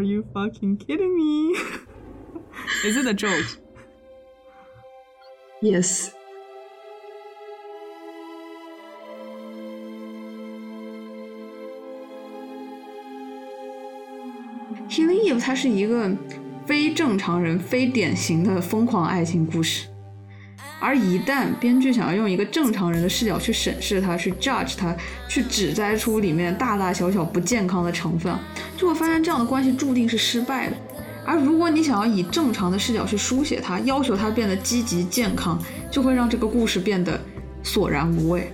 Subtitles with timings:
[0.00, 1.56] Are you fucking kidding me?
[2.84, 3.46] Is it a joke?
[5.62, 6.12] Yes.
[14.88, 16.10] Killing Eve 它是一个
[16.64, 19.88] 非正常人、非典型的疯狂爱情故事，
[20.81, 24.93] 而一旦编剧想要用一个正常人的视角去审视它、去 judge 它、
[25.29, 28.35] 去指摘出里面大大小小不健康的成分，
[28.75, 30.75] 就会发现这样的关系注定是失败的。
[31.23, 37.21] 而如果你想要以正常的视角去书写它，要求它变得积极健康，就会让这个故事变得
[37.61, 38.51] 索然无味。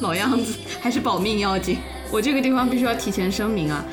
[0.00, 1.78] 老样子，还是保命要紧。
[2.10, 3.84] 我这个地方必须要提前声明啊，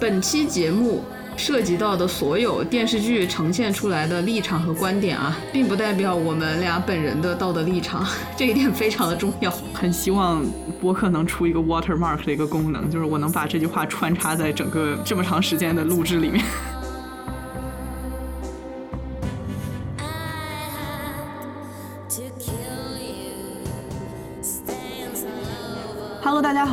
[0.00, 1.02] 本期节目
[1.36, 9.52] 涉及到的所有电视剧呈现出来的立场和观点啊，并不代表我们俩本人的道德立场， 这一点非常的重要。
[9.74, 10.44] 很希望
[10.80, 16.42] 播客能出一个 watermark 的一个功能，就是我能把这句话穿插在整个这么长时间的录制里面。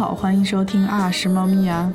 [0.04, 1.90] 好，欢迎收听啊是猫咪呀。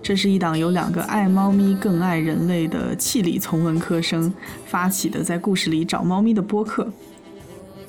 [0.00, 4.32] 这是一档由两个爱猫咪更爱人类的气理从文科生
[4.64, 6.88] 发起的，在故事里找猫咪的播客。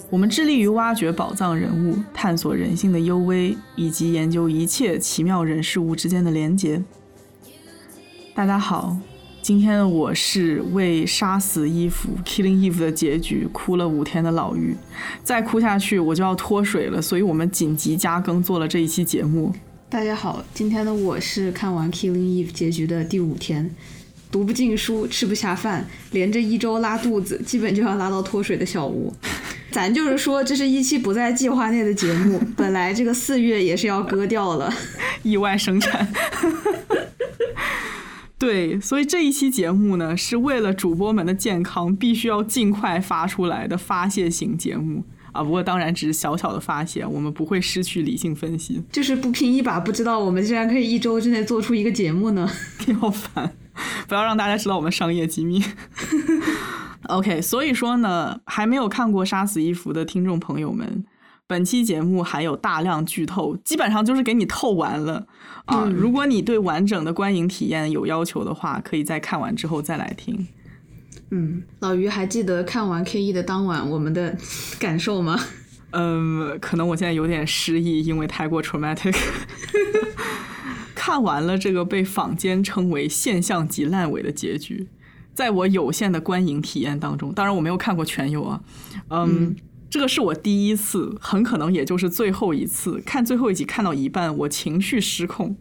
[0.09, 6.81] 我们致力于挖掘宝藏人物，探索人性的幽微，以及研究一切奇妙人事物之间的连结。
[8.33, 8.97] 大家好。
[9.45, 14.75] 今天的我是为杀死伊芙 （Killing Eve） 的结局哭了五天的老于，
[15.23, 19.53] 再哭下去我就要脱水了，所以我们紧急加更做了这一期节目。
[19.87, 23.69] 大家好，今天的我是看完 Killing Eve 结局的第五天，
[24.31, 29.13] 读不进书，吃不下饭，连着一周拉肚子，基本就要拉到脱水的小吴。
[29.69, 34.73] 咱就是说，这是一期不在计划内的节目， 本来这个四月也是要割掉了，
[35.21, 36.11] 意外生产。
[38.37, 45.41] 对，所以这一期节目呢，是为了主播们的健康，必须要尽快发出来的发泄型节目啊。
[45.41, 48.83] 不过当然只是小小的发泄，我们不会失去理性分析。
[48.91, 52.45] 就是不拼一把，不知道我们竟然可以一周之内做出一个节目呢，
[52.99, 53.55] 好烦！
[54.07, 55.63] 不要让大家知道我们商业机密。
[57.07, 61.05] OK，所以说呢，还没有看过《杀死伊芙》的听众朋友们。
[61.47, 65.27] 本期节目还有大量剧透，基本上就是给你透完了
[65.65, 65.85] 啊！
[65.95, 70.47] 如果你对完整的观影体验有要求的话，可以在看完之后再来听。
[71.29, 74.35] 嗯，老于还记得看完 K E 的当晚我们的
[74.79, 75.39] 感受吗？
[75.91, 79.15] 嗯，可能我现在有点失忆，因为太过 traumatic。
[80.95, 84.87] 看完了这个被坊间称为现象级烂尾的结局，
[85.35, 88.61] 在我有限的观影体验当中，当然我没有看过全有啊，
[89.11, 89.55] 嗯。
[89.89, 95.55] 这个是我第一次，很可能也就是最后一次看最后一集，看到一半我情绪失控，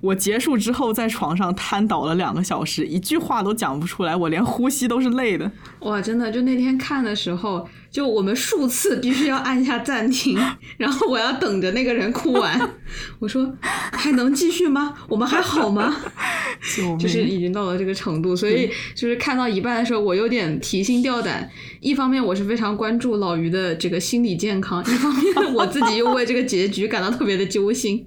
[0.00, 5.50] 我结束之后在床上瘫倒了两个小时，一句话都讲不出来，我连呼吸都是累的。
[5.80, 7.68] 哇，真的，就那天看的时候。
[7.96, 10.38] 就我们数次必须要按下暂停，
[10.76, 12.74] 然后我要等着那个人哭完。
[13.18, 14.94] 我说还能继续吗？
[15.08, 15.96] 我们还好吗？
[17.00, 21.48] 就是已经到了这个程度，所以就是看到一半的时候，我有点提心吊胆。
[21.80, 28.04] 一方面我是非常关注老于的这个心理健康，一方面我自己又为这个结局感到特别的揪心。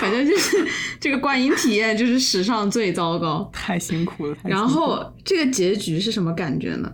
[0.00, 0.66] 反正就是
[0.98, 4.36] 这个观影体验就是史上最糟糕，太辛苦了。
[4.42, 6.90] 然后这个结局是什么感觉呢？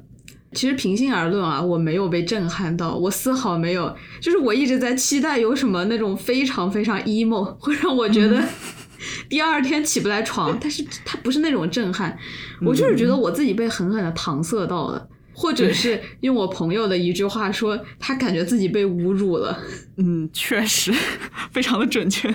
[0.53, 8.43] 其实平心而论啊，我没有被震撼到，我丝毫没有，就是我一直在期待有什么那种非常非常 emo 会让我觉得
[9.28, 12.19] 第二天起不来床，但是它不是那种震撼，
[12.62, 15.09] 我就是觉得我自己被狠狠的搪塞到了。
[15.41, 19.59] 或者是用我朋友的一句话说，他感觉自己被侮辱了。
[19.97, 20.93] 嗯，确实，
[21.51, 22.28] 非常的准确。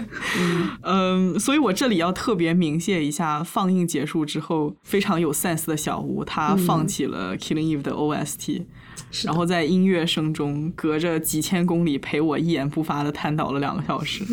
[0.81, 8.63] 嗯，所以我这里要特别鸣谢一下放映结束之后非常有 sense 的小吴，他放弃了 Killing Eve 的 OST，
[9.23, 14.23] 然后在音乐声中隔着几千公里陪我一言不发的瘫倒了两个小时。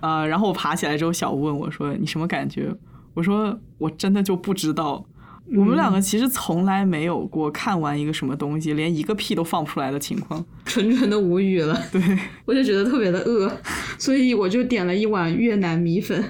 [0.00, 2.74] 啊， 然后我爬起来之后，小吴问我说：“你什么感觉？”
[3.14, 5.06] 我说：“我真的就不知道。”
[5.54, 11.80] 我们两个其实从来没有过看完一个什么东西连一个屁都放不出来的情况， 纯纯的无语了。
[11.92, 12.00] 对，
[12.44, 13.50] 我就觉得特别的饿，
[13.98, 16.22] 所以我就点了一碗越南米粉，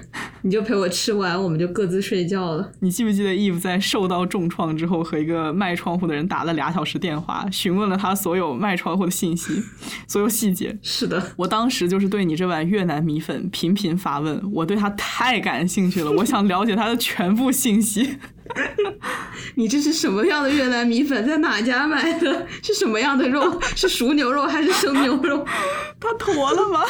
[0.43, 2.71] 你就陪我吃完，我们就各自睡觉了。
[2.81, 9.63] 你记不记得 Eve 在受到重创之后，和一个卖窗户的人打了俩小时电话，询问了他所有卖窗户的信息，
[10.07, 10.77] 所有细节？
[10.83, 18.19] 是的，我当时就是对你这碗越南米粉频频发问，我对他太感兴趣了，我想了解他的全部信息。
[19.57, 21.27] 你这是什么样的越南米粉？
[21.27, 22.47] 在哪家买的？
[22.63, 23.61] 是什么样的肉？
[23.75, 25.45] 是熟牛肉还是生牛肉？
[26.01, 26.85] 它坨了吗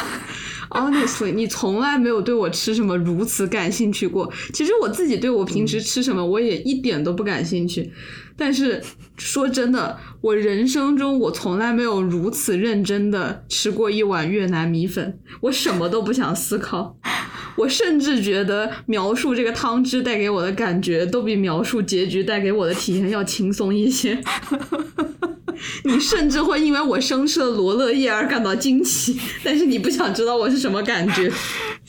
[0.69, 4.31] ？Honestly，你从来没有对我吃什么如此感兴趣过。
[4.53, 7.91] 其实我自己对我平时吃什么，我也一点都不感兴趣。
[8.35, 8.83] 但是
[9.17, 15.19] 说真的，我人生中我从来没有如此认真的吃过一碗越南米粉。
[15.41, 16.97] 我什么都不想思考，
[17.57, 24.17] 我甚至觉得描述这个汤汁带给我的感觉，都比描述结局带给我的体验要轻松一些。
[25.83, 31.31] 你甚至会因为我生吃了罗勒叶而感到惊奇，但是你不想知道我是什么感觉。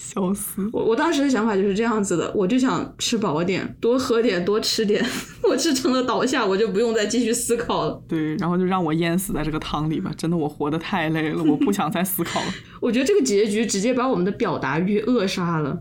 [0.08, 0.66] 笑死！
[0.72, 5.04] 我我当时的想法就是这样子的，我就想吃饱点，多喝点，多吃点。
[5.44, 8.02] 我吃撑了倒下，我就不用再继续思考了。
[8.08, 10.10] 对，然后就让我淹死在这个汤里吧。
[10.16, 12.46] 真的，我活得太累了，我不想再思考了。
[12.80, 15.78] 我觉得这个结局直接把我们的表达欲扼杀了，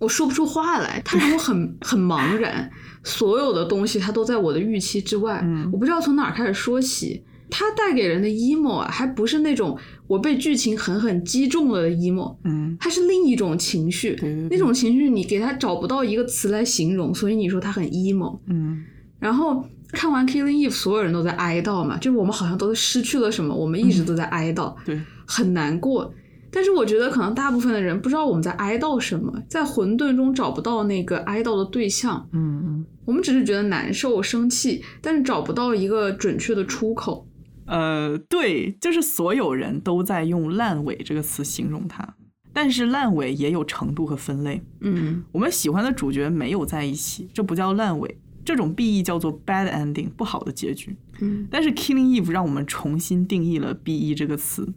[0.00, 2.68] 我说不出话来，它让我很很茫然。
[3.04, 7.22] 所有的东西它都在我的预期之外，我不知道从哪儿开始说起。
[7.50, 14.16] 它带给人的 emo 啊，还不是那种我被剧情狠狠击中了的 emo，嗯，它是另一种情绪，
[14.50, 18.84] 那种情绪你给它找不到一个词来形容，所以你说它很 emo，嗯。
[19.18, 26.12] 然后看完 Killing Eve，所有人都在哀悼嘛，就是我们好像都失去了什么，我们一直都在哀悼，对，很难过。
[26.50, 32.86] 但是我觉得可能大部分的人不知道我们在哀悼什么，在混沌中找不到那个哀悼的对象，嗯嗯。
[33.04, 37.26] 我们只是觉得难受、生气，但是找不到一个准确的出口。
[37.68, 42.16] 呃，对，就是所有人都在用“烂尾”这个词形容它，
[42.52, 44.62] 但是烂尾也有程度和分类。
[44.80, 50.96] 嗯，我们喜欢的主角没有在一起，这不叫烂尾，这种 BE 叫做 bad ending，不好的结局。
[51.20, 54.72] 嗯，但是 Killing Eve 让我们重新定义了 BE 这个词，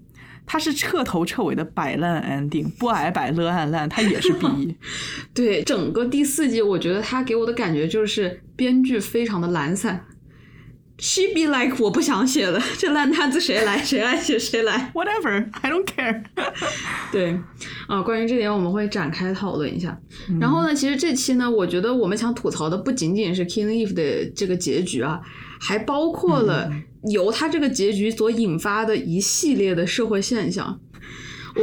[0.45, 4.75] 它是彻头彻尾的摆烂 ending，不矮摆乐暗烂，它也是 BE。
[5.33, 10.07] 对，整个第四季，我觉得它给我的感觉就是编剧非常的懒散。
[11.03, 13.83] She be like，我不想写了，这烂摊子谁来？
[13.83, 16.23] 谁爱写谁来，Whatever，I don't care。
[17.11, 17.39] 对，
[17.87, 19.99] 啊，关于这点我们会展开讨论一下。
[20.39, 25.19] 然后呢，其实这期呢，我觉得我们想吐槽的不仅仅是 Killing Eve 的这个结局啊，
[25.59, 26.71] 还包括了
[27.11, 30.79] 由他这个结局所引发的一系列的社会现象。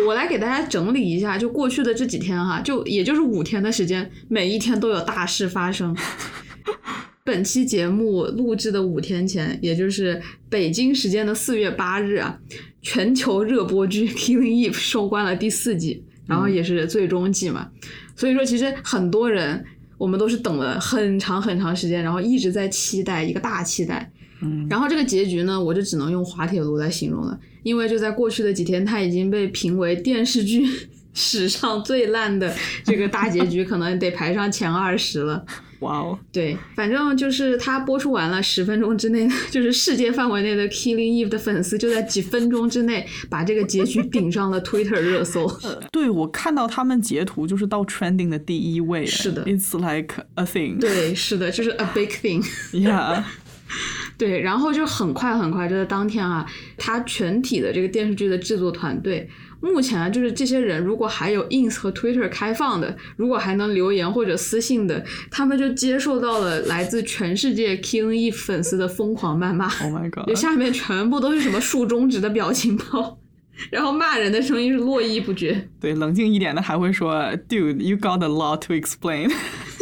[0.05, 5.97] 我来给大家整理一下，就过去的这几天哈，就也就是五天的时间，每一天都有大事发生。
[7.29, 12.41] 本期节目录制的五天前，也就是北京时间的四月八日啊，
[12.81, 17.69] 全球热播剧《Killing Eve》收官了第四季，然后也是最终季嘛。
[18.17, 19.63] 所以说，其实很多人
[19.99, 24.11] 我们都是等了很长很长时间，然后一直在期待一个大期待。
[24.41, 30.67] 嗯，然后这个结局呢，我就只能用滑铁卢来形容了，因为就在过去的几天，它已经被评为电视剧
[31.13, 35.45] 史上最烂的这个大结局，可能得排上前二十了。
[35.81, 45.47] 哇哦，对，反正就是它播出完了，十分钟之内，就是世界范围内的 Killing Eve 的粉丝就在几分钟之内把这个结局顶上了 Twitter 热搜。
[45.93, 49.07] 对，我看到他们截图就是到 trending 的第一位。
[49.07, 50.81] 是的，It's like a thing。
[50.81, 52.45] 对，是的，就是 a big thing。
[52.73, 53.23] Yeah。
[54.17, 56.45] 对，然后就很快很快，就在当天啊，
[56.77, 59.29] 他全体的这个电视剧的制作团队。
[59.61, 69.67] 目前就是这些人，如果还有 ins 和 Twitter 开放的，如果还能留言或者私信的，他们就接受到了来自全世界 Killing Eve 粉丝的疯狂谩骂。
[69.83, 70.29] Oh my god！
[70.29, 73.19] 就下面全部都是什么竖中指的表情包，
[73.71, 75.69] 然后骂人的声音是络绎不绝。
[75.81, 77.15] 对，冷静一点的还会说
[77.49, 79.33] ，Dude，you got a lot to explain。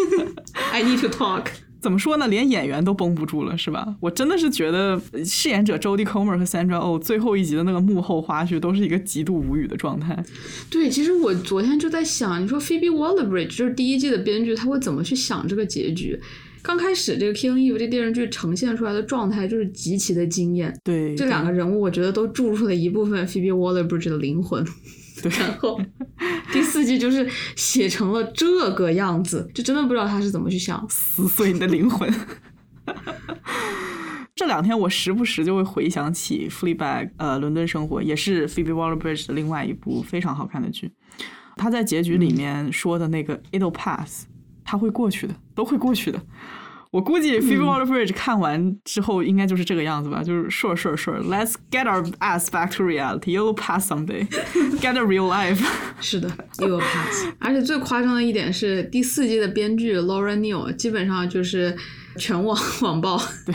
[0.73, 1.47] I need to talk。
[1.87, 2.27] 怎么说呢？
[2.27, 3.95] 连演员都绷不住了，是吧？
[4.01, 10.25] 我真的是觉得饰演者 Jodie Comer 和 Sandra Oh 最后一集的那个幕后花絮都是一个极度无语的状态。
[10.69, 16.21] 对，其实我昨天就在想，你说 Phoebe Waller-Bridge 就是第一季的编剧，他会怎么去想这个结局？
[16.61, 20.77] 刚开始这个 Killing Eve 这电视剧呈现出来的状态就是极其的惊艳。
[20.83, 24.67] 对，这两个人物我觉得都注入了一部分 Phoebe Waller-Bridge 的灵魂。
[25.31, 25.81] 对，然后
[26.53, 32.13] 第四季就是写成了这个样子，就真的不知道他是怎么去想撕碎你的灵魂。
[34.37, 40.93] 这两天我时不时就会回想起《Fleabag》呃，《伦敦生活》也是 Phoebe Waller-Bridge 的另外一部非常好看的剧。
[41.57, 44.27] 他在结局里面说的那个 "It'll pass"，
[44.63, 46.21] 他会过去的，都会过去的。
[46.97, 55.03] 我估计 Phoebe Waller-Bridge 看完之后应该就是这个样子吧，就是 sure sure sure，let's get our ass back to reality，you'll pass someday，get a
[55.03, 55.63] real life。
[56.01, 56.27] 是的
[56.57, 57.27] ，you'll pass。
[57.39, 61.77] 而且最夸张的一点是，第四季的编剧 Laura Neal 基本上就是
[62.17, 63.21] 全网网暴。
[63.45, 63.55] 对。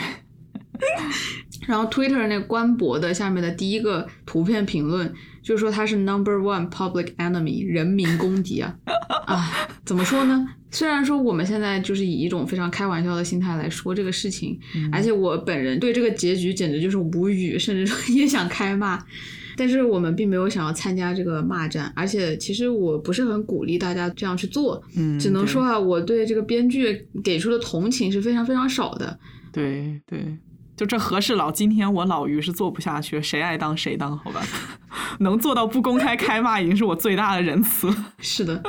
[1.67, 8.75] 然后 Twitter 那官博的下面的第一个图片评论就是说他是 Number One Public Enemy，人民公敌啊！
[9.27, 10.48] 啊，怎么说呢？
[10.71, 14.57] 虽然说我们现在就是以一种非常开玩笑的心态来说这个事情，
[14.91, 19.03] 而且我本人对这个结局简直就是无语，甚至说 也想开骂。
[19.57, 29.19] 但是我们并没有想要参加这个骂战，而且其实我不是很鼓励大家这样去做，嗯，只能说啊，我对这个编剧给出的同情是非常非常少的。
[29.51, 30.38] 对对，
[30.77, 34.41] 就这和事佬，今天我老于是做不下去，谁爱当谁当，好吧？
[35.19, 38.13] 能做到不公开开骂，已经是我最大的仁慈了。
[38.19, 38.62] 是的，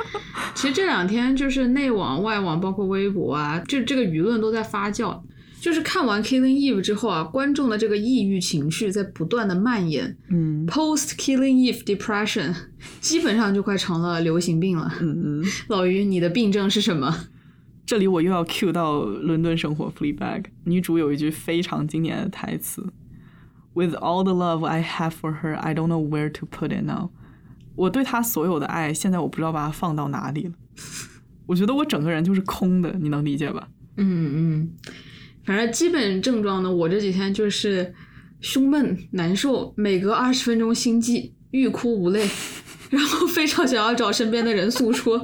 [0.55, 5.21] 其实这两天就是内网、外网，包括微博啊，这这个舆论都在发酵。
[5.59, 12.53] 就是看完《Killing Eve》之后啊，观众的这个抑郁情绪在不断的蔓延嗯，Post Killing Eve Depression
[12.99, 14.91] 基本上就快成了流行病了。
[14.99, 17.27] 嗯嗯，老于，你的病症是什么？
[17.85, 22.85] 这里我又要 cue 到伦敦生活 Fleabag，女主有一句非常经典的台词
[23.73, 27.09] ：“With all the love I have for her, I don't know where to put it now。”
[27.75, 30.53] 我对她所有的爱，现在我不知道把它放到哪里了。
[31.47, 33.67] 我觉得我整个人就是空的，你能理解吧？
[33.97, 34.69] 嗯嗯，
[35.45, 37.93] 反正基本症状呢，我这几天就是
[38.39, 42.27] 胸闷难受，每隔二十分钟心悸，欲哭无泪，
[42.89, 45.23] 然后非常想要找身边的人诉说，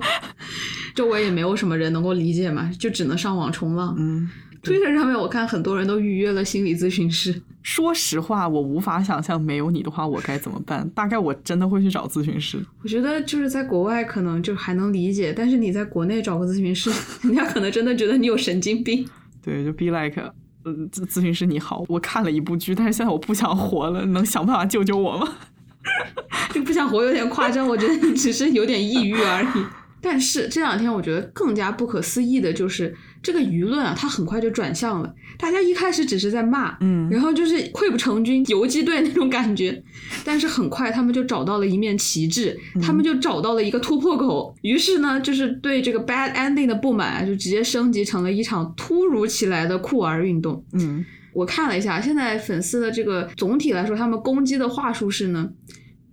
[0.93, 3.95] 周围也没有什么人能够理解嘛，就只能上网冲浪。
[3.97, 4.29] 嗯
[4.61, 10.89] ，Twitter 上面我看很多人都预约了心理咨询师，说实话，我无法想象没有你的话我该怎么办。
[10.91, 12.57] 大概我真的会去找咨询师。
[12.81, 16.89] 我觉得就是在国外可能就还能理解，但是你在国内找个咨询师，
[17.27, 19.07] 人家可能真的觉得你有神经病。
[19.41, 20.21] 对，就 be like，
[20.63, 25.35] 呃，咨咨询师你好，我看了一部剧，但是现在我不想活了，能想办法救救我吗？
[26.53, 29.65] 就不想活有点夸张，我觉得你只是有点抑郁而已。
[30.01, 35.13] 但是这两天我觉得更加不可思议的就是这个舆论啊，它很快就转向了。
[35.37, 39.81] 大家一开始只是在骂，嗯然后就是溃不成军、游击队那种感觉，
[40.25, 44.55] 但是很快他们就找到了一面旗帜，他们就找到了一个突破口。
[44.61, 50.63] 于是呢，就是对这个 bad ending 的不满啊，就直接升级成了一场突如其来的酷儿运动。
[50.73, 55.49] 嗯我看了一下，现在粉丝的这个总体来说，他们攻击的话术是呢，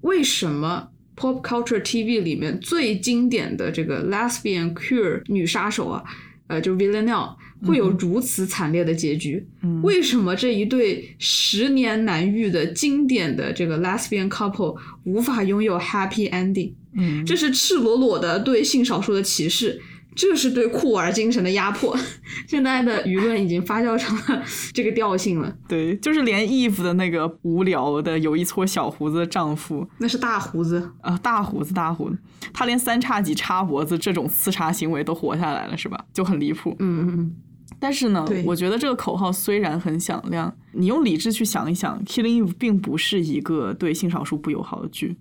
[0.03, 6.05] 为什么 Pop Culture TV 里面最经典的这个 lesbian queer 女杀手啊，
[6.49, 7.35] 呃，就是 Villanelle
[7.67, 9.47] 会有如此惨烈的结局？
[9.63, 16.73] 嗯为什么这一对十年难遇的经典的这个 lesbian couple 无法拥有 happy ending？
[16.97, 19.81] 嗯，这是赤裸裸的对性少数的歧视，
[20.17, 21.97] 这是对酷儿精神的压迫。
[22.49, 24.43] 现在的舆论已经发酵成了
[24.73, 30.91] 这个调性了，对，就是连 Eve 的那个无聊的有一撮小胡子的丈夫那是大胡子。
[31.03, 32.17] 啊、大胡子大胡子，
[32.53, 36.05] 他连三叉戟插脖子这种刺杀行为都活下来了，是吧？
[36.13, 36.75] 就很离谱。
[36.79, 37.37] 嗯嗯嗯，
[37.79, 45.17] 但是呢，我觉得这个口号虽然很响亮，你用理智去想一想，《Killing Eve》并不是一个对性少数不友好的剧。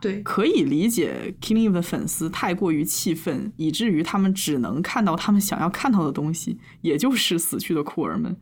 [0.00, 8.36] 对，可以理解 Killing Eve 的粉丝太过于气愤，以至于他们只能看到他们想要看到的东西，也就是死去的酷儿们。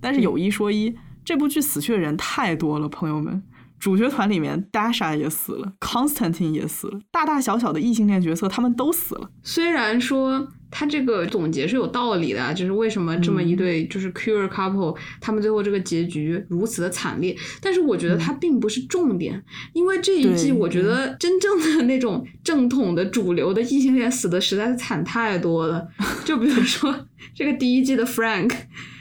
[0.00, 3.42] 但是有一说一，这部剧死去的人太多了，朋友们。
[3.78, 9.28] 主角团里面，Dasha 也死了，Constantine 也死了，大大小小的异性恋角色他们都死了。
[9.42, 19.40] 虽然说他这个总结是有道理的啊，就是为什么这么一对就是 queer couple，、他们最后这个结局如此的惨烈，但是我觉得它并不是重点，
[19.74, 25.86] 因为这一季我觉得真正的那种正统的主流的异性恋死的实在是惨太多了，
[26.24, 28.52] 就比如说 这个第一季的 Frank。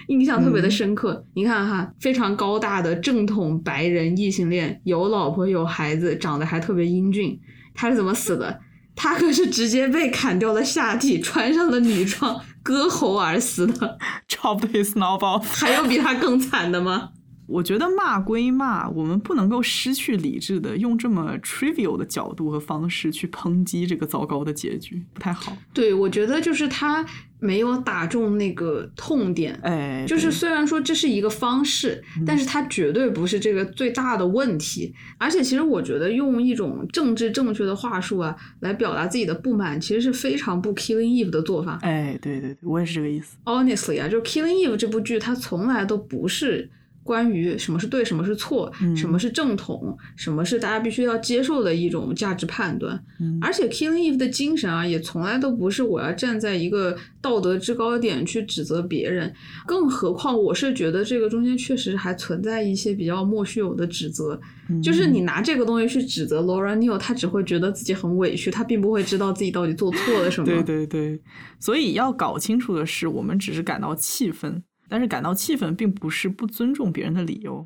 [0.08, 7.40] 印象特别的深刻，你看哈，非常高大的正统白人异性恋，有老婆有孩子，长得还特别英俊，
[7.74, 8.60] 他是怎么死的？
[9.04, 13.98] 他可是直接被砍掉了下体，穿上了女装，割喉而死的。
[14.30, 15.44] Chopped his knob off。
[15.44, 17.10] 还有比他更惨的吗？
[17.48, 25.58] 我觉得骂归骂，我们不能够失去理智的用这么 trivial 的角度和方式去抨击这个糟糕的结局，不太好。
[25.74, 27.04] 对，我觉得就是他
[27.42, 29.60] 没有打中那个痛点。
[29.64, 34.94] 哎，就是虽然说这是一个方式，但是它绝对不是这个最大的问题。
[35.18, 41.80] 而且其实我觉得用一种政治正确的话术啊来表达自己的不满，其实是非常不 Killing Eve 的做法。
[41.82, 43.36] 哎，对对对，我也是这个意思。
[43.46, 46.70] Honestly 啊，就是《Killing Eve》这部剧，它从来都不是
[47.04, 53.02] 关于什么是对，什么是错，嗯什么是正统，什么是大家必须要接受的一种价值判断。
[53.20, 59.34] 嗯而且《Killing Eve》的精神啊，也从来都不是我要站在一个道德制高点去指责别人，
[59.66, 64.40] 更何况我是觉得这个中间确实还存在一些比较莫须有的指责。
[64.82, 70.46] 就是你拿这个东西去指责 Laura Neil，他只会觉得自己很委屈，他并不会知道自己到底做错了什么。
[70.46, 71.22] 对对对，
[71.60, 77.66] 所以要搞清楚的是，我们只是感到气愤，但是感到气愤并不是不尊重别人的理由。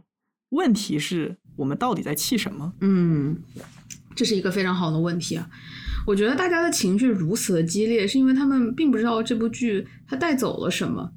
[0.50, 2.72] 问题是我们到底在气什么？
[2.82, 3.36] 嗯，
[4.16, 5.50] 这是一个非常好的问题啊。
[6.06, 11.12] 我觉得大家的情绪如此的激烈，是因为他们并不知道这部剧它带走了什么。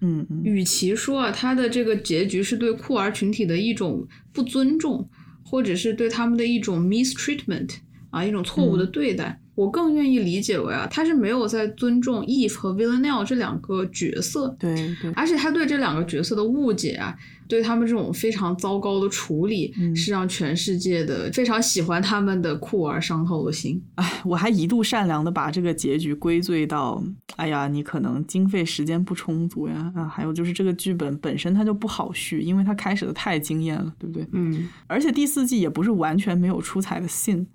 [0.00, 5.08] 嗯嗯与其说啊，它的这个结局是对酷儿群体的一种不尊重，
[5.44, 7.76] 或者是对他们的一种 mistreatment
[8.10, 17.14] 啊，一种错误的对待，我更愿意理解为啊，他是没有在尊重 Eve 和 Villanelle 这两个角色，对对，而且他对这两个角色的误解啊，
[17.46, 23.80] 对他们这种非常糟糕的处理，嗯是让全世界的非常喜欢他们的酷儿伤透了心。
[23.94, 27.02] 哎，我还一度善良的把这个结局归罪到，
[27.36, 34.26] 哎呀，你可能经费时间不充足呀，啊，还有就是这个剧本本身它就不好续，因为它开始的太惊艳了，对不对？
[34.32, 37.46] 嗯而且第四季也不是完全没有出彩的信，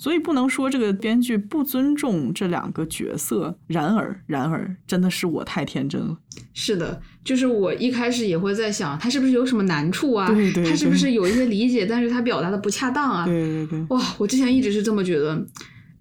[0.00, 3.54] 所以不能说这个编剧不尊重这两个角色。
[3.66, 6.16] 然而，然而，真的是我太天真了。
[6.54, 10.26] 是的，就是我一开始也会在想，他是不是有什么难处啊？
[10.28, 13.26] 对对他是不是有一些理解，但是他表达的不恰当啊？
[13.26, 15.46] 对对对，哇，我之前一直是这么觉得，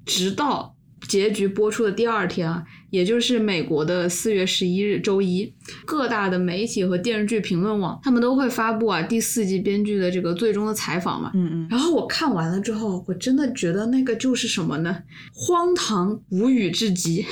[0.05, 0.73] 直到
[1.09, 5.53] 结局播出的第二天啊，也就是美国的四月十一日周一，
[5.85, 11.31] 各大的媒体和电视剧评论网，他们都会发布啊第四季编剧的这个最终的采访嘛。
[11.33, 15.03] 嗯嗯，然后我看完了之后，我真的觉得那个就是什么呢？
[15.33, 17.25] 荒唐无语至极。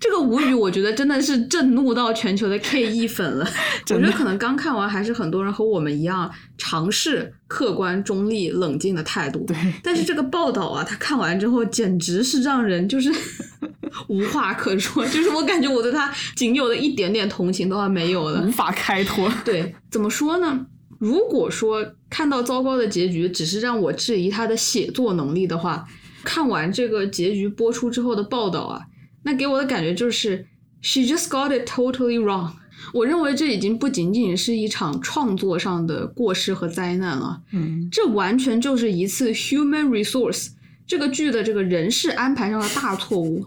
[0.00, 3.46] 这个无语，我觉得真的是震怒到全球的 K E 粉了。
[3.90, 9.44] 我觉得可能刚看完，还是很多人和我们一样，尝试客观、中立、冷静的态度。
[9.46, 13.12] 对，但是这个报道啊，他看完之后简直是让人就是
[14.08, 18.50] 无话可说，就是我感觉我对他仅有的一点点同情都还没有了无。
[18.50, 19.32] 法开脱。
[19.44, 20.66] 对，怎么说呢？
[20.98, 25.86] 如果说看到糟糕的结局只是让我质疑他的写作能力的话，
[26.22, 28.82] 看完这个结局播出之后的报道啊，
[29.22, 30.46] 那给我的感觉就是
[30.82, 32.50] she just got it totally wrong。
[32.92, 40.48] 我认为这已经不仅仅是一场创作上的过失和灾难了，嗯，这完全就是一次 human resource
[40.86, 43.46] 这个剧的这个人事安排上的大错误。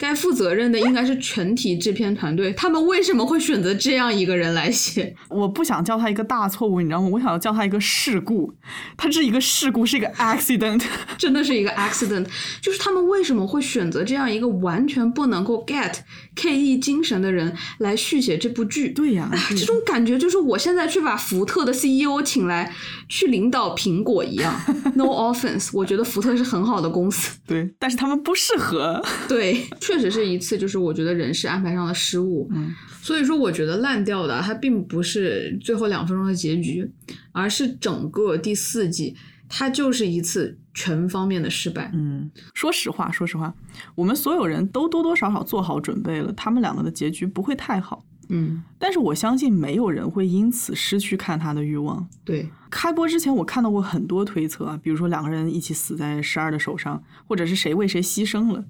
[0.00, 5.14] 该负责任的应该是全体制片团队，他们为什么会选择这样一个人来写？
[5.28, 7.08] 我不想叫他一个大错误，你知道吗？
[7.12, 8.54] 我想要叫他一个事故。
[8.96, 10.82] 他是一个事故，是一个 accident。
[11.18, 12.26] 真的是一个 accident，
[12.62, 15.92] 就是他们为什么会选择这样一个完全不能够 get
[16.34, 18.88] K E 精神的人来续写这部剧？
[18.88, 22.72] 对呀、这种感觉就是我现在去把福特的 CEO 请来
[23.06, 24.58] 去领导苹果一样。
[24.94, 27.38] No offense，我觉得福特是很好的公司。
[27.46, 29.04] 对，但是他们不适合。
[29.28, 32.48] 对，确实是一次就是我觉得人事安排上的失误。
[32.52, 32.72] 嗯，
[33.02, 36.88] 所以说我觉得烂掉的它并不是最后两分钟的结局，
[37.32, 39.16] 而是整个第四季，
[39.48, 41.90] 它就是一次全方面的失败。
[41.92, 43.52] 嗯，说实话，说实话，
[43.96, 48.04] 我们所有人都多多少少做好准备了，他们两个的结局不会太好。
[48.32, 52.08] 嗯，但是我相信没有人会因此失去看他的欲望。
[52.24, 58.64] 对，开播之前，我看到过很多推测啊，比如说两个人一起死在十二的手上，或者是谁为谁牺牲了。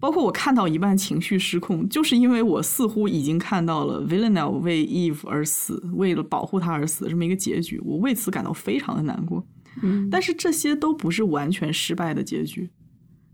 [0.00, 9.46] 包括我看到一半情绪失控，就是因为我似乎已经看到了 Villanelle 为 Eve 而死，为了保护他而死的这么一个结局，我为此感到非常的难过。
[9.82, 12.70] 嗯，但是这些都不是完全失败的结局。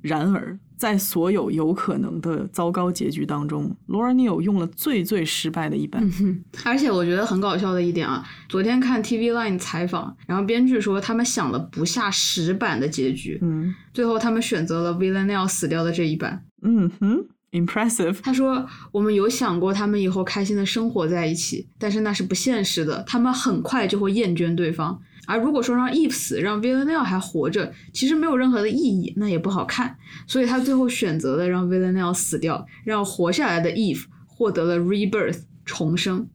[0.00, 6.10] 然而，在所有有可能的糟糕结局当中，Laura Neal 用了最最失败的一版。
[6.22, 16.46] 嗯而且我觉得很搞笑的一点啊，昨天看 TV Line 采访，然后编剧说他们想了不下十版的结局，嗯最后他们选择了 Villanelle 死掉的这一版。
[16.62, 18.20] 嗯哼，impressive。
[18.22, 25.00] 他说：“我们有想过他们以后开心的生活在一起，但是那是不现实的，他们很快就会厌倦对方。
[25.26, 29.96] 而如果说让 Eve 死，让 Villanelle 还活着，其实没有任何的意义，那也不好看。
[30.26, 36.28] 所以他最后选择了让 Villanelle 死掉，让活下来的 Eve 获得了 rebirth 重生。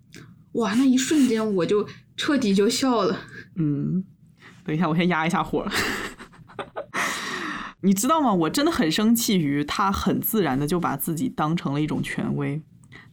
[0.53, 1.85] 哇，那一瞬间我就
[2.15, 3.19] 彻底就笑了。
[3.57, 4.05] 嗯，
[4.63, 5.67] 等一下，我先压一下火。
[7.86, 8.34] 你知道吗？
[8.34, 12.60] 我真的很生气于他很自然的就把自己当成了一种权威，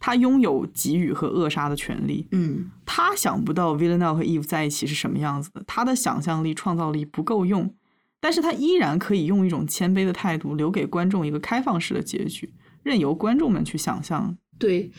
[0.00, 2.26] 他拥有给予和扼杀的权利。
[2.32, 7.74] 嗯他想不到 Villanelle 和 Eve 在一起是什么样子的，他的想象力、创造力不够用，
[8.18, 14.38] 但是他依然可以用一种谦卑的态度，留给观众一个开放式的结局，任由观众们去想象。
[14.58, 14.90] 对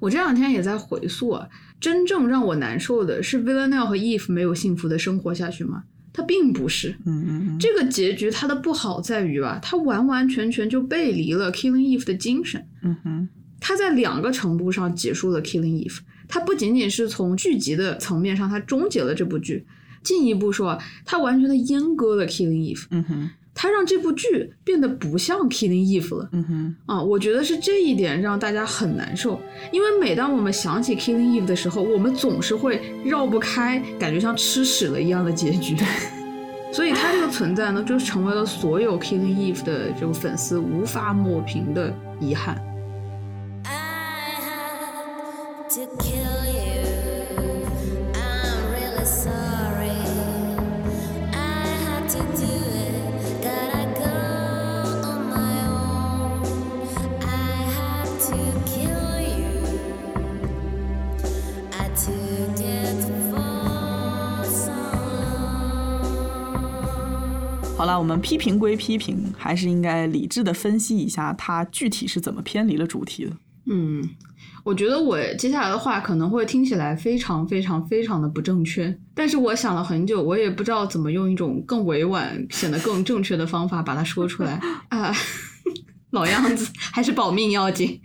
[0.00, 1.48] 我这两天也在回溯啊，
[1.80, 5.84] 真正让我难受的是 Villanelle 和 Eve 没有幸福的生活下去吗？
[6.12, 6.90] 他并不是。
[7.06, 12.64] 嗯嗯嗯，这个结局它的不好在于吧，它完完全全就背离了 Killing Eve 的精神。
[12.82, 13.28] 嗯哼，
[13.60, 15.98] 它在两个程度上结束了 Killing Eve。
[16.28, 19.64] 它不仅仅是从剧集的层面上，它终结了这部剧；
[20.02, 22.86] 进一步说，它完全的阉割了 Killing Eve。
[22.90, 26.28] 嗯哼，他让这部剧变得不像 Killing Eve 了。
[26.32, 35.76] 嗯哼，啊，我觉得是这一点让大家很难受，因为每当我们想起 Killing Eve 的时候，我们总是会绕不开感觉像吃屎了一样的结局。
[36.72, 42.58] 所以它这个存在呢，就成为了所有 Killing Eve 的这种粉丝无法抹平的遗憾。
[67.92, 73.32] 了，我们批评归批评，还是应该理智的分析一下它具体是怎么偏离了主题的。
[73.66, 74.02] 嗯，
[74.64, 85.14] 我觉得我接下来的话可能会听起来非常非常非常的不正确，但是我想了很久，我也不知道怎么用一种更委婉、显得更正确的方法把它说出来啊。
[86.10, 87.98] 老样子，还是保命要紧。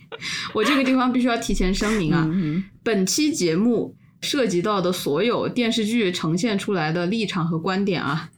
[0.53, 8.29] 我这个地方必须要提前声明啊，嗯本期节目涉及到的所有电视剧呈现出来的立场和观点啊，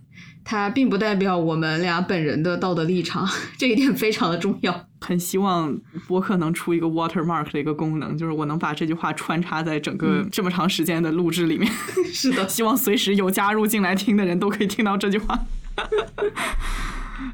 [0.44, 4.88] 它并不代表我们俩本人的道德立场，这一点非常的重要。
[5.02, 11.72] 很希望播客能出一个 watermark 的一个功能，就是我能把这句话穿插在整个这么长时间的录制里面。
[12.12, 15.40] 是的， 希望随时有加入进来听的人都可以听到这句话。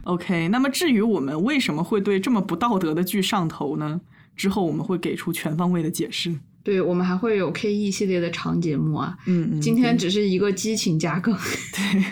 [0.03, 4.01] OK，那么至于我们为什么会对这么不道德的剧上头呢？
[4.35, 6.35] 之后我们会给出全方位的解释。
[6.63, 9.15] 对我们还会有 K E 系列的长节目啊。
[9.25, 11.33] 嗯嗯，今天只是一个激情加更。
[11.73, 12.03] 对，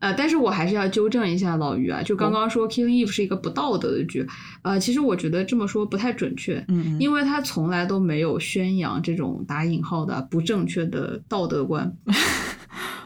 [0.00, 4.26] 呃，但是我还是要纠正一下老于啊，就刚刚说《Killing Eve》是一个不道德的剧，
[4.62, 11.96] 呃，其实我觉得这么说不太准确，嗯嗯，因为他从来都没有宣扬这种打引号的不正确的道德观。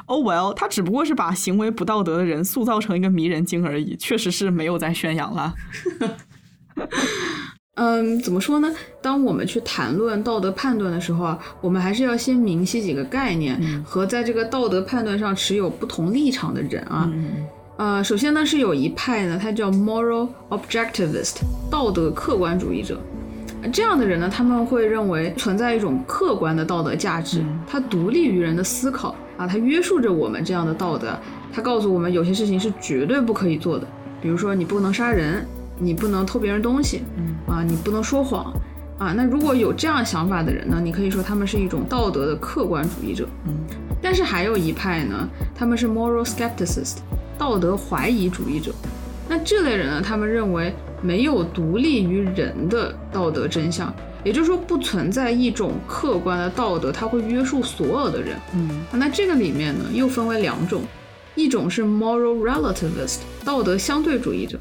[0.06, 5.54] Oh well，他只不过是把行为不道德的人塑造成一个迷人精而已，确实是没有在宣扬了。
[7.76, 8.70] 嗯，怎么说呢？
[9.02, 17.10] 当我们去谈论道德判断的时候啊，我们还是要先明晰几个概念、和在这个道德判断上持有不同立场的人啊。
[17.12, 23.00] 嗯呃，首先呢是有一派呢，他叫 moral objectivist，道德客观主义者。
[23.62, 31.18] 呃这样的人呢，他们会认为存在一种客观的道德价值，它独立于人的思考啊，它约束着我们这样的道德。
[31.52, 33.84] 它告诉我们有些事情是绝对不可以做的，
[34.22, 35.44] 比如说你不能杀人，
[35.78, 38.52] 你不能偷别人东西，嗯啊，你不能说谎。
[38.96, 43.28] 啊，那如果有这样想法的人呢，你可以说他们是一种道德的客观主义者。
[43.46, 43.52] 嗯
[44.00, 46.98] 但是还有一派呢，他们是 moral skepticist，
[47.38, 48.70] 道德怀疑主义者。
[49.28, 58.36] 那这类人呢，他们认为没有独立于人的道德真相，也就是说不存在一种客观的道德，它会约束所有的人。
[58.54, 60.82] 嗯啊那这个里面呢，又分为两种，
[61.34, 64.58] 一种是 moral relativist，道德相对主义者，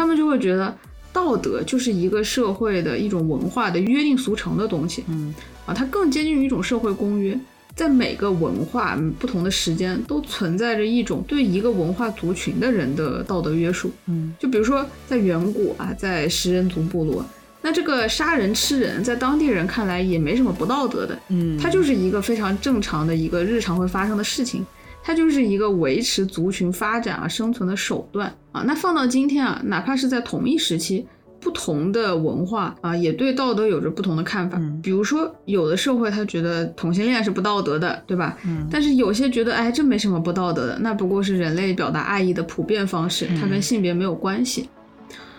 [0.00, 0.74] 他们就会觉得
[1.12, 5.04] 道德就是一个社会的一种文化的约定俗成的东西。
[5.08, 5.34] 嗯
[5.66, 7.38] 啊，它更接近于一种社会公约，
[7.74, 13.90] 在每个文化嗯不同的时间都存在着一种对一个文化族群的人的道德约束。
[14.06, 17.22] 嗯就比如说在远古啊，在食人族部落，
[17.60, 24.64] 那这个杀人吃人，在当地人看来也没什么不道德的，嗯，它就是一个非常正常的一个日常会发生的事情。
[25.02, 28.62] 它就是一个维持族群发展啊、生存的手段啊。
[28.66, 31.06] 那放到今天啊，哪怕是在同一时期，
[31.40, 34.58] 不同的文化啊，也对道德有着不同的看法。
[34.58, 38.36] 嗯比如说，有的社会他觉得同性恋是不道德的，对吧？
[38.44, 44.68] 嗯但是有些觉得，哎，这没什么不道德的，那不过是人类表达爱意的普遍方式，它跟性别没有关系。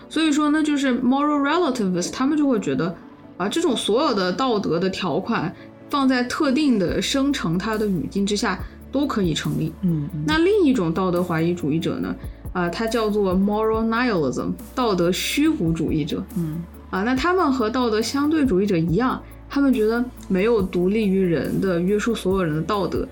[0.10, 2.94] 所以说呢，就是 moral relativists，他们就会觉得
[3.38, 5.54] 啊，这种所有的道德的条款
[5.90, 8.60] 放在特定的生成它的语境之下
[8.92, 9.72] 都可以成立。
[9.82, 12.16] 嗯嗯那另一种道德怀疑主义者呢，
[12.54, 16.24] 啊、它叫做 moral nihilism，道德虚无主义者。
[16.38, 23.08] 嗯啊，那他们和道德相对主义者一样，他们觉得没有独立于人的约束所有人的道德。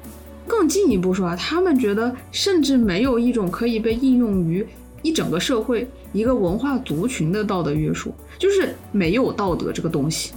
[0.45, 4.65] 更进一步说啊，他们觉得甚至没有一种可以被应用于
[5.01, 10.33] 一整个社会、一个文化族群的道德约束，就是没有道德这个东西。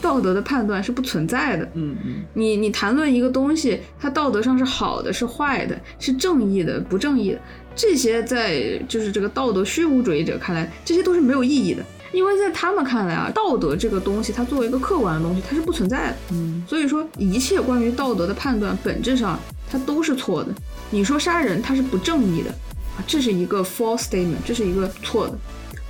[0.00, 1.64] 道德的判断是不存在的。
[1.74, 7.38] 嗯嗯你你谈论一个东西，它道德上是好的，是坏的，是正义的，不正义的，
[7.74, 16.16] 这些在就是这个道德虚无主义者看来，这些都是没有意义的，因为在他们看来啊，道德这个东西，它作为一个客观的东西，它是不存在的。
[16.32, 19.38] 嗯所以说，一切关于道德的判断，本质上
[19.70, 20.52] 它都是错的。
[20.90, 22.50] 你说杀人它是不正义的
[22.96, 25.38] 啊，这是一个 false statement，这是一个错的。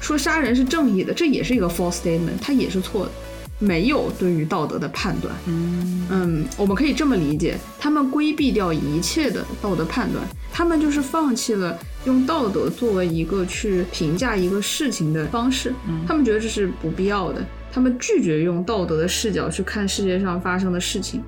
[0.00, 3.12] 说杀人是正义的，这也是一个 false statement，它也是错的。
[3.60, 5.32] 没有对于道德的判断。
[5.46, 6.06] 嗯。
[6.10, 16.00] 嗯，我们可以这么理解，他们规避掉一切的道德判断，他们就是放弃了用道德作为一个去评价一个事情的方式，嗯。
[16.08, 21.22] 他们觉得这是不必要的，他们拒绝用道德的视角去看世界上发生的事情。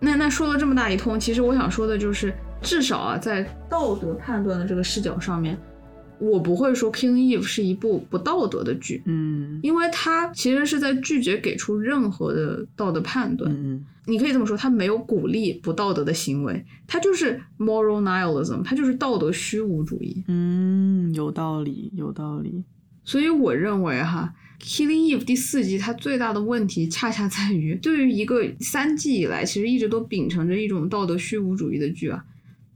[0.00, 5.56] 那那说了这么大一通，其实我想说的就是，至少啊，在道德判断的这个视角上面，
[6.30, 13.52] 我不会说《Killing Eve》是一部不道德的剧，嗯因为它其实是在拒绝给出任何的道德判断。
[13.52, 20.24] 嗯你可以这么说，它没有鼓励不道德的行为，它就是 moral nihilism，它就是道德虚无主义。
[20.26, 22.64] 嗯，有道理，有道理。
[23.04, 32.24] 所以我认为哈，《Killing Eve》第四季它最大的问题恰恰在于，对于一个三季以来其实一直都秉承着一种道德虚无主义的剧啊，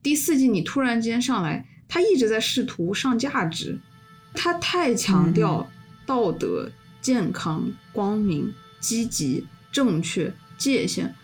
[0.04, 3.78] 第四季你突然间上来，它一直在试图上价值，
[4.34, 5.68] 他太强调
[6.04, 6.70] 道德、
[7.00, 11.14] 健康、光明、积极、正确、界限。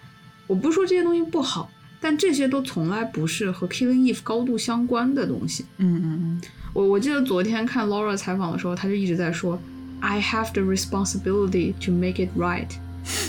[0.46, 1.70] 我不是说这些东西不好，
[2.00, 5.64] 但这些都从来不是和《Killing Eve》高度相关的东西。
[5.78, 9.60] 嗯嗯嗯我我记得昨天看 Laura 采访的时候，他就一直在说
[10.00, 12.68] ，I have the responsibility to make it right。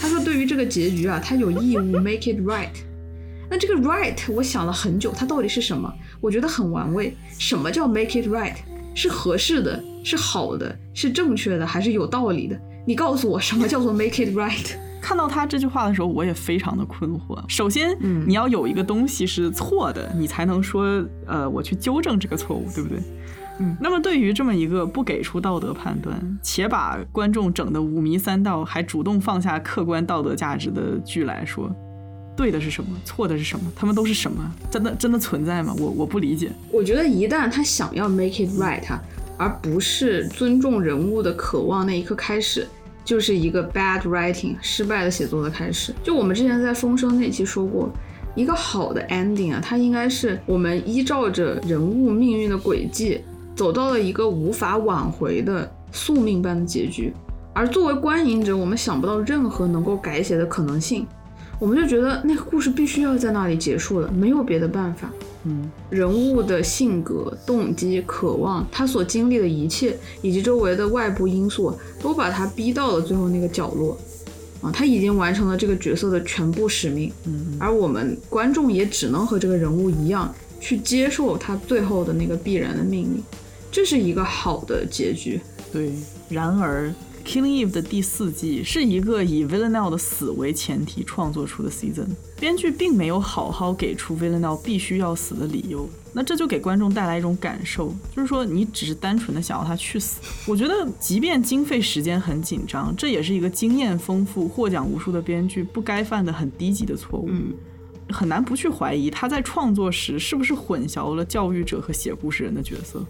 [0.01, 2.71] 他说对于这个结局啊，他有义务 make it right。
[3.49, 5.93] 那这个 right 我想了很久，它到底是什么？
[6.23, 7.13] 我觉得很玩味。
[7.37, 8.55] 什么叫 make it right？
[8.95, 12.57] 是合适的，是好的，是正确的，还是有道理的？
[12.87, 14.71] 你告诉我什么叫做 make it right？
[15.01, 17.43] 看到他这句话的时候，我也非常的困惑。
[17.49, 22.99] 首先，嗯你要有一个东西是错的，你才能说，呃，我去纠正这个错误，对不对？
[23.59, 31.69] 嗯那么对于这么一个不给出道德判断，且把观众整得五迷三道，还主动放下客观道德价值的剧来说，
[32.35, 33.71] 对的是什么，错的是什么？
[33.75, 34.51] 他们都是什么？
[34.71, 35.73] 真的真的存在吗？
[35.77, 36.51] 我我不理解。
[36.71, 38.81] 我觉得一旦他想要 make it right，
[39.37, 42.67] 而不是尊重人物的渴望那一刻开始，
[43.05, 45.93] 就是一个 bad writing 失败的写作的开始。
[46.03, 47.91] 就我们之前在风声那期说过，
[48.35, 53.21] 一个好的 ending 啊，它应该是我们依照着人物命运的轨迹，
[53.55, 57.13] 走到了一个无法挽回的宿命般的结局。
[57.53, 61.05] 而作为观影者，我们想不到任何能够改写的可能性，
[61.63, 65.09] 我们就觉得那个故事必须要在那里结束了，没有别的办法。
[65.45, 73.97] 嗯人物的性格、动机、渴望，他所经历的一切，以及周围的外部因素，都把他逼到了最后那个角落。
[74.61, 83.23] 啊，他已经完成了这个角色的全部使命，嗯而我们观众也只能和这个人物一样，去接受他最后的那个必然的命运。
[83.71, 85.39] 这是一个好的结局。
[85.71, 85.93] 对。
[86.27, 86.87] 然而，
[87.25, 92.07] 《Killing Eve》的第四季是一个以 Villanelle 的死为前提创作出的 season，
[92.39, 100.19] 编剧并没有好好给出 Villanelle 必须要死的理由，那这就给观众带来一种感受，就是说你只是单纯的想要他去死。
[100.45, 107.27] 我觉得，即便经费时间很紧张，这也是一个经验丰富、获奖无数的编剧不该犯的很低级的错误。
[107.29, 107.53] 嗯
[108.09, 113.03] 很难不去怀疑他在创作时是不是混淆了教育者和写故事人的角色。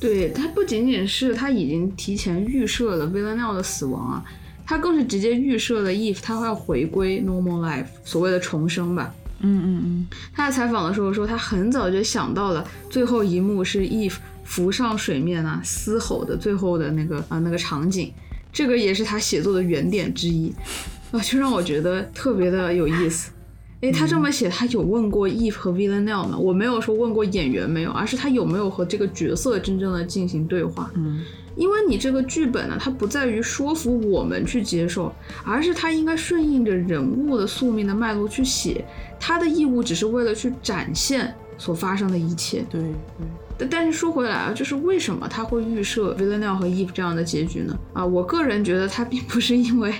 [0.00, 4.24] 对他不仅仅是他已经提前预设了 Villanelle 的死亡啊，
[4.66, 9.14] 他更是直接预设了 Eve 他会要回归 normal life，所谓的重生吧。
[9.40, 18.12] 嗯嗯嗯，他在采访的时候说，他很早就想到了最后一幕是 Eve 浮上水面啊，嘶吼的最后的那个啊、那个场景，
[18.52, 20.54] 这个也是他写作的原点之一
[21.10, 23.30] 啊，就让我觉得特别的有意思。
[23.84, 26.38] 诶，他这么写，他有问过 Eve 和 Villanelle 吗？
[26.38, 30.90] 我没有说问过演员没有，而是他有没有和这个角色真正的进行对话。
[30.94, 31.20] 嗯，
[31.54, 35.12] 因为你这个剧本呢，它不在于说服我们去接受，
[35.44, 38.82] 而是它应该顺应着人物的宿命的脉络去写。
[39.20, 42.64] 他的义务只是为了去展现所发生的一切。
[42.70, 43.26] 对对。
[43.58, 47.78] 但但是说回来啊，就是为什么他会预设 Villanelle 和 Eve 这样的结局呢？
[47.92, 49.92] 啊，我个人觉得他并不是因为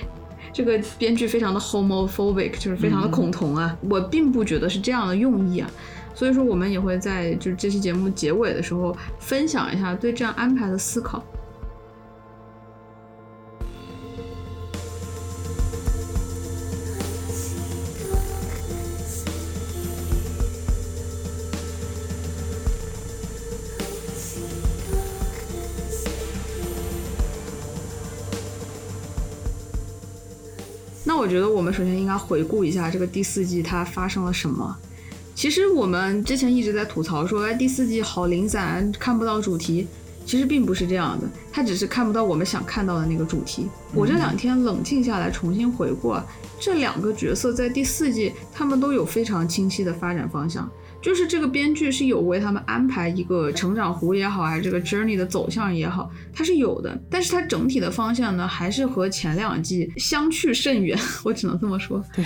[0.55, 5.69] 这个编剧非常的 homophobic，就是非常的恐同啊，我并不觉得是这样的用意啊。
[6.13, 11.21] 所以说，我们也会在就是这期节目结尾的时候分享一下对这样安排的思考。
[31.25, 34.77] 我觉得我们首先应该回顾一下这个第四季它发生了什么。
[35.33, 39.87] 其实我们之前一直在吐槽说，哎，第四季好零散，看不到主题。
[40.23, 43.67] 其实并不是这样的，它只是看不到我们想看到的那个主题。
[43.91, 46.23] 我这两天冷静下来，重新回顾啊，
[46.59, 50.69] 这两个角色在第四季他们都有非常清晰的发展方向。
[51.05, 56.99] 就是这个编剧是有为他们安排一个成长弧也好，还是这个 journey 的走向也好，它是有的。
[57.11, 62.03] 但是它整体的方向呢，还是和前两季相去甚远， 我只能这么说。
[62.11, 62.25] 对。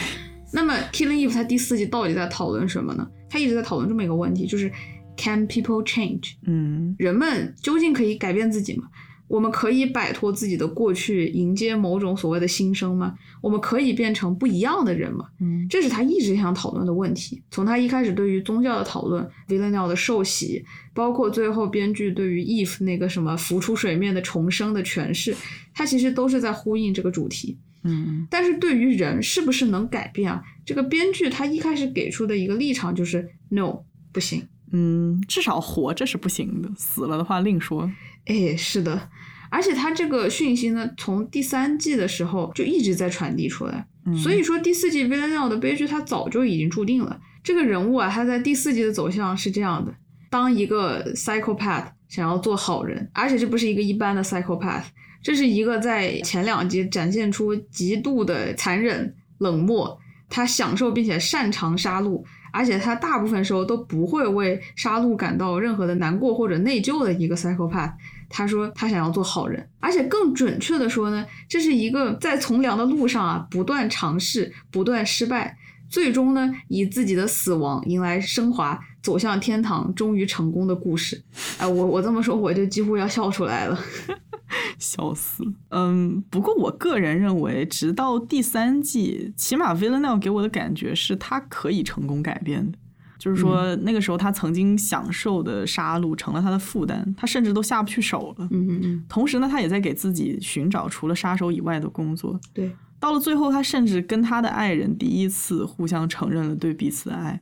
[0.54, 3.06] 那么《Killing Eve》它第四季到底在讨论什么呢？
[3.30, 4.72] 它一直在讨论这么一个问题，就是
[5.18, 6.36] Can people change？
[6.48, 8.88] 嗯人们究竟可以改变自己吗？
[9.30, 13.16] 我们可以摆脱自己的过去，迎接某种所谓的新生吗？
[13.42, 15.30] 我们可以变成不一样的人吗？
[15.40, 17.42] 嗯这是他一直想讨论的问题。
[17.52, 20.66] 从他一开始对于宗教的讨论，Villanelle 的受洗，
[20.96, 25.36] 包括最后编剧对于 Eve 那个什么浮出水面的重生的诠释，
[25.74, 27.58] 他其实都是在呼应这个主题。
[27.84, 30.44] 嗯但是对于人是不是能改变啊？
[30.66, 33.78] 这个编剧他一开始给出的一个立场就是 no，
[34.12, 34.48] 不行。
[34.72, 37.90] 嗯，至少活着是不行的，死了的话另说。
[38.26, 39.10] 哎，是的，
[39.50, 43.86] 而且他这个讯息呢，从第三季的时候就一直在传递出来。
[44.06, 47.20] 嗯所以说第四季 Villanelle 的悲剧，他早就已经注定了。
[47.44, 49.94] 这个人物啊，他在第四季的走向是这样的：
[50.30, 54.86] 当一个 psychopath 想要做好人，而且这不是一个一般的 psychopath，
[55.22, 67.94] 这是一个在前两集展现出极度的残忍、冷漠，他享受并且擅长杀戮，而且他大部分时候都不会为杀戮感到任何的难过或者内疚的一个 psychopath。
[68.30, 75.58] 他说他想要做好人，而且更准确的说呢，这是一个在从良的路上啊不断尝试、不断失败，
[75.90, 81.22] 最终呢以自己的死亡迎来升华，走向天堂，终于成功的故事。
[81.58, 83.80] 哎，我我这么说我就几乎要笑出来了。
[84.80, 85.44] 笑死。
[85.70, 92.78] 嗯，不过我个人认为，直到第三季，起码 Villanelle 给我的感觉是他可以成功改变的。
[93.18, 98.48] 就是说，那个时候他曾经享受的杀戮成了他的负担，他甚至都下不去手了。
[98.50, 102.40] 嗯嗯嗯，同时呢，他也在给自己寻找除了杀手以外的工作。
[102.54, 107.42] 对，到了最后，他甚至跟他的爱人第一次互相承认了对彼此的爱。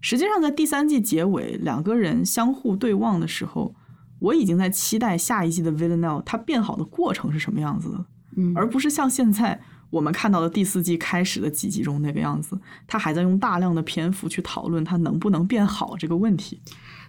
[0.00, 3.74] 实际上，在第三季结尾，两个人相互对望的时候，
[4.18, 8.04] 我已经在期待下一季的 Villanelle 他变好的过程是什么样子的，
[8.36, 16.60] 嗯而不是像现在我们看到的第四季开始的几集中那个样子，他还在用大量的篇幅去讨论他能不能变好这个问题。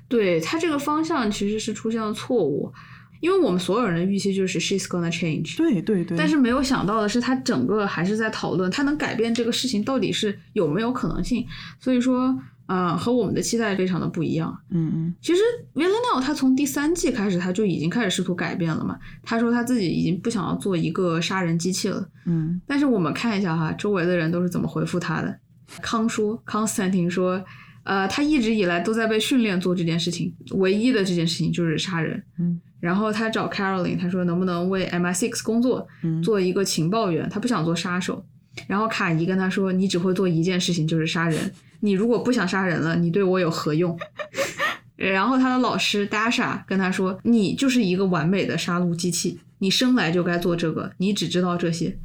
[0.08, 2.72] 对他这个方向其实是出现了错误，
[3.20, 11.46] 因为我们所有人的预期就是 she's gonna change，对对对，但是没有想到的是，他整个还是在讨论他能改变这个事情到底是有没有可能性。
[11.80, 14.56] 所以说，呃，和我们的期待非常的不一样。
[14.70, 15.42] 嗯嗯其实
[15.74, 18.98] Villanelle 他从第三季开始他就已经开始试图改变了嘛。
[19.24, 22.08] 他说他自己已经不想要做一个杀人机器了。
[22.26, 25.40] 嗯但是我们看一下哈，周围的人都是怎么回复他的。
[25.82, 27.44] 康说，Constantine 说，
[27.84, 32.22] 呃，他一直以来都在被训练做这件事情，唯一的这件事情就是杀人。
[32.38, 38.24] 嗯然后他找 Caroline，他说能不能为 MI6 工作，嗯做一个情报员，他不想做杀手。
[38.68, 41.52] 然后卡伊跟他说，你只会做一件事情，就是杀人。
[41.82, 43.98] 你如果不想杀人了，你对我有何用？
[44.96, 51.98] 然后他的老师 Dasha 跟他说，你就是一个完美的杀戮机器，你生来就该做这个，你只知道这些。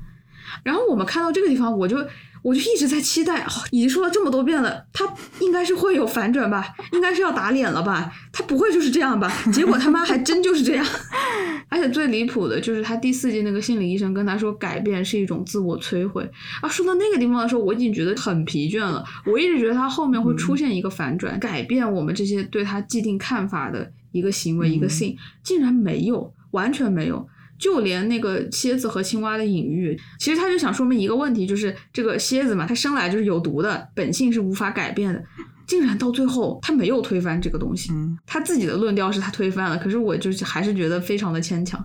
[0.63, 1.97] 然后我们看到这个地方，我就
[2.43, 5.07] 我就一直在期待，已经说了这么多遍了，他
[5.41, 9.33] 应该是会有反转吧，应该是要打脸了吧，他不会就是这样吧？
[9.51, 10.85] 结果他妈还真就是这样。
[11.89, 16.29] 最离谱的就是他第四季那个心理医生跟他说，改变是一种自我摧毁
[16.61, 16.69] 啊。
[16.69, 19.05] 说到那个地方的时候，我已经觉得很疲倦了。
[19.27, 27.27] 我一直觉得他后面会出现一个反转，改变我们这些对他既定看法的一个行为、一个 thing，竟然没有，完全没有。
[27.59, 35.23] 就连那个蝎子和青蛙的隐喻，其实他就想说明一个问题，就是这个蝎子嘛，它生来就是有毒的，本性是无法改变的。
[35.67, 41.83] 竟然到最后，他没有推翻这个东西，嗯他自己的论调是他推翻了，可是我就是还是觉得非常的牵强。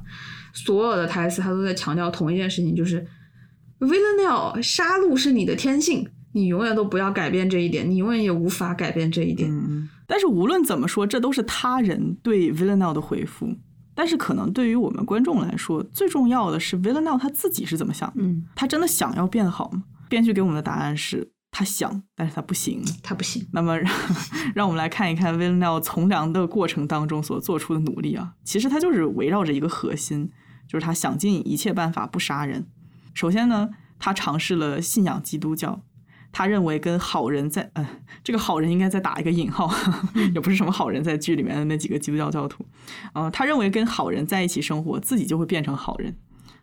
[0.54, 3.06] 所有的台词他都在强调同一件事情，就是
[3.80, 9.50] Villanelle 杀戮是你的天性，你永远都不要改变这一点，你永远也无法改变这一点。
[9.52, 9.90] 嗯嗯。
[10.08, 13.54] 但是无论怎么说，这都是他人对 Villanelle 的回复。
[13.94, 18.24] 但是可能对于我们观众来说，最重要的是 Villanelle 他自己是怎么想的。
[18.24, 19.84] 嗯，他真的想要变好吗？
[20.08, 22.84] 编剧给我们的答案是他想，但是他不行。
[23.02, 23.44] 他不行。
[23.52, 23.92] 那么让
[24.54, 30.30] 让我们来看一看 Villanelle 从良的过程当中所做出的努力啊，其实他就是围绕着一个核心，
[30.68, 32.68] 就是他想尽一切办法不杀人。
[33.16, 35.82] 首先呢，他尝试了信仰基督教，
[36.32, 37.90] 他认为跟好人在，呃、
[38.24, 39.74] 这个好人应该再打一个引号，
[40.36, 42.64] 也不是什么好人，在剧里面的那几个基督教教徒，
[43.14, 46.16] 呃，他认为跟好人在一起生活，自己就会变成好人。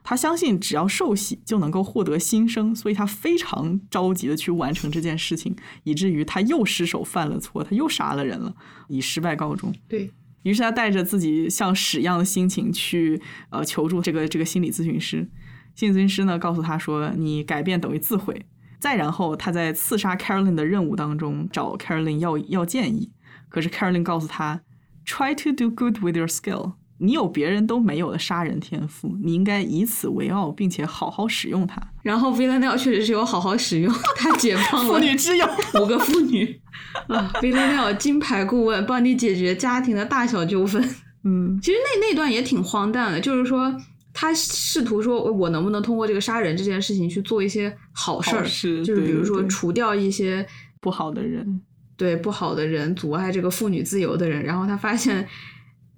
[0.07, 8.55] 他相信只要受洗就能够获得新生，所以他非常着急的去完成这件事情，以至于他又失手犯了错，他又杀了人了，
[8.89, 9.75] 以失败告终。
[9.89, 10.11] 对，
[10.43, 15.27] 于是他带着自己像屎一样的心情去呃求助这个这个心理咨询师。
[15.75, 18.45] 心理咨询师呢告诉他说：“你改变等于自毁。”
[18.79, 23.11] 再然后他在刺杀 Carolyn 的任务当中找 Carolyn 要要建议，
[23.49, 24.61] 可是 Carolyn 告诉他
[25.07, 26.75] ，Try to do good with your skill。
[26.99, 31.83] 你有别人都没有的杀人天赋，你应该以此为傲，并且好好使用它。
[32.03, 35.47] 然后 Villanelle 确实是有好好使用，他解放了妇女之友，
[35.83, 36.61] 五个妇女。
[37.09, 40.83] 啊，Villanelle 金牌顾问帮你解决家庭的大小纠纷。
[41.25, 43.75] 嗯 其实那那段也挺荒诞的，就是说
[44.13, 48.85] 他试图说我能不能通过这个杀人这件事情去做一些好事儿，事？
[48.85, 50.47] 就是比如说除掉一些
[50.81, 51.61] 不好的人，
[51.97, 55.27] 对不好的人，阻碍这个妇女自由的人，然后他发现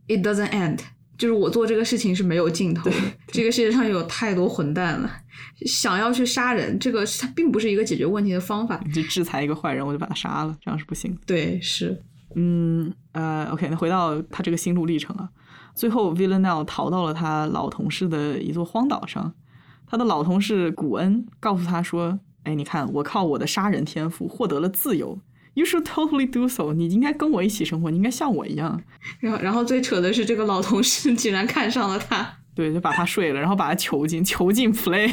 [0.09, 0.78] it doesn't end，
[1.18, 2.96] 就是我做这个事情是没有尽头的。
[3.28, 5.11] 这个世界上有太多混蛋了，
[5.66, 8.80] 想要去杀人，这个它并不是一个解决问题的方法。
[8.84, 11.16] 你就制裁一个坏人，我就把他杀了，这样是不行。
[11.26, 12.02] 对，是
[12.34, 15.28] 嗯，呃，OK，那回到他这个心路历程啊，
[15.74, 19.32] 最后 Villanelle 逃到了他老同事的一座荒岛上，
[19.86, 25.18] 他的老同事古恩告诉他说：“哎，你看，我靠我的杀人天赋获得了自由。
[25.57, 26.74] You should totally do so。
[26.74, 28.78] 你应该跟我一起生活，你应该像我一样。
[29.20, 32.30] 然后然后最扯的是，这个老同事竟然看上了他。
[32.54, 35.11] 对，就把他睡了，然后把他囚禁，囚禁 Play。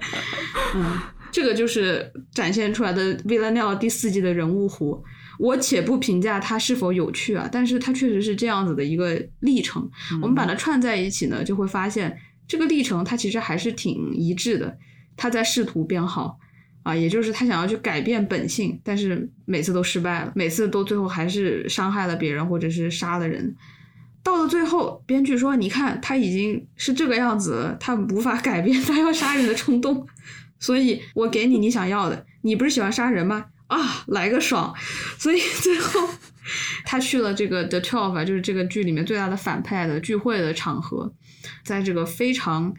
[0.74, 0.98] 嗯，
[1.30, 5.02] 这个就是展现出来的 Villanelle 第四季的人物弧。
[5.38, 9.86] 我且不评价它是否有趣啊，但是它确实是这样子的一个历程。
[10.22, 12.18] 我们把它串在一起呢，就会发现
[12.48, 14.78] 这个历程它其实还是挺一致的。
[15.16, 16.38] 他在试图变好
[16.84, 23.56] 啊，也就是他想要去改变本性，但是每次都失败了，每次都最后还是伤害了别人或者是杀了人。
[24.22, 30.06] 到了最后，编剧说：“你看，他已经是这个样子，他无法改变他要杀人的冲动，
[30.58, 32.24] 所以我给你你想要的。
[32.42, 33.46] 你不是喜欢杀人吗？
[33.66, 34.74] 啊，来个爽！
[35.18, 36.08] 所以最后
[36.84, 41.12] 他去了这个 The Twelve，就是这个剧里面最大的反派的聚会的场合，
[41.62, 42.74] 在这个非常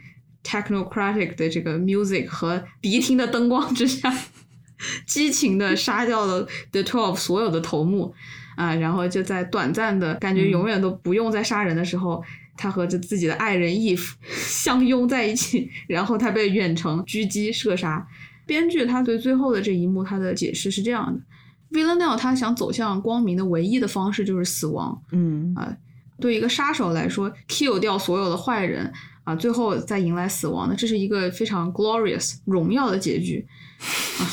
[0.45, 4.13] technocratic 的这个 music 和迪厅的灯光之下，
[5.05, 8.13] 激情的杀掉了 The Twelve 所有的头目
[8.55, 12.23] 啊，然后就在短暂的感觉永远都不用再杀人的时候。
[12.57, 18.07] 他和这自己的爱人 Eve 相拥在一起，然后他被远程狙击射杀。
[18.45, 25.01] 编剧他对最后的这一幕他的解释是这样的：Villanelle 他想走向光明的唯一的方式就是死亡。
[25.11, 25.75] 嗯啊
[26.21, 28.89] 对一个杀手来说，kill 掉所有的坏人
[29.25, 33.45] 啊，最后再迎来死亡，那这是一个非常 glorious 荣耀的结局。
[34.19, 34.23] 啊，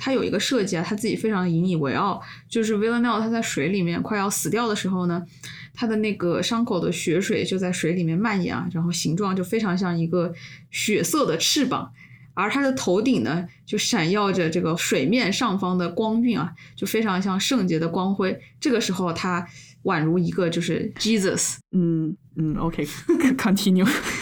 [0.00, 5.24] 他有一个设计啊，他自己非常引以为傲，就是 Villanelle 他在水里面快要死掉的时候呢，
[5.72, 10.34] 他的那个伤口的血水就在水里面蔓延啊，然后形状就非常像一个
[10.72, 11.92] 血色的翅膀。
[12.34, 18.40] 而他的头顶呢，就闪耀着这个水面上方的光晕啊，就非常像圣洁的光辉。
[18.58, 19.46] 这个时候，他
[19.82, 23.86] 宛如一个就是 Jesus，嗯嗯，OK，continue。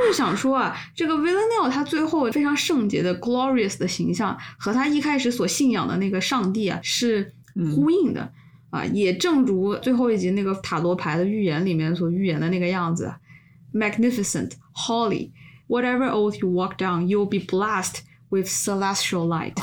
[0.00, 7.32] 他就是想说啊，这个 Villanelle 他最后非常圣洁的 glorious 的形象和他一开始所信仰的那个上帝啊是
[7.74, 8.32] 呼应的、
[8.70, 13.12] 啊，也正如最后一集那个塔罗牌的预言里面所预言的那个样子
[13.74, 15.30] ，magnificent, holy,
[15.68, 17.98] whatever oath you walk down, you'll be blessed
[18.30, 19.56] with celestial light，、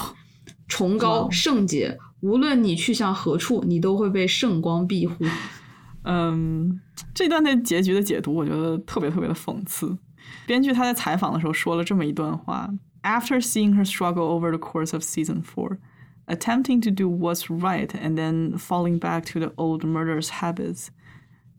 [0.67, 5.25] 崇高哦圣洁，无论你去向何处，你都会被圣光庇护。
[6.03, 6.79] 嗯，
[7.13, 9.97] 这段的结局的解读，我觉得特别特别的讽刺。
[10.46, 12.70] 编剧他在采访的时候说了这么一段话：
[13.02, 15.78] After seeing her struggle over the course of season four,
[16.26, 20.88] attempting to do what's right and then falling back to the old murderous habits,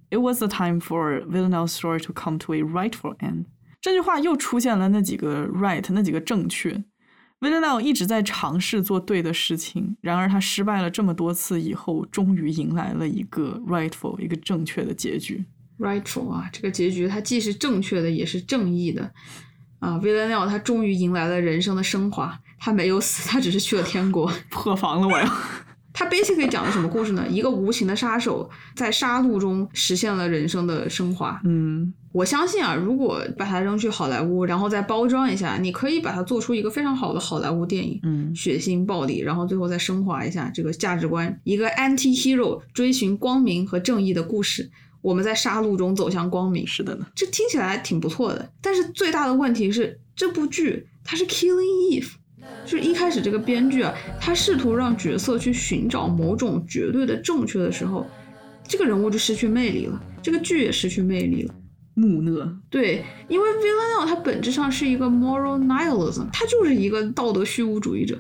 [0.10, 3.46] it was the time for Villanelle's story to come to a rightful end。
[3.82, 6.84] 这句话又出现了那几个 right，那几个正确。
[7.42, 15.44] Villanelle 一直在尝试做对的事情，然而他失败了这么多次以后，终于迎来了一个 rightful 一个正确的结局。
[15.79, 19.11] Rightful 啊，这个结局它既是正确的，也是正义的
[19.79, 19.99] 啊。
[19.99, 24.31] Villanelle 他终于迎来了人生的升华，他没有死，他只是去了天国。
[24.51, 25.27] 破防了，我要。
[25.91, 27.27] 他 basically 讲的什么故事呢？
[27.29, 31.41] 一个无情的杀手在杀戮中实现了人生的升华。
[31.45, 37.99] 嗯我相信啊，如果把它扔去好莱坞，然后再包装一下，你可以把它做出一个非常好的好莱坞电影。
[38.05, 44.71] 嗯血腥暴力，然后最后再升华一下这个价值观，一个 anti hero 追寻光明和正义的故事。
[45.01, 47.07] 我们在杀戮中走向光明，是的呢。
[47.15, 48.51] 这听起来挺不错的。
[48.61, 52.11] 但是最大的问题是，这部剧它是 Killing Eve，
[52.65, 58.07] 就是一开始这个编剧啊，他试图让角色去寻找某种绝对的正确的时候，
[58.67, 61.55] 这个人物就失去魅力了，这个剧也失去魅力了。
[61.95, 68.17] 木讷，对，因为 Villanelle 它本质上是一个 moral nihilism，他就是一个道德虚无主义者，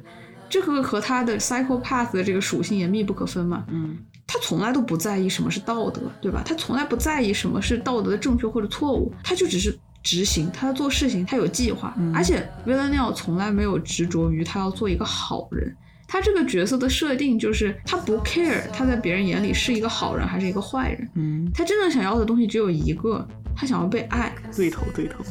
[0.49, 3.64] 这个和他的 psychopath 的这个属性也密不可分嘛。
[3.68, 3.99] 嗯
[4.29, 6.43] 他从来都不在意什么是道德，对吧？
[6.45, 15.74] 他从来不在意什么是道德的正确或者错误，他就只是执行，他做事情他有计划，而且 Villanelle 从来没有执着于他要做一个好人，
[16.07, 23.26] 他这个角色的设定就是他不 care 他在别人眼里是一个好人还是一个坏人，嗯，他真正想要的东西只有一个，
[23.57, 24.35] 他想要被爱。
[24.55, 25.24] 对头对头。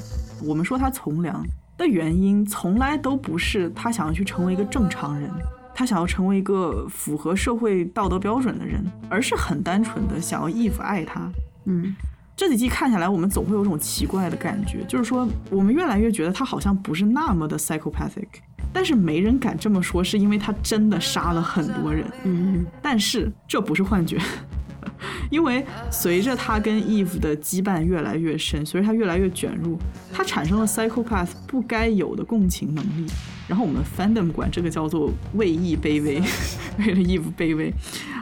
[0.44, 1.46] 我们说他从良
[1.78, 5.30] 的原因，从来都不是他想要去成为一个正常人，
[5.78, 11.30] 他想要成为一个符合社会道德标准的人，而是很单纯的想要 Eve 爱他。
[11.66, 11.96] 嗯，
[12.36, 18.26] 这几季看下来，我们总会有种奇怪的感觉，就是说，我们越来越觉得他好像不是那么的 psychopathic，
[18.74, 22.04] 但是没人敢这么说，是因为他真的杀了很多人。
[22.24, 24.18] 嗯，但是这不是幻觉，
[25.30, 29.78] 因为随着他跟 Eve 的羁绊越来越深，随着他越来越卷入，
[30.14, 33.06] 他产生了 psychopath 不该有的共情能力。
[33.48, 36.22] 然后我们 fandom 管这个叫做为义卑微，
[36.80, 37.74] 为了 Eve 卑微。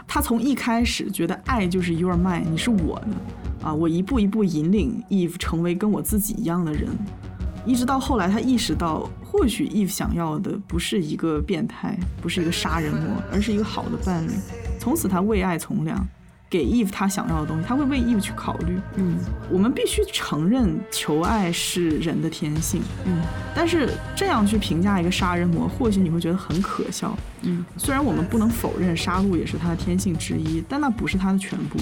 [0.07, 6.87] 他从一开始觉得爱就是 your mine，你是我的啊，我一步一步引领 Eve 成为跟我自己一样的人，
[7.65, 14.31] 一直到后来他意识到，或许 Eve 想要的不是一个变态，不是一个杀人魔，而是一个好的伴侣。
[14.79, 16.07] 从此他为爱从良，
[16.55, 18.79] 给 Eve 他想要的东西，他会为 Eve 去考虑。
[18.95, 19.17] 嗯
[19.51, 23.21] 我们必须承认求爱是人的天性，嗯
[23.53, 27.15] 但是这样去评价一个杀人魔，或许你会觉得很可笑。
[27.41, 31.77] 嗯，虽然我们不能否认杀戮也是他的天性之一，但那不是他的全部。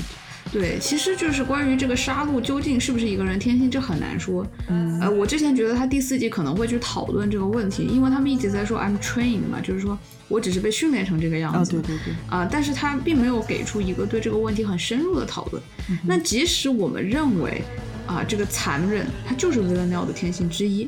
[0.53, 4.45] 对，其实就是关于这个杀戮究竟是不是一个人天性，这很难说。
[4.69, 9.97] 嗯呃，我之前觉得他第四季可能会去讨论这个问题，因为他们一直在说 I'm trained 嘛，就是说
[10.27, 11.71] 我只是被训练成这个样啊，子。
[11.71, 15.61] 对对对，啊、但是他并没有给出一个对这个问题很深入的讨论。
[15.89, 17.63] 嗯那即使我们认为
[18.05, 20.87] 啊、这个残忍它就是 Villanelle 的天性之一，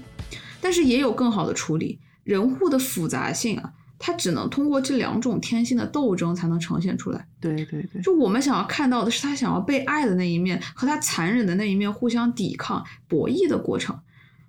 [0.61, 1.97] 但是也有更好的处理。
[2.23, 3.71] 人物的复杂性啊，
[4.05, 7.27] 它只能通过这两种天性的斗争才能呈现出来。
[7.41, 13.99] 对对对，就我们想要看到的是他想要被爱的那一面和他残忍的那一面互相抵抗、博弈的过程。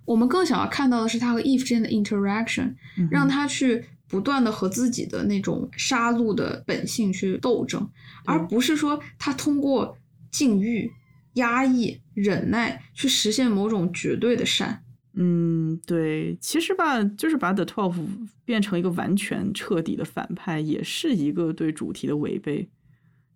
[0.04, 7.88] 我们更想要看到的是他和 Eve 之间的 interaction，嗯让他去不断的和自己的那种杀戮的本性去斗争，
[8.26, 9.96] 而不是说他通过
[10.30, 10.92] 禁欲、
[11.32, 14.82] 压抑、忍耐去实现某种绝对的善。
[15.18, 17.96] 嗯，对，其实吧，就是把 The Twelve
[18.44, 22.68] 变成一个完全彻底的反派，也是一个对主题的违背。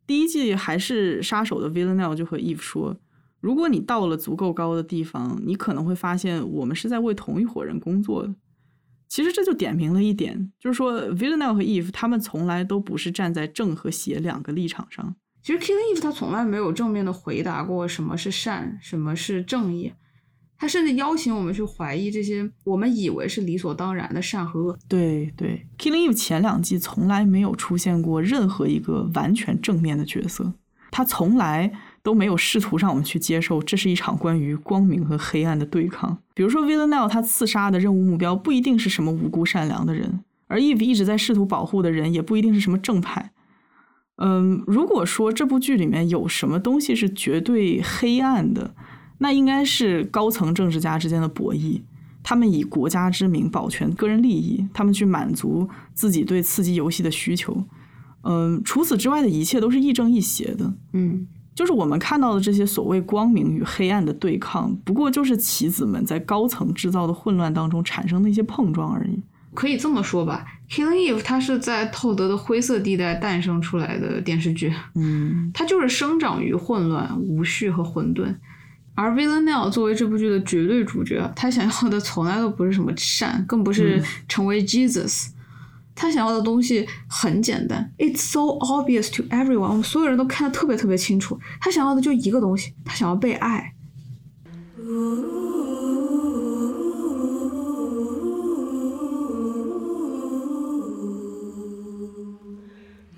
[0.07, 2.97] 第一季还是杀手的 Villanelle 就和 Eve 说，
[3.41, 8.35] 如果你到了足够高的地方，你可能会发现我们是在为同一伙人工作的。
[9.09, 15.16] 其实这就点明了一点，就是说 Villanelle 和 Eve 他们从来都不是站在正和邪两个立场上。
[15.43, 19.91] 其实 Killing Eve 他从来没有正面的回答过什么是善，什么是正义。
[20.61, 24.78] 他甚至邀请我们去怀疑这些我们以为是理所当然的善和恶。
[24.86, 30.52] 对对，Killing Eve 前两季从来没有出现过任何一个完全正面的角色，
[30.90, 36.18] 他从来都没有试图让我们去接受这是一场关于光明和黑暗的对抗。
[36.34, 43.32] 比如说 Villanelle 他刺杀的任务目标不一定是什么无辜善良的人，而 Eve 一直在试图保护的人也不一定是什么正派。
[44.16, 48.74] 嗯，如果说这部剧里面有什么东西是绝对黑暗的，
[49.23, 51.83] 那应该是高层政治家之间的博弈。
[52.23, 57.64] 他们以国家之名保全个人利益，他们去满足自己对刺激游戏的需求。
[58.23, 60.75] 嗯，除此之外的一切都是亦正亦邪的。
[60.93, 69.23] 嗯，就是我们看到的这些所谓光明与黑暗的对抗，不过就是棋子们在高层制造的混乱当中产生的一些碰撞而已。
[69.55, 78.37] 可以这么说吧，Killing Eve 它是在透德的灰色地带诞生出来的电视剧，嗯，它就是生长于混乱、无序和混沌。
[79.01, 85.28] 而 Villanelle 作为这部剧的绝对主角，他想要的从来都不是什么善，更不是成为 Jesus。
[85.94, 91.40] 他想要的东西很简单，It's so obvious to everyone，我们所有人都看得特别特别清楚。
[91.62, 93.72] 他想要的就一个东西，他想要被爱。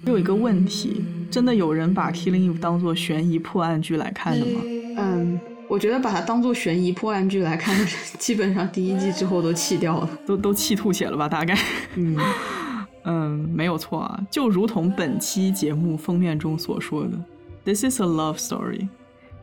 [0.05, 4.61] 有一个问题，真的有人把《Killing Eve》当做悬疑破案剧来看的吗？
[4.99, 5.41] 嗯，
[5.73, 7.75] 我觉得把它当做悬疑破案剧来看，
[8.21, 10.11] 基本上第一季之后都弃掉了。
[10.27, 11.27] 都都气吐血了吧？
[11.27, 11.57] 大概。
[11.95, 12.15] 嗯，
[13.05, 17.19] 嗯，没有错啊，就如同本期节目封面中所说的
[17.65, 18.87] ，This is a love story。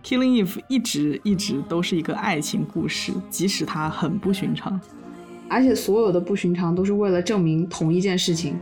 [0.03, 4.80] Killing Eve 一直一直都是一个爱情故事，即使它很不寻常。
[5.49, 8.55] 而且所有的不寻常都是为了证明同一件事情，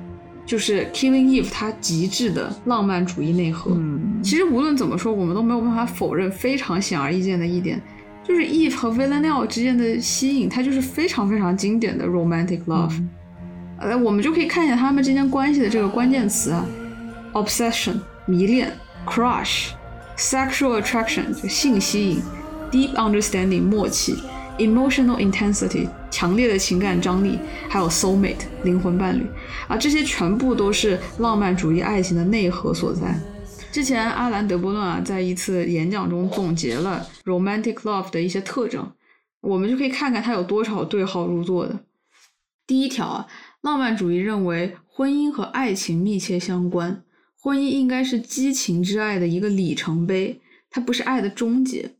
[0.47, 3.71] 就是 Killing Eve 它极致的浪漫主义内核。
[3.75, 7.79] 嗯，其实无论怎么说，我们都没有办法否认非常显而易见的一点，
[8.23, 12.93] 就是 Eve 和 Villanelle 之间的吸引，它就是非常非常经典的 romantic love。
[13.79, 16.65] 呃，我们就可以看一下他们之间关系的这个关键词啊
[17.33, 18.71] ：obsession 迷恋
[19.05, 19.71] ，crush
[20.17, 22.21] sexual attraction 就性吸引
[22.71, 24.15] ，deep understanding 默契
[24.57, 27.39] ，emotional intensity 强烈的情感张力，
[27.69, 29.25] 还有 soul mate 灵魂伴侣
[29.67, 33.17] 啊，这些全部都是浪漫主义爱情的内核所在。
[33.71, 38.91] 之前阿兰·德波顿啊，在一次演讲中总结了 romantic love 的一些特征，
[39.41, 41.79] 我们就可以看看他有多少对号入座的。
[42.65, 43.27] 第一条啊，
[43.61, 47.03] 浪漫主义认为婚姻和爱情密切相关，
[47.39, 50.41] 婚姻应该是激情之爱的一个里程碑，
[50.71, 51.91] 它不是爱的终结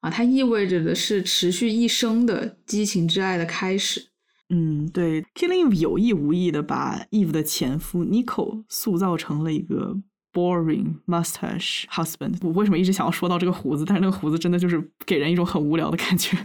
[0.00, 4.08] 啊，它意味着的是持续一生的激情之爱的开始。
[4.50, 9.96] 嗯，对，Killing Eve 有意无意的把 Eve 的前夫 Nico 塑造成了一个
[10.32, 12.36] boring mustache husband。
[12.42, 13.84] 我为什么一直想要说到这个胡子？
[13.84, 16.38] 但是那个胡子真的就是给人一种很无聊的感觉。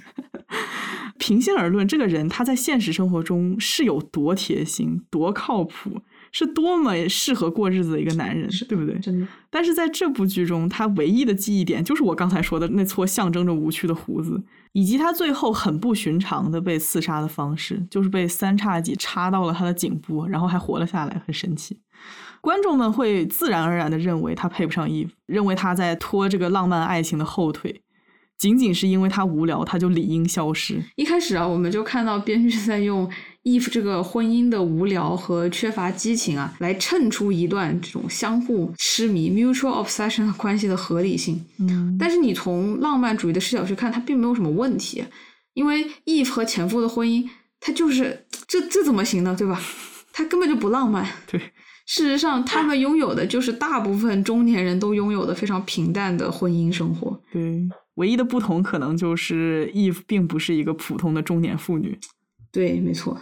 [1.17, 6.01] 平心而论，这个人他在现实生活中是有多贴心、多靠谱，
[6.33, 8.99] 是多么适合过日子的一个男人，对不对？
[8.99, 21.79] 真的，但是在这部剧中，他唯一的记忆点就是我刚才说的那撮象征着无趣的胡子，以及他最后很不寻常的被刺杀的方式，就是被三叉戟插到了他的颈部，然后还活了下来，很神奇。
[22.41, 27.81] 观众们会自然而然的认为他配不上 Eve，认为他在拖这个浪漫爱情的后腿。
[28.35, 30.83] 仅仅是因为他无聊，他就理应消失。
[30.95, 33.09] 一开始啊，我们就看到编剧在用
[33.43, 41.43] Eve 这个婚姻的无聊和缺乏激情啊，来衬出一段这种相互痴迷 （mutual obsession） 的关系的合理性。
[41.59, 45.03] 嗯，但是你从浪漫主义的视角去看，它并没有什么问题，
[45.53, 47.27] 因为 Eve 和前夫的婚姻，
[47.59, 49.35] 它就是这这怎么行呢？
[49.37, 49.61] 对吧？
[50.13, 51.05] 它根本就不浪漫。
[51.27, 51.39] 对，
[51.85, 57.19] 事实上，他们拥有的就是大部分中年人都拥有的非常平淡的婚姻生活。
[57.31, 57.67] 对。
[57.95, 61.99] 唯一的不同可能就是 Eve 并不是一个普通的中年妇女。
[62.53, 63.19] 对，没错。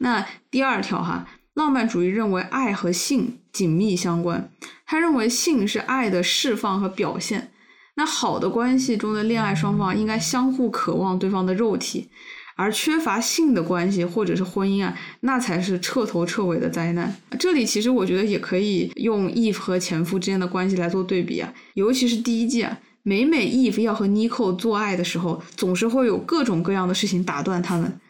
[0.00, 4.50] 那第二条哈，浪漫主义认为爱和性紧密相关，
[4.84, 7.52] 他认为性是爱的释放和表现。
[7.94, 12.10] 那好的关系中的恋爱双方应该相互渴望对方的肉体，
[12.56, 17.14] 而缺乏性的关系或者是婚姻啊，那才是彻头彻尾的灾难。
[17.38, 22.80] 这里其实我觉得也可以用 Eve 和前夫之间的关系来做对比啊，尤其是第一季啊。
[23.06, 28.00] 每每 Eve 要和 Nico 做爱的时候，总是会有各种各样的事情打断他们。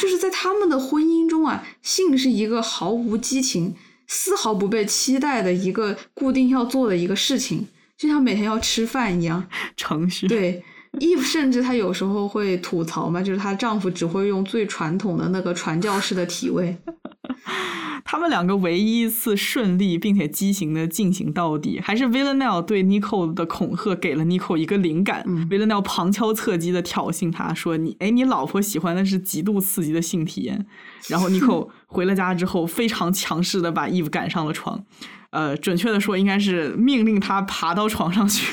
[0.00, 3.74] 就是在他们的婚姻中啊，性是一个毫无激情、
[4.08, 7.66] 丝毫不被期待的一个固定要做的一个事情，
[7.96, 9.46] 就像每天要吃饭一样。
[9.76, 10.26] 程序。
[10.26, 10.62] 对
[10.98, 16.76] ，Eve 甚至她有时候会吐槽嘛，就是她丈夫只会用最传统的那个传教士的体位。
[18.04, 25.24] 他们两个唯一一次顺利并且畸形的进行到底，还是 Villanelle 对 Nico 的恐吓给了 Nico 一个灵感。
[25.48, 30.66] Villanelle 旁敲侧击的挑衅他说：“你哎，你老婆喜欢的是极度刺激的性体验。”
[31.08, 34.84] 然后 Nico 回了家之后，非常强势的把 Eve 赶上了床。
[35.30, 38.52] 呃，准确的说，应该是命令他爬到床上去。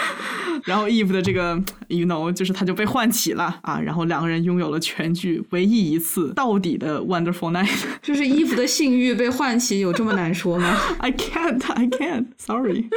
[0.64, 7.68] 然后 Eve 的这个，you know，就是他就被唤起了啊，然后两个人拥有了全剧唯一一次到底的 wonderful night。
[8.02, 10.76] 就是 Eve 的性欲被唤起，有这么难说吗？
[10.98, 12.88] I can't, I can't, sorry。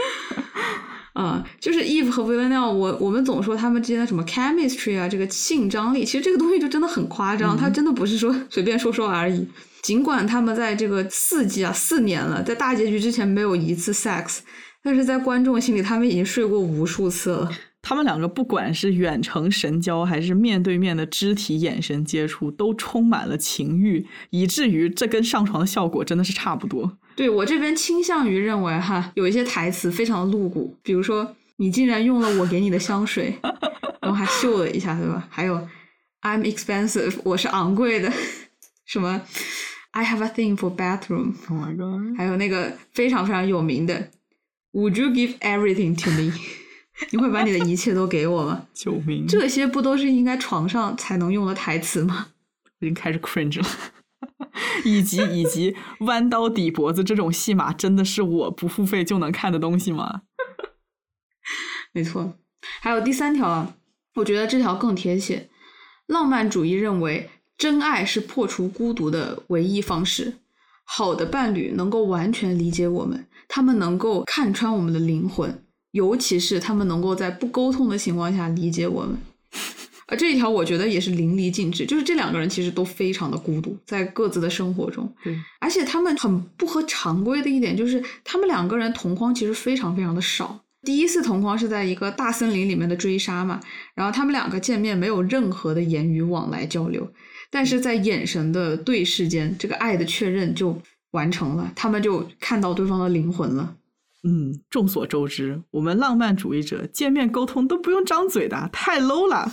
[1.14, 9.45] 啊，就是 Eve 和 Villanelle，我我们总说他们之间的什么 chemistry 啊，这个性张力，其实这个东西就真的很夸张，它真的不是说随便说说而已。
[9.82, 14.39] 尽管他们在这个四季啊，四年了，在大结局之前没有一次 sex。
[14.82, 17.51] 但是在观众心里，他们已经睡过无数次了。
[17.82, 26.97] 他们两个不管是远程神交，还是面对面的肢体眼神接触，都充满了情欲，以至于这跟上床的效果真的是差不多。
[27.15, 33.34] 对我这边倾向于认为，哈，有一些台词非常的露骨，比如说你竟然用了我给你的香水，
[34.01, 35.25] 然后还秀了一下，对吧？
[35.30, 35.55] 还有
[36.21, 38.11] I'm expensive，我是昂贵的，
[38.86, 39.21] 什么
[39.91, 44.09] I have a thing for bathroom，Oh my god，还有那个非常非常有名的。
[44.74, 46.34] Would you give everything to me？
[47.11, 48.67] 你会把你的一切都给我吗？
[48.76, 49.26] 救命！
[49.28, 52.28] 这些不都是应该床上才能用的台词吗？
[52.80, 53.67] 我已经开始 cringe 了。
[54.86, 60.22] 以及以及弯刀抵脖子这种戏码，真的是我不付费就能看的东西吗？
[61.93, 62.38] 没错。
[62.82, 63.76] 还有第三条啊，
[64.15, 65.49] 我觉得这条更贴切。
[66.07, 70.36] 浪漫主义认为，真爱是破除孤独的唯一方式。
[70.84, 73.28] 好的伴侣能够完全理解我们。
[73.50, 79.18] 他们能够看穿我们的灵魂，尤其是他们能够在不沟通的情况下理解我们。
[80.08, 81.86] 而这一条，我觉得也是淋漓尽致。
[81.86, 85.12] 就是这两个人其实都非常的孤独，在各自的生活中。
[85.24, 90.64] 对，而且他们很不合常规的一点就是，他们两个人同框其实非常非常的少。
[90.84, 93.60] 第一次同框是在一个大森林里面的追杀嘛，
[93.93, 97.12] 然后他们两个见面没有任何的言语往来交流，
[97.52, 100.80] 但是在眼神的对视间，这个爱的确认就。
[101.12, 103.76] 完成了，他们就看到对方的灵魂了。
[104.24, 109.49] 嗯，众所周知，我们浪漫主义者见面沟通都不用张嘴的，太 low 了。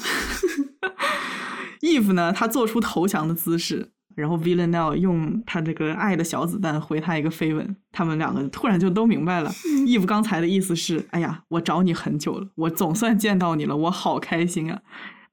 [1.80, 9.50] Eve 呢，他做出投降的姿势，然后 Villanelle 用他这个爱的小子弹回他一个飞吻，他们两个突然就都明白了。
[9.86, 14.82] Eve 刚才的意思是，哎呀，我找你很久了，我总算见到你了，我好开心啊。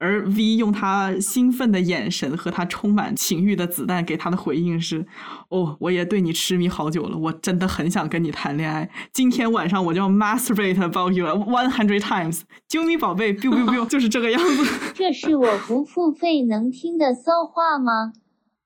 [0.03, 5.05] 而 V 用他兴奋的眼神和他充满情欲的子弹给他的回应是
[5.47, 8.89] ：“哦，我也对你痴迷好久了，我真的很想跟你谈恋爱。
[9.13, 12.41] 今天晚上我就要 masturbate about you one hundred times。
[12.69, 14.91] 啾咪宝贝，biu biu biu，就是这个样子。
[14.93, 18.11] 这是我不付费能听的骚话吗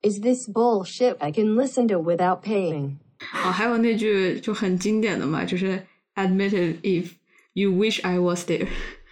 [0.02, 2.96] ？Is this bullshit I can listen to without paying?
[3.44, 5.86] 啊，还有那句就很经典的嘛，就是
[6.16, 7.12] admitted if
[7.54, 8.68] you wish I was there。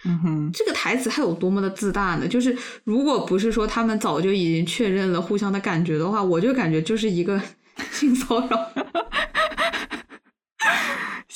[0.06, 2.26] 嗯哼，这个台词还有多么的自大呢？
[2.28, 7.40] 就是如果不是说他们早就已经确认了互相的感觉的话，我就感觉就是一个
[7.92, 8.48] 性骚扰。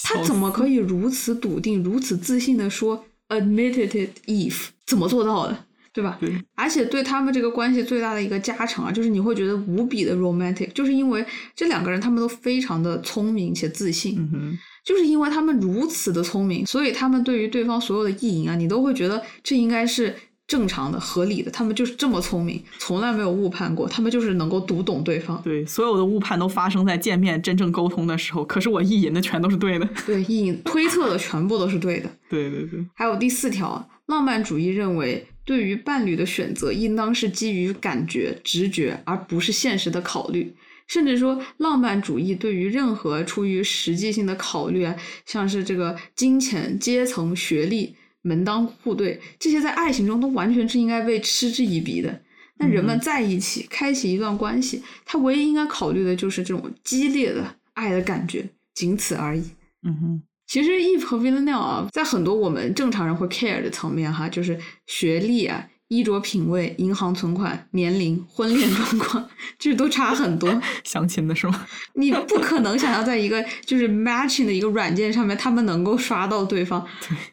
[0.03, 5.67] 他怎么可以如此笃定、如此自信的说 admitted it if 怎么做到的？
[5.93, 6.17] 对吧？
[6.21, 14.15] 对，而且对他们这个关系最大的一个加成啊，就是你会觉得无比的 romantic，就是因为这两个人他们都非常的聪明且自信。
[14.17, 14.59] 嗯哼，
[14.91, 20.13] 就是因为他们如此的聪明，所以他们对于对方所有的意淫啊，你都会觉得这应该是
[20.49, 21.51] 正常的、合理的。
[21.53, 25.41] 他们就是这么聪明，从来没有误判过，他们就是能够读懂对方。
[25.45, 29.89] 对，所有的误判都发生在见面真正沟通的时候，可是我意淫的全都是对的。
[30.05, 32.11] 对，意淫推测的全部都是对的。
[32.29, 40.53] 对对对，还有第四条啊，浪漫主义认为，对于伴侣的选择应当是基于感觉、直觉，而不是现实的考虑。
[40.91, 52.21] 甚至说，浪漫主义对于任何出于实际性的考虑啊，像是这个金钱、阶层、学历、门当户对，这些在爱情中都完全是应该被嗤之以鼻的。
[52.59, 59.43] 那人们在一起开启一段关系，他唯一应该考虑的就是这种激烈的爱的感觉，仅此而已。
[59.87, 69.29] 嗯哼，其实 Eve 和 Villanelle 啊，在很多我们正常人会 care 的层面哈，就是学历啊、衣着品味、银行存款、年龄、婚恋状况，
[69.59, 70.63] 这都差很多。
[70.85, 71.67] 相亲的是吗？
[71.95, 76.87] 你不可能想要在一个就是 matching 的一个软件上面，他们能够刷到对方。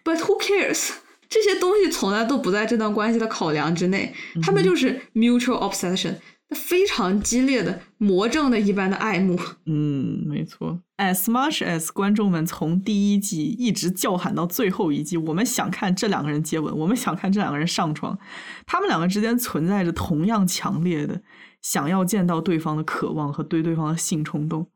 [0.03, 0.89] But who cares？
[1.29, 6.15] 这些东西从来都不在这段关系的考量之内，他们就是 mutual obsession，
[6.55, 9.37] 非常激烈的魔怔的一般的爱慕。
[9.65, 10.81] 嗯，没错。
[10.97, 18.17] As much as 观众们从第一季一直叫喊到最后一季，我们想看这两个人接吻，我们想看这两个人上床，
[18.65, 21.21] 他们两个之间存在着同样强烈的
[21.61, 24.71] 想要见到对方的渴望和对对方的性冲动。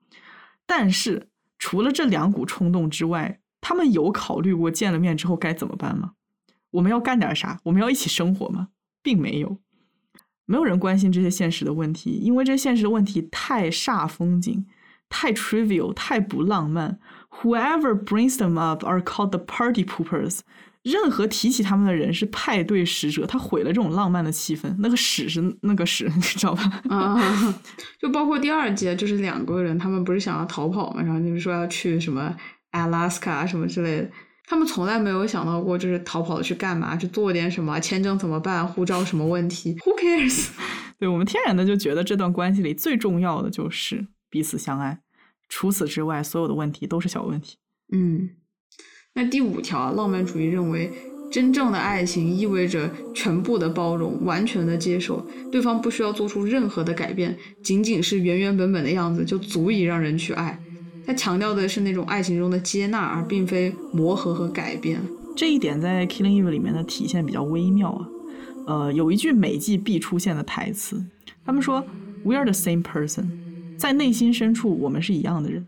[0.68, 6.12] 但是，除了这两股冲动之外，他们有考虑过见了面之后该怎么办吗？
[6.72, 7.60] 我们要干点啥？
[7.64, 8.70] 我们要一起生活吗？
[9.02, 9.60] 并没有。
[10.46, 14.66] 没有人关心这些现实的问题，因为这现实的问题太煞风景、
[15.10, 17.00] 太 trivial、太不浪漫。
[17.42, 20.40] Whoever brings them up are called the party poopers。
[20.84, 24.76] 任何提起他们的人是派对使者，他毁了这种浪漫的气氛。
[24.80, 26.82] 那个屎是那个屎， 你知道吧？
[26.90, 27.56] 啊，
[28.02, 32.36] 就包括第二节，就是两个人，他们不是想要逃跑嘛，然后你们说要去什么
[32.72, 34.10] Alaska 什么之类的，
[34.48, 40.50] 他们从来没有想到过，就是逃跑去干嘛，去做点什么，签证怎么办，护照什么问题，Who cares？
[41.00, 45.00] 对我们天然的就觉得这段关系里最重要的就是彼此相爱，
[45.48, 47.58] 除此之外，所有的问题都是小问题。
[47.92, 48.30] 嗯，
[49.14, 50.92] 那第五条，浪漫主义认为，
[51.32, 60.60] 真正的爱情意味着全部的包容，完全的接受，对方不需要做出任何的改变，仅仅是原原本本的样子就足以让人去爱。
[61.06, 65.00] 他强调的是那种爱情中的接纳，而并非磨合和改变。
[65.36, 68.08] 这一点在《Killing Eve》里面的体现比较微妙啊。
[68.68, 71.04] 呃，有一句每季必出现的台词，
[71.44, 71.84] 他们说
[72.24, 73.26] “We are the same person”，
[73.78, 75.66] 在内心深处我们是一样的人。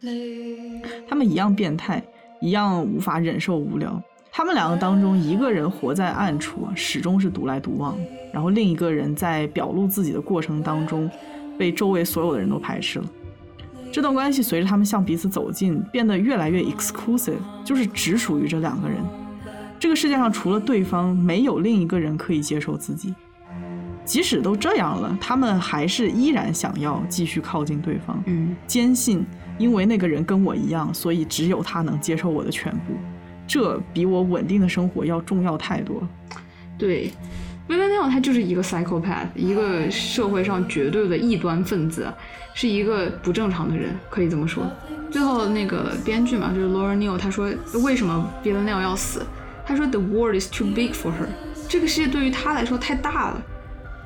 [1.08, 2.04] 他们一样变态，
[2.40, 4.02] 一样无法忍受无聊。
[4.32, 7.96] 他们两个当中，一个人活在暗处，始终是独来独往；
[8.32, 11.10] 然后另一个人在表露自己的过程当中，
[11.58, 13.06] 被周围所有的人都排斥了。
[13.94, 18.98] 这段关系随着他们向彼此走近，变得越来越 exclusive，就是只属于这两个人。
[19.80, 23.14] 这个世界上除了对方，没有另一个人可以接受自己。
[24.04, 29.24] 即使都这样了，他们还是依然想要继续靠近对方，嗯，坚信
[29.60, 32.96] 因为那个人跟我一样，所以只有他能接受我的全部。
[33.46, 36.10] 这比我稳定的生活要重要太多了。
[36.80, 37.12] 对。
[37.68, 42.12] 薇薇奈他就是一个 psychopath，一个社会上绝对的异端分子，
[42.54, 44.70] 是一个不正常的人，可以这么说。
[45.10, 47.50] 最后那个编剧嘛，就是 Laura Neal，他说
[47.84, 49.26] 为什么 v i l l a n e l 要死？
[49.66, 51.28] 他说 The world is too big for her，
[51.70, 53.42] 这个世界对于他来说太大了。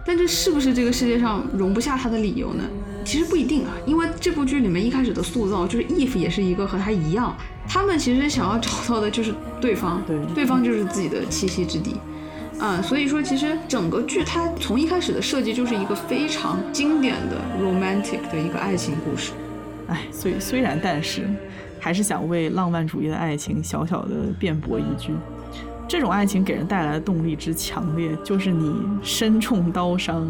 [0.05, 2.63] 但这是不是这个世界上容不下他的理由呢？
[3.03, 7.35] 其实不一定啊，因为这部剧里面一开始的塑造就是 Eve 也是一个和他一样，
[7.67, 11.95] 他们其实想要找到的就是对方，对对方就是自己的栖息之地。
[12.59, 19.31] 嗯，所以说其实整个剧它从一开始的设计就是一个非常经典的 romantic 的一个爱情故事。
[19.87, 21.29] 哎，虽虽然但是，
[21.79, 25.13] 还是想为浪漫主义的爱情小小的辩驳一句：
[25.87, 30.27] 这种爱情给人带来的动力之强烈，就是你身中刀伤，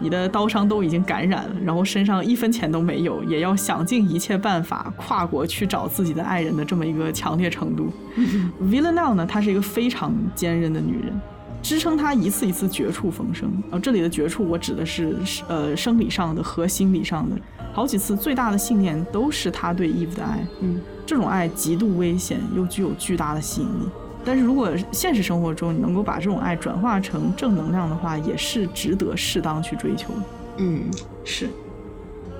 [0.00, 7.90] 你的刀伤都已经感染了，然后身上一分钱都没有，也要想尽一切办法跨国去找自己的爱人的这么一个强烈程度。
[8.60, 11.18] Villanelle 呢，她是一个非常坚韧的女人。
[11.62, 13.78] 支撑他一次一次绝处逢生啊！
[13.78, 15.16] 这里的绝处，我指的是
[15.48, 17.36] 呃生理上的和心理上的。
[17.72, 23.88] 好几次最大的信念都是他对 Eve 的爱，嗯，这种爱极度危险，又具有巨大的吸引力。
[24.24, 30.20] 但是如果现实生活中你能够把这种爱转化成正能量的话，也是值得适当去追求的。
[30.58, 30.82] 嗯，
[31.24, 31.48] 是。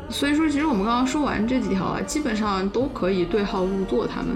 [0.09, 4.07] 所以说，其实我们刚刚说完这几条啊，基本上都可以对号入座。
[4.09, 4.31] 他们，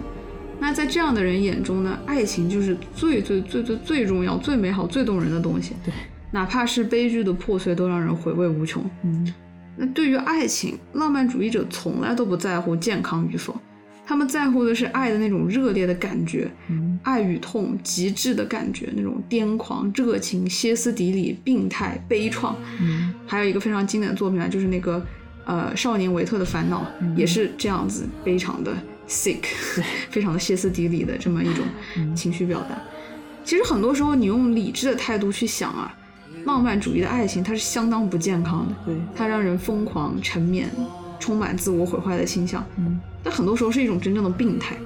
[0.61, 5.75] 那在这样的人眼中呢，爱情就是最最最最最重要、最美好、最动人的东西。
[5.85, 5.93] 对，
[6.31, 8.83] 哪怕是悲剧的破碎，都让人回味无穷。
[9.03, 9.33] 嗯，
[9.77, 13.55] 那对于爱情，浪漫主义者从来都不在乎健康与否，
[14.07, 22.55] 他们在乎的是爱的那种热烈的感觉，嗯爱与痛极致的感觉，那种癫狂、热情、歇斯底里、病态、悲怆。
[22.81, 25.05] 嗯还有一个非常经典的作品啊，就是那个
[25.45, 26.87] 呃《少年维特的烦恼》，
[27.17, 28.73] 也是这样子，非常的
[29.09, 29.43] sick，
[30.11, 31.65] 非常的歇斯底里的这么一种
[32.15, 32.81] 情绪表达。
[33.45, 35.95] 其实很多时候，你用理智的态度去想啊，
[36.45, 40.65] 浪漫主义的爱情它是相当不健康的，对，它让人疯狂、沉湎，
[41.19, 42.65] 充满自我毁坏的倾向。
[42.79, 44.77] 嗯但很多时候是一种真正的病态。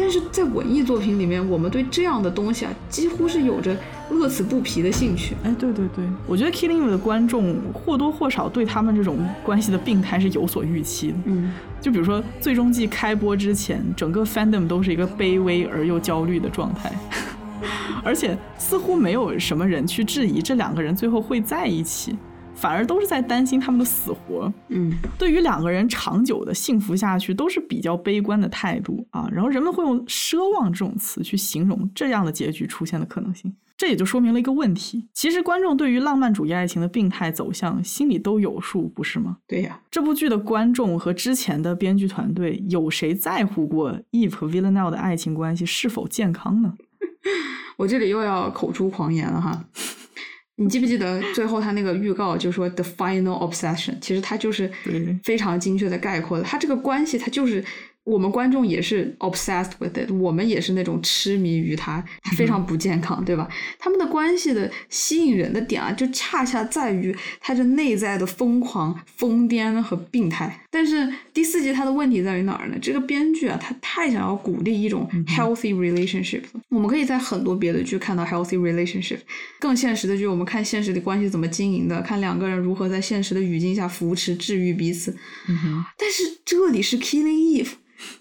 [0.00, 3.76] 但是在文艺作品里面，我们对这样的东西啊，几乎是有着
[4.08, 5.36] 乐此不疲的兴趣。
[5.44, 11.18] 哎，对对对，我觉得 Killing Eve 的观众或多或少对他们这种关系的病态是有所预期的。
[11.26, 16.90] 嗯，就比如说最终季开播之前，整个 fandom 都是一个卑微而又焦虑的状态，
[18.02, 22.16] 而且似乎没有什么人去质疑这两个人最后会在一起，
[22.60, 24.52] 反而都是在担心他们的死活。
[24.68, 29.26] 嗯，对于两个人长久的幸福下去，都是比较悲观的态度啊。
[29.32, 33.54] 然后人们会用奢望这种词去形容这样的结局出现的可能性。
[33.78, 39.38] 这也就说明了一个问题：其实观众对于浪漫主义爱情的病态走向心里都有数，不是吗？
[39.46, 46.74] 对呀、这部剧的观众和之前的编剧团队，有谁在乎过 Eve 和 Villanelle 的爱情关系是否健康呢？
[47.78, 49.64] 我这里又要口出狂言了哈。
[50.62, 54.70] 你记不记得最后他那个预告就说 the final obsession，其实他就是
[55.22, 57.64] 非常精确的概括了，他这个关系，他就是
[58.04, 63.48] 我们观众也是 obsessed with it，我们也是那种痴迷于它，它非常不健康，对吧？
[63.78, 70.66] 他们的关系的吸引人的点啊，就恰恰在于它这内在的疯狂、疯癫和病态。
[70.70, 72.76] 但是第四集它的问题在于哪儿呢？
[72.80, 76.60] 这个编剧啊，他太想要鼓励一种 healthy relationship 了。
[76.70, 79.18] 我们可以在很多别的剧看到 healthy relationship，
[79.60, 85.14] 更现实的剧，我们看现实的关系怎么经营的，看两个人如何在现实的语境下扶持、治愈彼此。
[85.48, 87.72] 嗯，但是这里是 Killing Eve。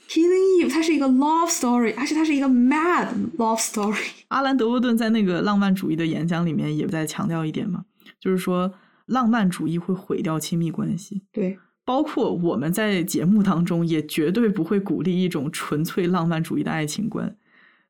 [0.08, 3.08] Killing Eve，它是一个 love story，而且它是一个 mad
[3.38, 4.08] love story。
[4.30, 7.86] 阿兰·德沃顿在那个浪漫主义的演讲里面也在强调一点嘛，
[8.20, 8.74] 就是说
[9.06, 17.36] 浪漫主义会毁掉亲密关系，对，包括我们在节目当中也绝对不会鼓励一种纯粹浪漫主义的爱情观，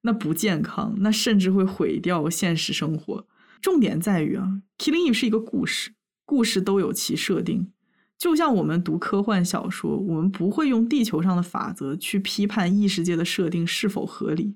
[0.02, 3.26] 那不健康，那甚至会毁掉现实生活。
[3.62, 5.92] 重点在于啊，《Killing Eve》是一个故事，
[6.26, 7.72] 故事都有其设定。
[8.20, 14.55] 就像我们读科幻小说，我们不会用地球上的法则去批判异世界的设定是否合理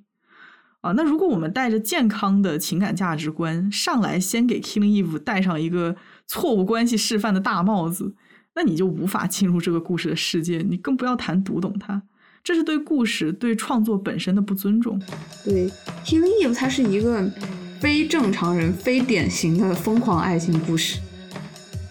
[0.82, 0.92] 啊。
[0.92, 5.96] 那如果我们带着健康的情感价值观上来，先给 Killing Eve 戴上一个
[6.28, 8.14] 错误关系示范的大帽子，
[8.56, 12.04] 那你就无法进入这个故事的世界，你更不要谈读懂它。
[12.44, 15.02] 这是对故事、对创作本身的不尊重。
[15.46, 15.72] 对
[16.04, 17.32] ，Killing Eve 它是一个
[17.80, 21.00] 非正常人、非典型的疯狂爱情故事。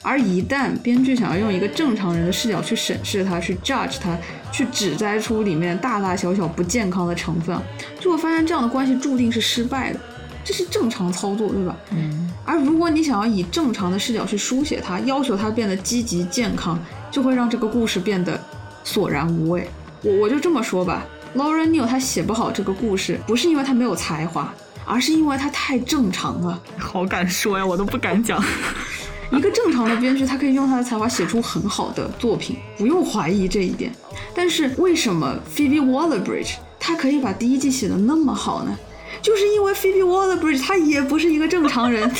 [0.02, 4.16] 而一旦编剧想要用一个正常人的视角去审视它、去 judge 它、
[4.50, 7.56] 去指摘出里面大大小小不健康的成分，
[8.00, 10.00] 就会发现这样的关系注定是失败的。
[10.44, 11.76] 这是正常操作，对吧？
[11.92, 16.76] 嗯，而如果你想要以正常的视角去书写它，要求它变得积极健康，
[17.12, 18.38] 就会让这个故事变得
[18.82, 19.70] 索然无味。
[20.02, 24.52] 我我就这么说吧，Lauren Neal 他写不好这个故事，不是因为他没有才华，
[24.84, 26.60] 而是因为他太正常了。
[26.76, 28.42] 好敢说呀，我都不敢讲。
[29.32, 33.90] 一个正常的编剧，他可以用他的才华写出很好的作品，不用怀疑这一点。
[34.34, 38.78] 但是为什么 Phoebe Waller-Bridge 他可以把第一季写的那么好呢？
[39.22, 42.10] 就是因为 Phoebe Waller-Bridge 他也不是一个正常人。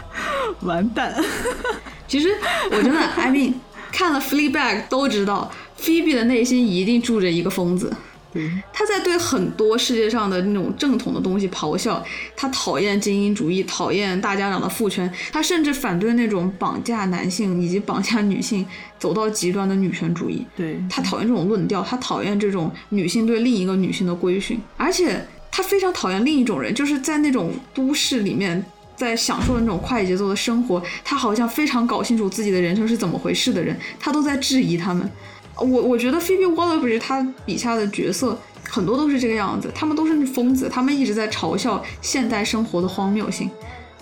[0.62, 1.14] 完蛋！
[2.08, 2.30] 其实
[2.70, 3.54] 我真的，I mean，
[3.92, 5.50] 看了 Fleabag 都知道
[5.80, 7.92] ，Phoebe 的内心一定住着一个疯子。
[8.34, 12.04] 对，他在对很多世界上的那种正统的东西咆哮，
[12.36, 18.66] 他讨厌精英主义，讨厌大家长的父权，他甚至反对那种绑架男性以及绑架女性
[18.98, 20.44] 走到极端的女权主义。
[20.54, 28.64] 对，他讨厌这种论调，他讨厌这种女性对另一个女性的规训，而且他非常讨厌另一种人，就是在那种都市里面。
[28.96, 35.10] 在享受那种快节奏的生活，他好像非常搞清楚自己的人生是怎么回事的人，他都在质疑他们。
[35.58, 38.38] 我我觉得 Phoebe Waller-Bridge 他笔下的角色
[38.68, 43.50] 很多都是这个样子，他们都是疯子，他们一直在嘲笑现代生活的荒谬性，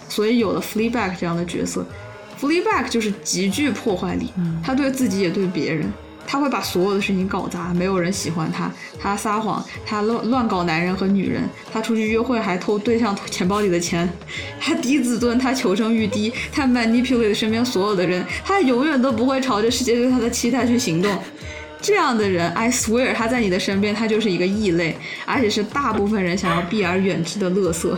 [0.09, 1.84] 所以有了 Fleabag 这样的角色。
[2.40, 4.32] Fleabag 就是极具破坏力，
[4.64, 5.92] 他对自己也对别人。
[6.27, 8.70] 他会把所有的事情搞砸，没有人喜欢他，
[9.01, 11.43] 他撒谎，他乱乱搞男人和女人，
[11.73, 14.09] 他出去约会还偷对象钱包里的钱，
[14.61, 21.11] 他低自尊，他求生欲低，他 manipulate 身边所有的人，他永远都不会朝着世界对他的期待去行动。
[21.83, 27.93] 这样的人，I swear，他在你的身边，他就是一个异类，而且是大部分人想要避而远之的垃圾。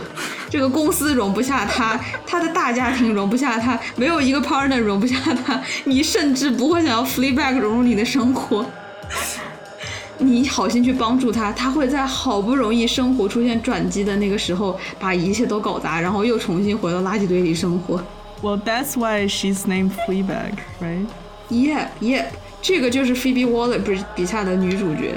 [0.49, 5.15] 这个公司容不下他， 他的大家庭容不下他，没有一个 partner 容不下
[5.45, 8.65] 他，你甚至不会想要 flee back 融入你的生活。
[10.17, 18.01] 你好心去帮助他，他会在好不容易生活出现转机的那个时候，把一切都搞砸，然后又重新回到垃圾堆里生活。
[18.41, 21.05] Well, that's why she's named Fleabag, right?
[21.49, 22.25] Yep, yep，
[22.67, 23.79] 这个就是 Phoebe Waller
[24.15, 25.13] 笔下的女主角。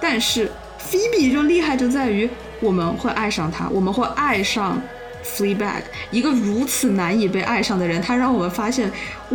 [0.00, 2.30] 但是 Phoebe 就厉害就在于
[2.60, 4.80] 我们会爱上她，我们会爱上
[5.24, 5.82] Fleabag，
[6.12, 8.92] 一个如此难以被爱上的人，他让我们发现，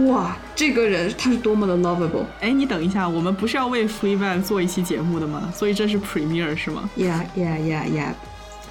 [0.08, 2.24] 哇，这个人他是多么的 lovable。
[2.40, 5.52] 哎，你等一下，我们不是要为 Fleabag 做一期节目的吗？
[5.54, 8.14] 所以这是 premiere 是吗？Yeah, yeah, yeah, yeah。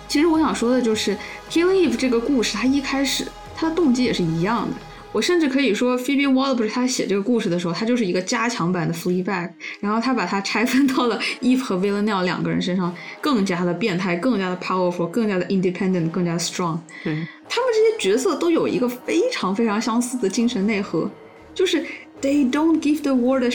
[0.09, 1.15] 其实我想说的就是
[1.51, 4.75] 《Killing Eve》这个故事，它一开始它的动机也是一样的。
[5.11, 9.51] 我甚至可以说，Phoebe Waller 他写这个故事的时候，他就是一个加强版的 Fleabag，
[9.81, 16.79] 然后他把它拆分到了 Eve 和 Villanelle 两个人身上，更加的变态，更加的 powerful，更加的 independent，更加的 strong。
[17.03, 17.15] 对，
[17.49, 21.11] 他们这些角色都有一个非常非常相似的精神内核，
[21.55, 21.83] 就是
[22.21, 23.51] they don't give the world a，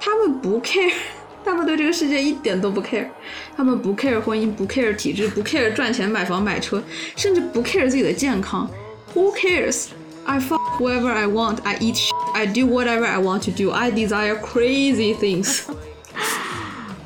[0.00, 0.92] 他们不 care，
[1.44, 3.06] 他们对这个世界一点都不 care，
[3.56, 6.82] 他们不 care 婚姻，不 care 体制，不 care 赚钱买房买车，
[7.14, 8.68] 甚至不 care 自己的健康。
[9.14, 9.86] Who cares?
[10.26, 11.60] I fuck whoever I want.
[11.64, 11.96] I eat.
[11.96, 12.12] Shit.
[12.34, 13.70] I do whatever I want to do.
[13.72, 15.62] I desire crazy things.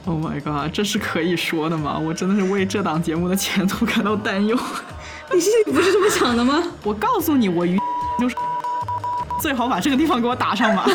[0.04, 1.98] Oh my god，这是可以说的吗？
[1.98, 4.56] 我真的是为这档节目的前途感到担忧。
[5.34, 6.62] 你心里不是这么想的吗？
[6.82, 7.78] 我告诉你，我于
[8.18, 8.34] 就是
[9.42, 10.88] 最好把这个地方给我打上吧。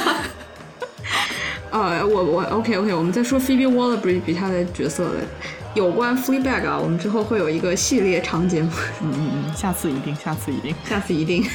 [1.70, 5.20] 呃，我我 OK OK，我们再说 Phoebe Waller-Bridge 笔下的角色的。
[5.76, 8.70] 有关 Fleabag 啊，我们之后会有一个系列长节目，
[9.02, 10.76] 嗯嗯嗯，下次一定，下次一定。
[10.88, 11.46] 下次一定。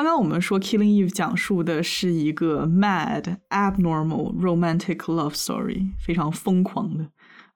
[0.00, 7.04] 刚刚我们说《Killing Eve》讲述的是一个 mad, abnormal, romantic love story，非常疯狂的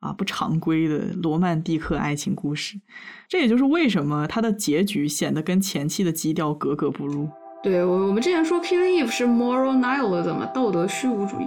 [0.01, 2.79] 啊不常规的罗曼蒂克爱情故事。
[3.31, 7.31] 这也就是为什么它的结局显得跟前期的基调格格不入。
[7.63, 11.47] 对我，我们之前说 Killing Eve 是 moral nihilism，道德虚无主义。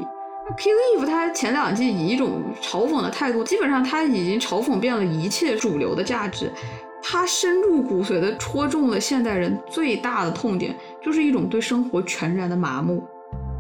[0.50, 6.52] 那 Killing Eve 它前两季以一种嘲讽的态度，基本上它已经嘲讽遍了一切主流的价值。
[7.10, 13.02] 它深入骨髓的戳中了现代人最大的痛点，就是一种对生活全然的麻木。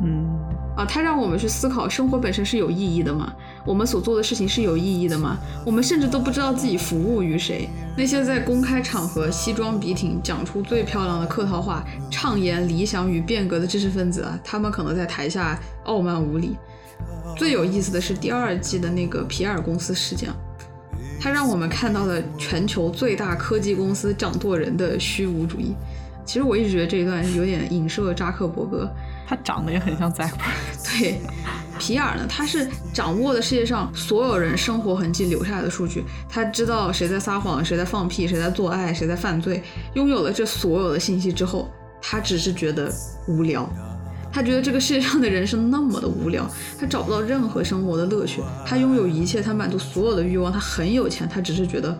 [0.03, 0.27] 嗯，
[0.75, 3.33] 啊，它让我们去思考生活本身是有意义的吗？
[3.65, 5.37] 我们所做的事情是有意义的吗？
[5.65, 7.69] 我们甚至都不知道自己服务于谁。
[7.95, 16.57] 那些在公开场合西装笔挺、讲出最漂亮的客套话、畅言理想与变革的知识分子啊，他们可能在台下傲慢无礼。
[17.37, 20.29] 最有意思的是第二季的那个皮尔公司事件，
[21.19, 25.75] 它让我们看到了全球最大科技公司掌舵人的虚无主义。
[26.25, 28.89] 其实我一直觉得这一段有点影射扎克伯格。
[29.25, 30.39] 他长得也很像 Zack Bird。
[30.99, 31.19] 对，
[31.77, 39.61] 皮尔呢，他是掌握了世界上所有人生活痕迹留下来的数据，他知道谁在撒谎，谁在放屁，谁在做爱，谁在犯罪。
[39.95, 41.69] 拥有了这所有的信息之后，
[42.01, 42.89] 他只是觉得
[43.27, 43.69] 无聊。
[44.31, 46.49] 他觉得这个世界上的人生那么的无聊，
[46.79, 48.41] 他找不到任何生活的乐趣。
[48.65, 51.97] 他拥有一切，他满足所有的欲望，他很有钱，他只是觉得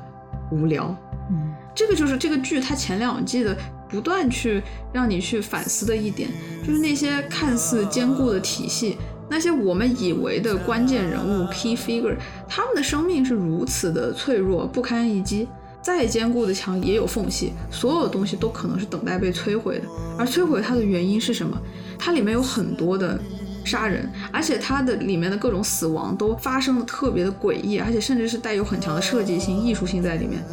[0.51, 0.95] 无聊。
[1.30, 3.57] 嗯，这个就是这个剧它前两季的
[3.89, 4.61] 不断去
[4.93, 6.30] 让你去反思的一点，
[6.65, 8.97] 就是那些看似坚固的体系，
[9.30, 12.15] 那些我们以为的关键人物 key figure，
[12.47, 15.47] 他们的生命是如此的脆弱，不堪一击。
[15.88, 19.85] 再坚固的墙也有缝隙，所有的东西都可能是等待被摧毁的。
[20.17, 21.57] 而摧毁它的原因是什么？
[21.97, 23.17] 它里面有很多的
[23.63, 30.43] 杀人，而且它的里面的各种死亡都发生的特别的诡异，而且甚至是带有很强的设计性、艺术性在里面。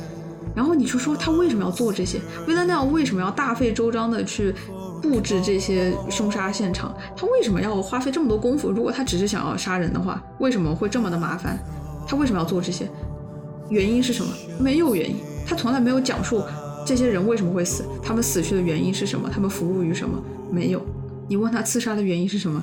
[0.54, 2.20] 然后你就说他为什么要做这些？
[2.46, 4.54] 维兰奈尔为什么要大费周章的去
[5.02, 6.94] 布置这些凶杀现场？
[7.16, 8.70] 他为什么要花费这么多功夫？
[8.70, 11.58] 如果他只是想要杀人的话，为什么会这么的麻烦？
[12.06, 12.88] 他为什么要做这些？
[13.70, 14.32] 原因是什么？
[14.58, 16.42] 没有原因，他从来没有讲述
[16.86, 20.22] 这些人为什么会死，他们死去的原因是什么，他们服务于什么？
[20.50, 20.84] 没有。
[21.28, 22.62] 你问他刺杀的原因是什么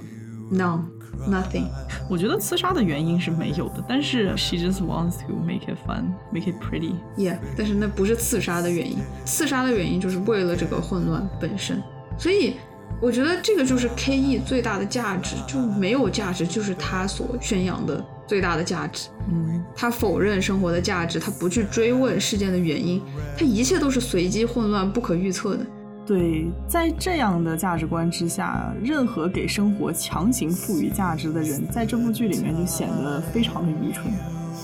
[0.51, 0.81] ？No,
[1.27, 1.65] nothing。
[2.09, 6.93] 我觉得刺杀的原因是没有的，但是 she just wants to make it fun, make it pretty。
[7.17, 11.81] Yeah，但是那不是刺杀的原因，刺杀的原因就是为了这个混乱本身。
[12.17, 12.57] 所以
[13.01, 19.09] 我觉得这个就是 K.E 最大的价值，就没有价值就是他所宣扬的最大的价值。
[19.31, 23.01] 嗯，他否认生活的价值，他不去追问事件的原因，
[23.35, 25.65] 他一切都是随机、混乱、不可预测的。
[26.05, 34.13] 对，在这样的价值观之下，任何给生活强行赋予价值的人，在这部剧里面就显得非常的愚蠢。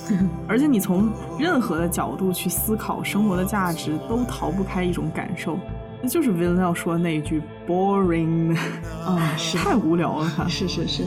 [0.48, 5.77] 而且你从任何的角度去思考生活的价值，都逃不开一种感受，那
[6.08, 8.56] 就是 Villanelle 说的那一句 “boring”，
[9.06, 10.32] 啊、 是太无聊了。
[10.36, 11.04] 它 是是是，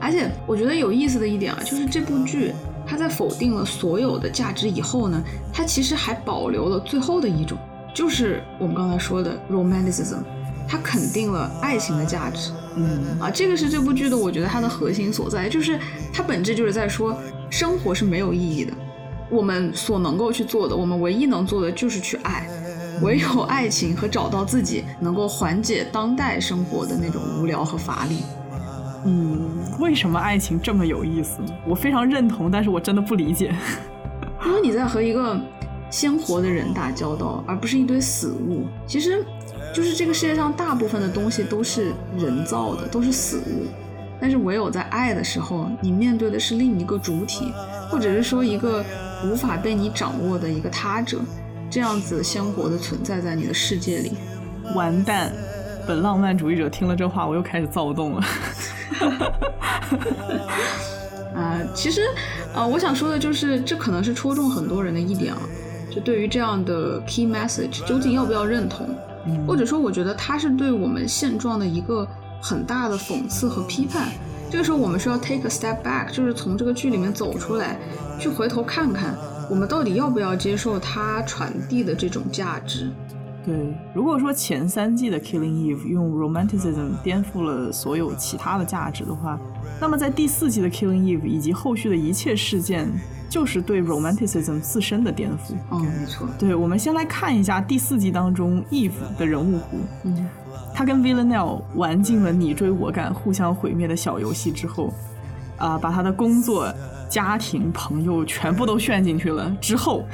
[0.00, 2.52] 而且我觉得有意思的一点啊，就是这部剧
[2.86, 5.22] 它在否定了所有的价值以后呢，
[5.52, 7.58] 它其实还保留了最后的一种，
[7.94, 10.22] 就是我们刚才说的 romanticism，
[10.68, 15.78] 它肯定了爱情的价值嗯，啊，这个是这部剧的我觉得它的核心所在，就是
[16.12, 17.16] 它本质就是在说
[17.50, 18.72] 生活是没有意义的，
[19.30, 22.48] 我们所能够去做的，我们唯一能做的就是去爱。
[23.02, 28.22] 唯有爱情和找到自己，能够缓解当代生活的那种无聊和乏力。
[29.04, 31.48] 嗯，为什么爱情这么有意思呢？
[31.66, 33.54] 我非常认同，但是我真的不理解。
[34.44, 35.40] 因为你在和一个
[35.90, 38.66] 鲜活的人打交道，而不是一堆死物。
[38.86, 39.24] 其实，
[39.72, 43.66] 就是这个世界上大部分的东西都是人造的，都是死物。
[44.20, 47.52] 但是唯有在爱的时候，你面对的是另一个主体，
[47.88, 48.84] 或者是说一个
[49.24, 51.20] 无法被你掌握的一个他者，
[51.70, 54.12] 这样子鲜活的存在在你的世界里。
[54.74, 55.32] 完蛋！
[55.86, 58.22] 本浪漫主义者听了这话，我又开始躁动了。
[61.34, 62.02] 啊、其实，
[62.54, 65.40] 啊、我想说的就是，这可能是戳中很多人的一点啊，
[65.90, 68.88] 就对于这样的 key message，究竟要不要认同，
[69.26, 72.06] 嗯或者说，我觉得它是对我们现状的一个
[72.42, 74.08] 很大的讽刺和批判。
[74.50, 77.78] 这个时候，我们需要 take a step back，就是从这个剧里面走出来，
[78.18, 79.16] 去回头看看，
[79.48, 82.90] 我们到底要不要接受它传递的这种价值。
[83.44, 89.38] 对，如果说前三季的《Killing Eve》用 romanticism 颠覆了所有其他的价值的话，
[89.80, 92.86] 那么在第四季的《Killing Eve》以及后续的一切事件，
[93.30, 95.54] 就是对 romanticism 自身的颠覆。
[95.70, 96.28] 嗯，没错。
[96.38, 99.62] 对，我们先来看一下第四季当中 Eve 的人物弧。
[100.02, 100.26] 嗯，
[100.74, 104.92] 他跟 Villanelle 玩尽了你追我赶、互相毁灭的小游戏之后，
[105.56, 106.70] 啊、把他的工作、
[107.08, 110.04] 家庭、朋友全部都炫进去了 之后，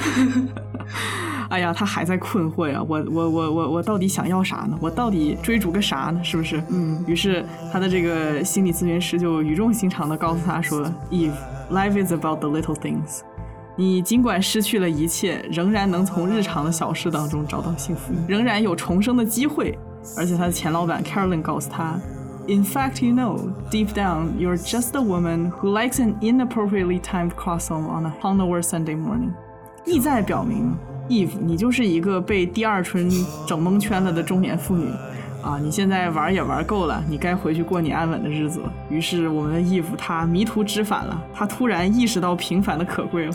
[1.50, 4.78] 哎呀，他还在困惑呀，我我我我我到底想要啥呢？
[4.80, 6.20] 我到底追逐个啥呢？
[6.22, 6.62] 是不是？
[6.70, 13.20] 嗯于是他的这个心理咨询师就语重心长的告诉他说：“Eve，life is about the little things。”
[13.76, 19.76] 你尽管失去了一切，仍然能从日常的小事当中找到幸福，仍然有重生的机会。
[20.16, 21.98] 而且他的前老板 Carolyn 告诉他
[22.47, 27.35] ，In fact, you know, deep down, you're just a woman who likes an inappropriately timed
[27.35, 29.31] croissant on a hungover Sunday morning。
[29.85, 30.75] 意在表明，
[31.07, 33.09] Eve，你就是一个被第二春
[33.47, 34.91] 整蒙圈了的中年妇女。
[35.44, 38.72] 啊，你现在玩也玩够了，你该回去过你安稳的日子了。
[38.88, 43.32] 于是，我们的 Eve 她迷途知返了，他突然意识到平凡的可贵了。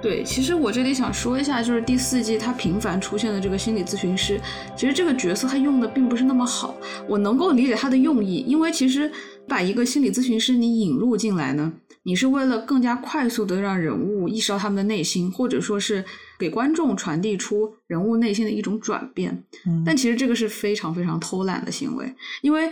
[0.00, 4.40] 对，其实我这里想说一下，就是第四季他频繁出现的这个心理咨询师，
[4.76, 6.76] 其实这个角色他用的并不是那么好。
[7.08, 9.10] 我能够理解他的用意，因为其实
[9.48, 11.72] 把一个心理咨询师你引入进来呢，
[12.04, 16.04] 你是为了更加快速的让人物意识到他们的内心，或者说是
[16.38, 19.44] 给观众传递出人物内心的一种转变。
[19.66, 22.70] 嗯但其实这个是非常非常偷懒的行为，因为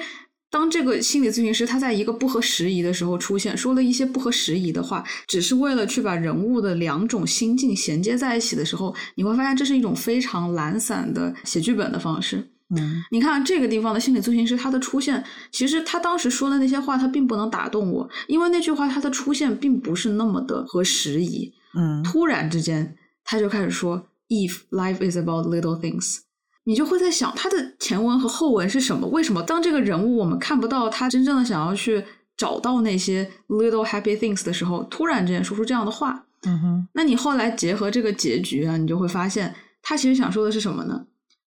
[0.48, 12.48] 当这个心理咨询师他在一个不合时宜的时候出现，说了一些不合时宜的话，只是为了去把人物的两种心境衔接在一起的时候，你会发现这是一种非常懒散的写剧本的方式。
[12.76, 15.22] 嗯你看这个地方的心理咨询师，他的出现，
[15.52, 21.52] 其实他当时说的那些话，他并不能打动我，因为那句话他的出现并不是那么的合时宜。
[21.76, 22.96] 嗯突然之间，
[23.26, 26.20] 他就开始说：“If life is about little things。”
[26.64, 29.06] 你就会在想，他的前文和后文是什么？
[29.08, 32.02] 为什么当这个人物我们看不到他真正的想要去
[32.36, 36.26] 找到那些 little happy things 的时候，突然之间说出这样的话？
[36.42, 41.06] 嗯哼那你后来结合这个结局啊，你就会发现，他其实想说的是什么呢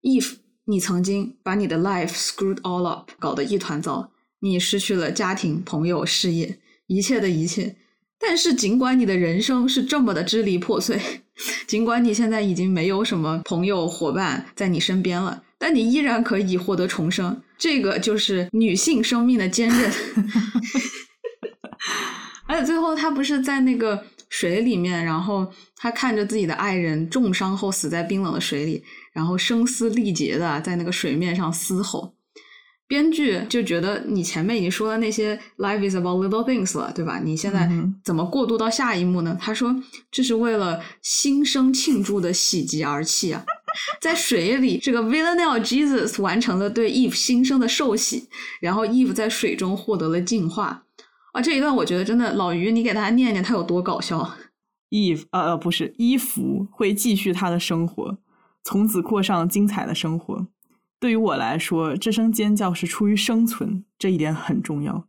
[0.03, 4.11] ？If 你曾经把你的 life screwed all up，搞得一团糟，
[4.41, 7.77] 你失去了家庭、朋友、事业，一切的一切。
[8.19, 11.23] 但是尽管你的人生是这么的支离破碎，
[11.67, 17.43] 尽管你现在已经没有什么朋友伙伴在你身边了，但你依然可以获得重生。
[17.59, 19.91] 这个就是女性生命的坚韧。
[22.49, 25.47] 而且最后，他不是在那个水里面，然后
[25.77, 28.83] 他看着自己的爱人重伤后死在冰冷的水里，
[29.13, 32.15] 然后声嘶力竭的在那个水面上嘶吼。
[32.89, 37.19] 编剧就觉得你前面已经说了那些 life is about little things 了，对吧？
[37.19, 39.37] 你现在嗯怎么过渡到下一幕呢？
[39.41, 39.75] 他说
[40.11, 43.45] 这是为了新生庆祝的喜极而泣啊！
[44.01, 48.29] 在水里，这个 Villanelle Jesus 完成了对 Eve 新生的受洗，
[48.61, 50.85] 然后 Eve 在水中获得了净化。
[51.33, 54.37] 啊，这一段我觉得真的，老于你给大家念念他有多搞笑。
[54.91, 58.17] Eve 呃呃不是伊芙会继续她的生活，
[58.63, 60.47] 从此过上精彩的生活。
[60.99, 65.05] 对于我来说，这声尖叫是出于生存，这一点很重要。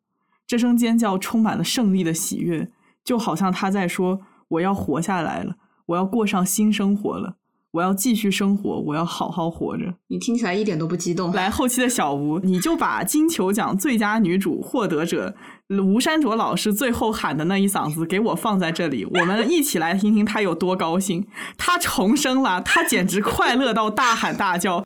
[0.45, 2.69] 这声尖叫充满了胜利的喜悦，
[3.03, 5.55] 就好像他在说：“我要活下来了，
[5.87, 7.35] 我要过上新生活了，
[7.71, 11.31] 我要继续生活，我要好好活着。”你听起来一点都不激动。
[11.31, 15.35] 来，后期的小吴，你就把金球奖最佳女主获得者
[15.69, 21.25] 吴珊卓老师最后喊的那一嗓子给我放在这里，我们一起来听听她有多高兴。
[21.57, 24.83] 她重生了，她简直快乐到大喊大叫。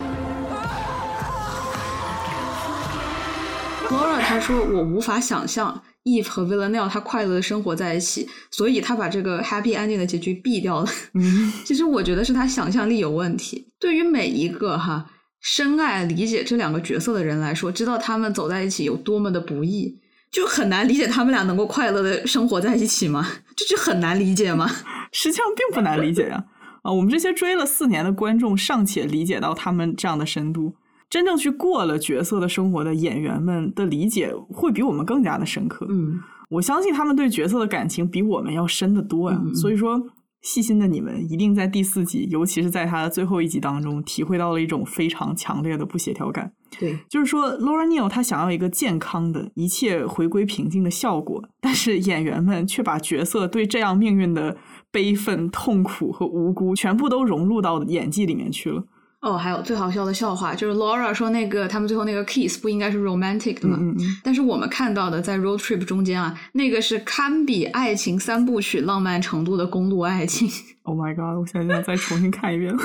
[3.91, 10.89] Laura 她说：“我无法想象 Eve 和 Villanelle 她快乐的生活在一起，所以他把这个 happy ending 的结局避掉了。
[11.13, 13.67] 嗯， 其实我觉得是他想象力有问题。
[13.79, 15.05] 对于每一个哈
[15.41, 19.99] 深爱理解这两个角色的人来说，知道他们走在一起有多么的不易，
[20.31, 23.27] 就很难理解他们俩能够快乐的生活在一起吗？
[23.55, 24.69] 这就很难理解吗？
[25.11, 26.45] 实际上并不难理解呀、
[26.83, 26.91] 啊。
[26.91, 30.73] 我们这些追了四年的观众尚且理解到他们这样的深度，
[31.11, 35.85] 真正去过了角色的生活的演员们的理解会比我们更加的深刻。
[35.89, 40.01] 嗯，我相信他们对角色的感情比我们要深得多呀、所以说，
[40.41, 46.53] 细心的你们一定在第四集，尤其是在他的最后一集当中，体会到了一种非常强烈的不协调感。
[46.79, 54.55] 对，就是说，Laura Neal 她想要一个健康的、一切回归平静的效果，但是演员们却把角色对这样命运的
[54.89, 58.85] 悲愤、痛苦和无辜全部都融入到演技里面去了。
[59.21, 63.77] 哦，还有最好笑的笑话就是 Laura 说那个他们最后那个 kiss 不应该是 romantic 的吗？
[63.79, 70.49] 嗯嗯，但是我们看到的在 road trip 中间啊，那个是堪比爱情三部曲浪漫程度的公路爱情。
[70.83, 71.39] Oh my god！
[71.39, 72.75] 我现在要再重新看一遍。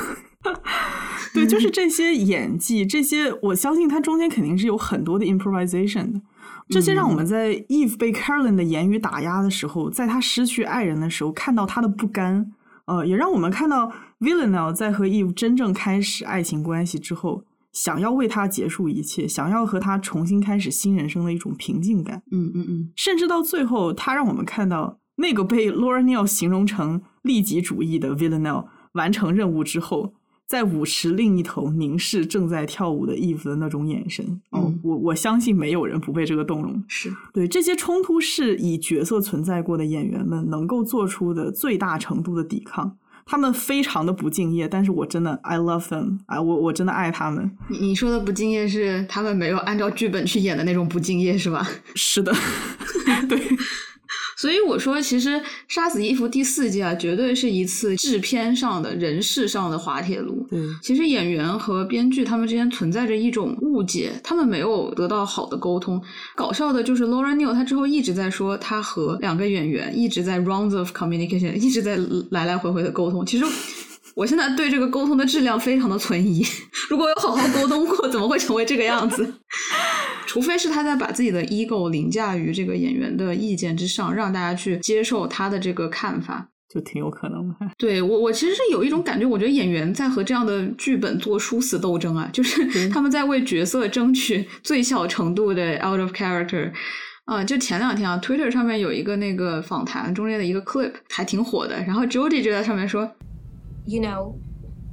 [1.32, 6.20] 对， 就是这些演技，这些我相信它中间肯定是有很多的 improvisation 的。
[6.68, 12.52] 这些让我们在 Eve 被 Carolyn 的言语打压的时候，在他失去爱人的时候看到他的不甘，
[12.84, 22.22] 呃，也让我们看到 Villanelle 在和 Eve 真正开始爱情关系之后，想要为他结束一切，想要和他重新开始新人生的一种平静感。
[22.30, 30.14] 嗯嗯嗯，甚至到最后，他让我们看到那个被 Laura Neal 形容成利己主义的 Villanelle 完成任务之后，
[30.46, 34.40] 在舞池另一头凝视正在跳舞的 Eve 的那种眼神。
[34.50, 36.82] 哦嗯，我我相信没有人不被这个动容。
[36.88, 42.96] 是对这些冲突，是以角色存在过的演员们能够做出的最大程度的抵抗。
[43.28, 47.50] 他们非常的不敬业，但是我真的 I love them，啊，我我真的爱他们。
[47.68, 51.66] 你你说的不敬业是他们没有按照剧本去演的那种不敬业是吧？
[51.96, 52.32] 是的，
[53.28, 53.38] 对，
[54.36, 55.30] 所以我说，其实
[55.66, 60.46] 《杀死伊芙》第四季啊，绝对是一次制片上的人事上的滑铁卢。
[60.50, 66.00] 对，其实演员和编剧他们之间存在着一种误解，他们没有得到好的沟通。
[66.34, 71.98] 搞笑的就是 Laura Neal，她之后一直在说，她和两个演员一直在 rounds of communication，一直在
[72.30, 73.24] 来来回回的沟通。
[73.24, 73.44] 其实
[74.14, 76.44] 我现在对这个沟通的质量非常的存疑。
[76.90, 79.34] 如果有好好沟通过，怎么会成为这个样子？
[80.26, 86.48] 除非是他在把自己的 ego 凌驾于这个演员的意见之上，让大家去接受他的这个看法。
[86.68, 87.54] 就挺有可能的。
[87.78, 96.72] 对我，我其实是有一种感觉，我觉得演员在和这样的剧本做殊死斗争啊， 就是他们在为角色争取最小程度的 out of character。
[97.24, 103.02] 啊、就前两天啊，Twitter 上面有一个那个访谈中间的一个 clip 还挺火的，然后 Jody 就在上面说
[103.84, 104.34] ，you know,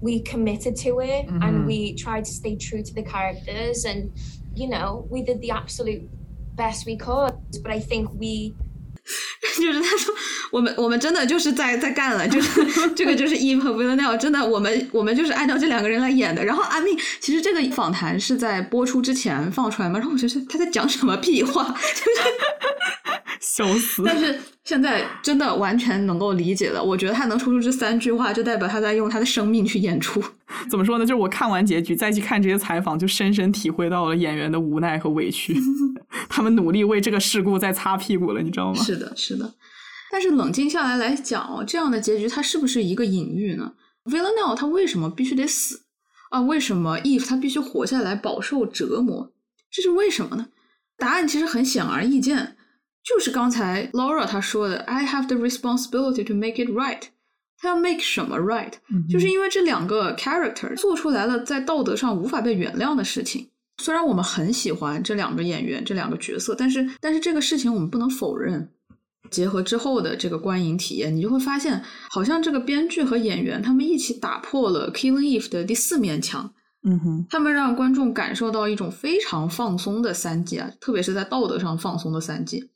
[0.01, 4.09] we committed to it and we tried to stay true to the characters and,
[4.55, 6.01] you know, we did the absolute
[6.55, 7.33] best we could.
[7.63, 8.53] But I think we
[9.59, 10.15] 就是他说
[10.51, 16.43] 我们我们真的就是在在干了，就是这个就是 Eve 和 Villanelle，真的我们我们就是按照这两个人来演的。
[16.43, 22.21] 然后阿密其实这个访谈是在播出之前放出来嘛，然后我觉得他在讲什么屁话，就是
[23.41, 24.03] 笑死！
[24.05, 26.81] 但是现在真的完全能够理解了。
[26.81, 30.23] 我觉得他能说出这三句话，就代表他在用他的生命去演出。
[30.71, 31.05] 怎么说呢？
[31.05, 35.55] 就是我看完结局再去看这些采访，就深深体会到了演员的无奈和委屈。
[36.29, 38.81] 他们努力为这个事故在擦屁股了，你知道吗？
[38.81, 39.53] 是的，是的。
[40.11, 43.73] 但是冷静下来来讲哦，这样的结局它是不是一个隐喻呢
[44.05, 45.81] ？Villanelle 他为什么必须得死
[46.29, 46.39] 啊？
[46.39, 49.33] 为什么 Eve 他必须活下来饱受折磨？
[49.71, 50.47] 这是为什么呢？
[50.97, 52.55] 答案其实很显而易见，
[53.03, 57.01] 就是刚才 Laura 她说的，I have the responsibility to make it right。
[57.57, 63.49] 他要 make 什么 right？、嗯就是因为这两个 character 做出来了在道德上无法被原谅的事情。
[63.77, 68.69] 虽然我们很喜欢这两个演员、这两个角色，但是但是这个事情我们不能否认。
[69.31, 76.53] 结合之后的这个观影体验，你就会发现，好像这个编剧和演员他们一起打破了 Killing Eve 的第四面墙，
[76.83, 82.69] 嗯哼，他们让观众感受到一种非常放松的三季啊，特别是在道德上放松的三季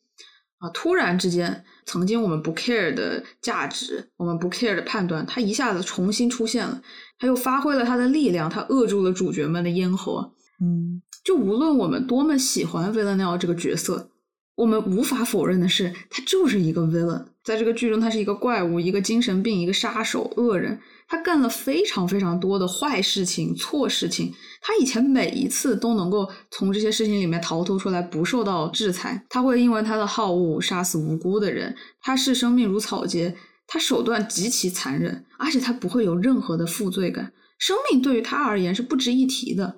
[0.60, 6.82] 啊，突然之间，曾经我们不 care 的价值，我们不 care 的判断，它一下子重新出现了，
[7.20, 10.30] 它又发挥了他的力量，他扼住了主角们的咽喉啊。
[10.60, 14.10] 嗯就无论我们多么喜欢 Villanelle 这个角色，
[14.56, 17.26] 我们无法否认的是，他就是一个 villain。
[17.48, 20.78] 在这个剧中，他是一个怪物，一个精神病，一个杀手、恶人。
[21.08, 24.34] 他干了非常非常多的坏事情、错事情。
[24.60, 29.26] 他以前每一次都能够从这些事情里面逃脱出来，不受到制裁。
[29.30, 31.74] 他会因为他的好恶杀死无辜的人。
[32.02, 33.34] 他视生命如草芥，
[33.66, 37.32] 他手段极其残忍，而且他不会有任何的负罪感。
[37.58, 39.78] 生命对于他而言是不值一提的。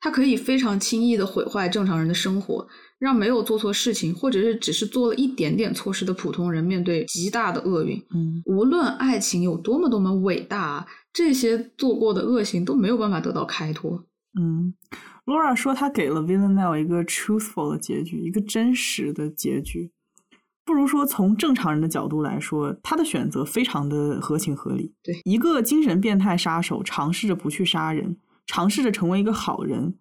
[0.00, 2.68] 他可以非常轻易的毁坏正常人的生活，
[2.98, 7.96] 让没有做错事情，或者是只是做了一点点错事的普通人面对极大的厄运。
[8.14, 14.04] 嗯无论爱情有多么多么伟大，这些做过的恶行都没有办法得到开脱。
[14.38, 14.74] 嗯
[15.26, 19.90] ，Laura 说她给了 Villanelle 一个 truthful 的结局，一个真实的结局。
[20.64, 24.92] 不如说，从正常人的角度来说，他的选择非常的合情合理。
[25.02, 29.94] 对，一个精神变态杀手尝试着不去杀人，尝试着成为一个好人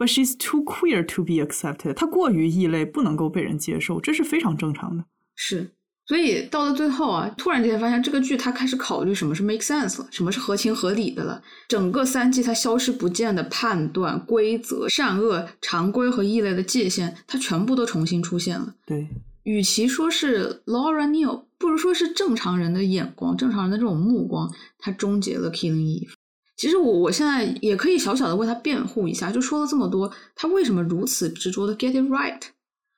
[0.00, 1.92] ，but she's too queer to be accepted。
[1.92, 5.04] 她过于异类，不能够被人接受，这是非常正常的。
[5.36, 5.70] 是，
[6.06, 11.42] 所以到了最后啊，突然之间发现这个剧它开始考虑什么是 make sense 了，什么是合情合理的了。
[11.68, 18.74] 整个三季它消失不见的判断、规则、善恶、常规和异类的界限，它全部都重新出现了。
[18.86, 19.06] 对，
[19.44, 26.12] 与其说是 Laura Neal，不如说是正常人的眼光、正常人的这种目光，它终结了 Killing Eve。
[26.60, 32.42] 其实我我现在也可以小小的为他辩护一下，就说了这么多，他为什么如此执着的 get it right？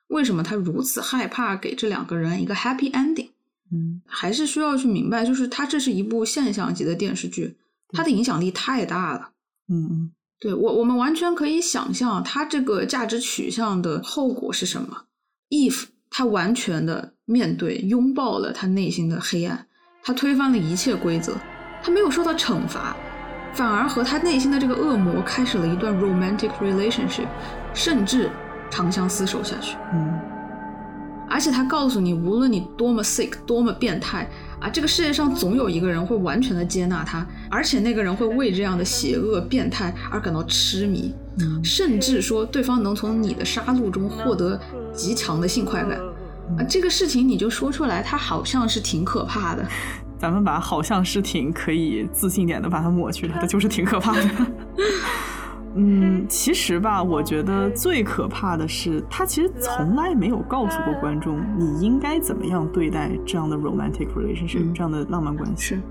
[0.07, 3.29] 为什么他如此害怕给这两个人一个 happy ending？
[3.71, 7.55] 嗯还是需要去明白，就是他这是一部现象级的电视剧，
[7.93, 9.29] 它的影响力太大了。
[9.69, 10.11] 嗯嗯
[10.41, 15.05] 对我，我们完全可以想象它这个价值取向的后果是什么。
[15.49, 19.65] Eve 他完全的面对、拥抱了他内心的黑暗，
[20.03, 21.37] 他推翻了一切规则，
[21.81, 22.93] 他没有受到惩罚，
[23.53, 27.27] 反而和他内心的这个恶魔开始了一段 romantic relationship，
[27.73, 28.29] 甚至
[28.69, 29.77] 长相厮守下去。
[29.93, 30.19] 嗯
[31.29, 41.11] 而且他告诉你，无论你多么 sick，多么变态啊，这个世界上总有一个人会完全的接纳他，而且那个人会为这样的邪恶变态而感到痴迷，
[41.63, 44.59] 甚至说对方能从你的杀戮中获得
[44.93, 45.97] 极强的性快感
[46.55, 49.65] 啊，这个事情你就说出来，它好像是挺可怕的。
[50.23, 54.21] 咱们把好像是挺可以自信点的把它抹去了，它 就是挺可怕的。
[55.75, 65.61] 嗯，其实吧，我觉得最可怕的是，他其实从来没有告诉过观众你应该怎么样对待这样的 romantic relationship，、嗯这样的浪漫关系。
[65.61, 65.81] 是，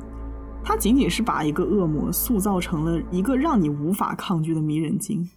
[0.65, 5.29] 他仅仅是把一个恶魔塑造成了一个让你无法抗拒的迷人精。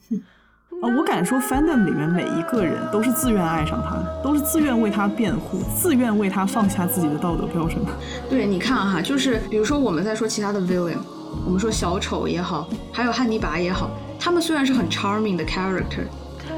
[0.81, 7.91] 啊，我敢说，fandom 里面每一个人都是自愿爱上他的，都是自愿为他辩护，自愿为他放下自己的道德标准的。
[8.30, 10.97] 对，你看哈，就是比如说我们在说其他的 villain，
[11.45, 13.89] 我们说小丑也好，还有汉尼拔也好，
[14.19, 16.06] 他们虽然是很 charming 的 character，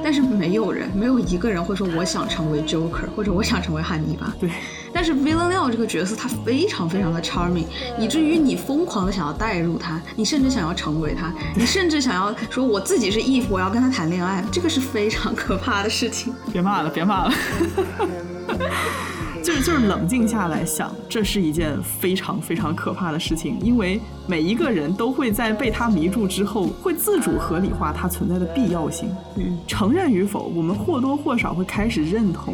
[0.04, 4.34] 但是没有人，没有一个人会说我想成为 Joker 或者我想成为汉尼拔。
[4.40, 4.50] 对，
[4.94, 7.66] 但是 Villanelle 这个角色他非常非常的 charming，
[8.00, 16.34] 以至于你疯狂的想要带入他，你甚至想要成为他，你甚至想要说我自己是 Eve，我要跟他谈恋爱，这个是非常可怕的事情。
[16.52, 17.34] 别骂了，别骂了。
[19.48, 23.98] 就是就是冷静下来想，这是一件非常非常可怕的事情，因为
[24.28, 29.10] 每一个人都会在被他迷住之后，会自主合理化它存在的必要性。
[29.38, 32.54] 嗯，承认与否，我们或多或少会开始认同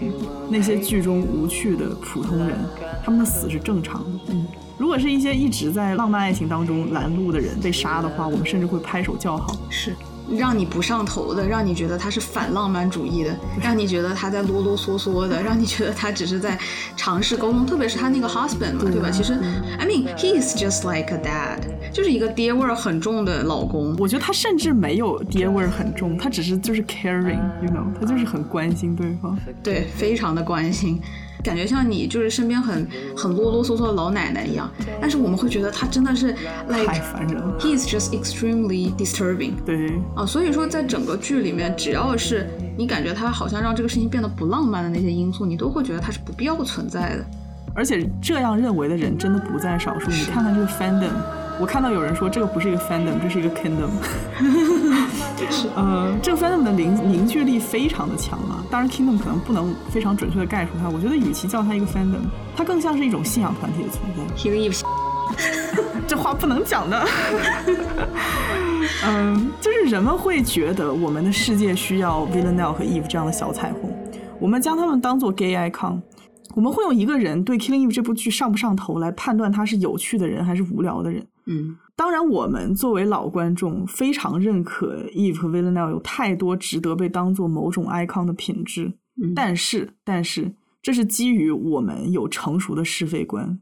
[0.52, 2.56] 那些剧中无趣的普通人，
[3.04, 4.20] 他们的死是正常的。
[4.28, 4.46] 嗯，
[4.78, 9.56] 如果是一些一直在浪漫爱情当中拦路的人被杀的话，我们甚至会拍手叫好。
[9.68, 9.96] 是。
[10.38, 16.58] 让你不上头的，让你觉得他是反浪漫主义的， 让你觉得他在啰啰嗦嗦的，让你觉得他只是在
[16.96, 19.10] 尝试沟通，特别是他那个 husband 嘛，对吧？
[19.12, 19.34] 其实
[19.78, 21.60] ，I mean he is just like a dad，
[21.92, 23.96] 就是一个爹味儿很重的老公。
[24.00, 29.38] 我觉得他甚至没有爹味儿很重，他只是就是 caring，you know，他就是很关心对方。
[29.62, 31.02] 对，非常的关心，
[31.44, 34.70] 感觉像你就是身边很很啰啰嗦嗦的老奶奶一样。
[35.02, 36.34] 但是我们会觉得他真的是
[36.70, 37.56] 太 like 烦人了。
[37.60, 40.26] he is just extremely disturbing 对，啊。
[40.26, 42.48] 所以说，在整个剧里面，只要是
[42.78, 47.26] 你感觉他好像让这个事情变得不浪漫的那些因素，你都会觉得它是不必要存在的。
[47.76, 50.10] 而且这样认为的人真的不在少数。
[50.12, 51.10] 你看看这个 fandom，
[51.60, 53.90] 我看到有人说这个不是一个 fandom，这是一个 kingdom。
[55.76, 58.64] 呃，这个 fandom 的凝凝聚力非常的强啊。
[58.72, 60.90] 当然，kingdom 可能不能非常准确的概述它。
[60.90, 62.22] 我觉得与其叫它一个 fandom，
[62.56, 64.24] 它更像是一种信仰团体的存在。
[64.36, 64.82] He leaves
[66.08, 67.06] 这话不能讲的。
[69.06, 73.96] 嗯，就是人们会觉得我们的世界需要 Villanelle 和 Eve 这样的小彩虹，
[74.40, 76.02] 我们将他们当做 gay icon。
[76.56, 81.26] 我们会用一个人对《Killing Eve》这部剧上不上头来判断他是有趣的人还是无聊的人。
[81.46, 93.60] 嗯，当然，我们作为老观众非常认可 Eve 和 Villanelle 有太多值得被当做某种 icon 的品质，嗯但是，但是这是基于我们有成熟的是非观。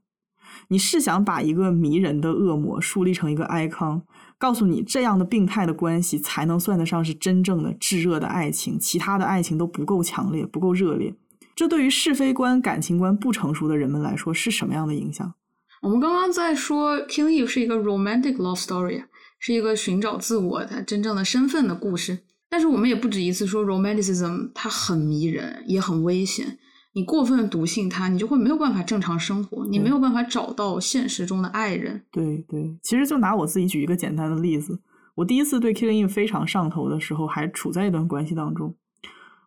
[0.68, 4.02] 你是想把一个迷人的恶魔树立成一个 icon，
[4.38, 11.14] 告诉你这样的病态的关系才能算得上是真正的炙热的爱情，其他的爱情都不够强烈，不够热烈。
[11.56, 15.34] 这对于是非观、感情观不成熟的人们来说是什么样的影响？
[15.82, 19.04] 我们刚刚在说《Killing Eve》是一个 romantic love story，
[19.40, 22.20] 是一个寻找自我的真正的身份的故事。
[22.48, 26.60] 但是我们也不止一次说 romanticism 它很迷人，也很危险。
[26.94, 32.04] 你过分笃信它，你就会没有办法正常生活，你没有办法找到现实中的爱人。
[32.12, 34.80] 对对，其实就拿我自己举一个简单的例子，
[35.16, 38.76] 我第一次对《Killing Eve》非常上头的时候，还处在一段关系当中。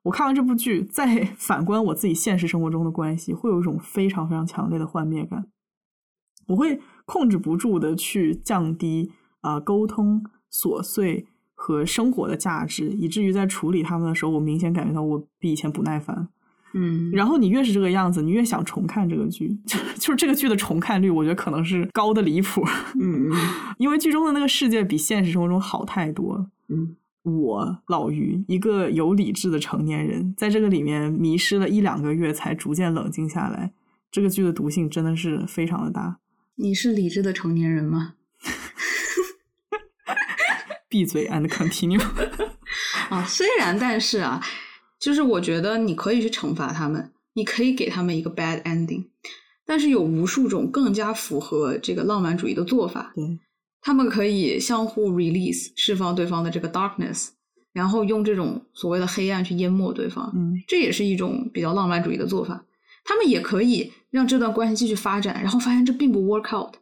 [0.03, 5.47] 我看完这部剧，再 反观我自己现实生活中的关系，会有一种非常非常强烈的幻灭感。
[6.47, 9.11] 我会控制不住的去降低
[9.41, 16.29] 啊、呃沟通琐碎和生活的价值，以至于在处理他们的时候，我明显感觉到我比以前不耐烦。
[16.77, 22.65] 嗯，然后你越是这个样子，你越想重看这个剧，就 就是这个剧的重看率，我觉得可能是高的离谱。
[23.01, 23.33] 嗯嗯
[23.79, 26.47] 因为剧中的那个世界比现实生活中好太多了。
[26.69, 33.73] 嗯，我老于一个有理智的成年人，在这个里面迷失了一两个月，才逐渐冷静下来。
[34.11, 36.19] 这个剧的毒性真的是非常的大。
[36.57, 38.15] 你是理智的成年人吗？
[40.89, 42.01] 闭嘴，and continue。
[43.11, 44.41] 啊，虽然但是啊，
[45.01, 49.07] 就是我觉得你可以去惩罚他们，你可以给他们一个 bad ending，
[49.67, 53.13] 但是有无数种更加符合这个浪漫主义的做法。
[53.17, 53.41] 对，
[53.81, 57.31] 他们可以相互 release 释放对方的这个 darkness，
[57.73, 62.65] 然后用这种所谓的黑暗去淹没对方，嗯，这也是一种比较浪漫主义的做法。
[63.05, 66.77] 他们也可以让这段关系继续发展，然后发现这并不 work out。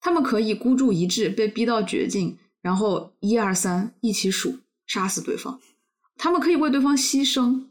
[0.00, 5.60] 他们可以孤注一掷，被逼到绝境，然后一二三一起数，杀死对方。
[6.16, 7.66] 他们可以为对方牺牲。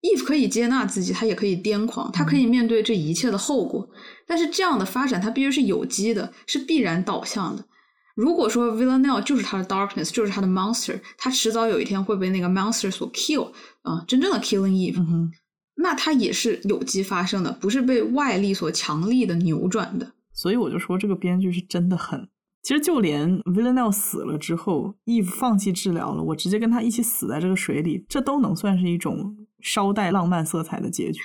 [0.00, 3.86] Eve 可以接纳自己，他也可以癫狂，他可以面对这一切的后果。
[4.26, 7.66] 但是这样的发展，它必须是有机的，是必然导向的。
[8.14, 13.52] 如果说 Villanelle 就是他的 darkness，就是他的 monster，他迟早有一天会被那个 monster 所 kill
[13.82, 15.30] 啊、真正的 killing Eve，、哼，
[15.74, 20.12] 那它也是有机发生的，不是被外力所强力的扭转的。
[20.32, 22.28] 所以我就说这个编剧是真的狠。
[22.62, 31.20] 其实就连 Villanelle 死了之后，Eve 放弃治疗了，我直接跟他一起死在这个水里，这都能算是一种稍带浪漫色彩的结局。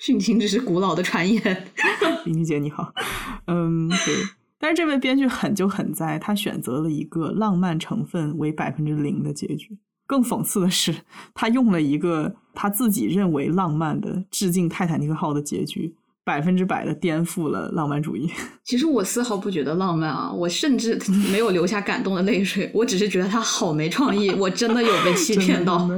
[0.00, 1.68] 殉情只是古老的传言。
[2.26, 2.92] 林妮姐你好，
[3.46, 4.14] 嗯，对。
[4.58, 9.78] 但是这位编剧狠就狠在，他选择了一个浪漫成分为百分之零的结局。
[10.10, 10.92] 更讽刺的是，
[11.32, 18.28] 他用了一个他自己认为浪漫的致敬泰坦尼克号的结局，百分之百的颠覆了浪漫主义。
[18.64, 20.98] 其实我丝毫不觉得浪漫啊，我甚至
[21.30, 25.88] 没有流下感动的泪水，我只是觉得他好没创意，我真的有被欺骗到。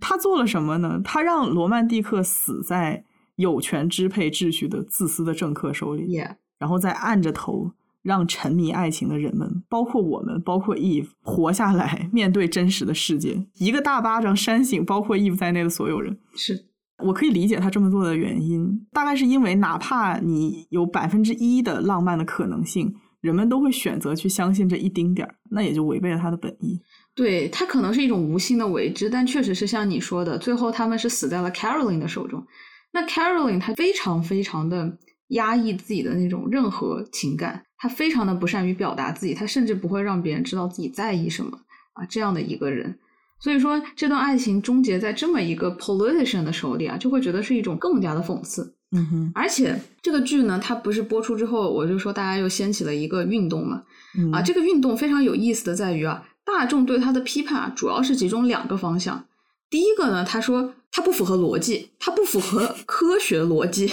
[0.00, 1.00] 他做了什么呢？
[1.02, 3.02] 他让罗曼蒂克死在
[3.34, 6.22] 有权支配秩序的自私的政客手里。
[6.60, 7.70] 然后再按着头
[8.08, 13.44] 让沉迷爱情的人们，包括我们，包括 Eve 活下来，面对真实的世界。
[13.58, 16.18] 一个大巴掌扇醒包括 Eve 在内的所有人。
[16.34, 16.64] 是
[17.04, 26.80] 我可以理解他这么做的原因，大概是因为哪怕你有百分之一的浪漫的可能性，人们都会选择去相信这一丁点儿，那也就违背了他的本意。
[27.14, 32.42] 对，他可能是一种无心的为之，但确实是像你说的，最后他们是死在了 Caroline 的手中。
[32.90, 34.98] 那 Caroline 她非常非常的
[35.28, 41.58] 压抑自己的那种任何情感，她非常的不善于表达自己，他甚至不会让别人知道自己在意什么
[41.92, 42.98] 啊，这样的一个人。
[43.40, 48.74] 所以说，这段爱情终结在这么一个 politician 的手里啊，就会觉得是一种更加的讽刺。
[48.90, 53.84] 嗯哼，而且这个剧呢，它不是播出之后，我就说大家又掀起了一个运动嘛。
[54.18, 59.26] 嗯啊，这个运动非常有意思的在于啊，大众对他的批判啊，主要是集中两个方向。
[59.70, 63.86] 第一个呢，他说他不符合逻辑，他不符合科学逻辑；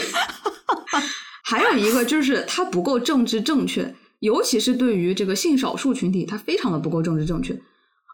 [1.45, 7.53] 还有一个就是它不够政治正确，尤其是对于这个性少数群体，它非常的不够政治正确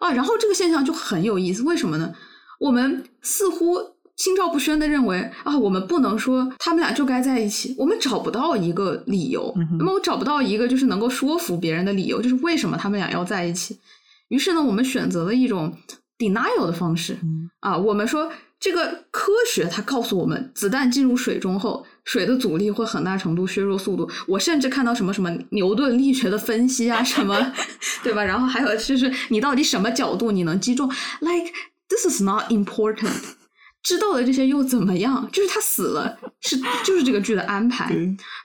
[0.02, 0.12] 啊。
[0.12, 2.14] 然后这个现象就很有意思，为什么呢？
[2.60, 3.78] 我们似乎
[4.18, 13.80] 心照不宣的认为啊，我们不能说他们俩就该在一起，我们找不到一个理由，那么我找不到一个就是能够说服别人的理由，就是为什么他们俩要在一起。
[14.28, 15.74] 于是呢，我们选择了一种
[16.20, 24.10] denial 的方式嗯啊，我们说这个科学它告诉我们，子弹进入水中后，水的阻力会很大程度削弱速度。
[24.28, 27.54] 我甚至看到什么什么牛顿力学的分析啊，什么
[28.04, 28.24] 对吧？
[28.24, 30.88] 然后还有就是你到底什么角度你能击中
[31.20, 31.52] ？Like
[31.90, 33.12] this is not important。
[33.84, 35.28] 知道的这些又怎么样？
[35.32, 37.92] 就是他死了，是就是这个剧的安排。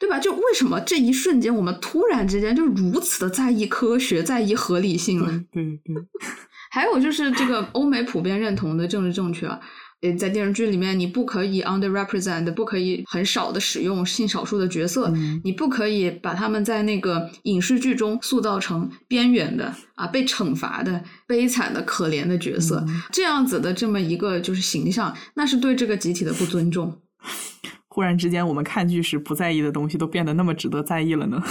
[0.01, 0.19] 对，吧？
[0.19, 5.27] 就为什么这一瞬间我们突然之间就如此的在意科学、在意合理性了？
[5.53, 5.95] 对对对，
[6.73, 9.61] 还有就是这个欧美普遍认同的政治正确啊，
[10.03, 27.01] 呃，在电视剧里面你不可以 underrepresent，不可以很少的使用性少数的角色，嗯你不可以把他们在那个影视剧中塑造成边缘的啊，被惩罚的、悲惨的、可怜的角色，嗯这样子的这么一个就是形象，那是对这个集体的不尊重。
[27.89, 31.43] 忽然之间，我们看剧时不在意的东西都变得那么值得在意了呢。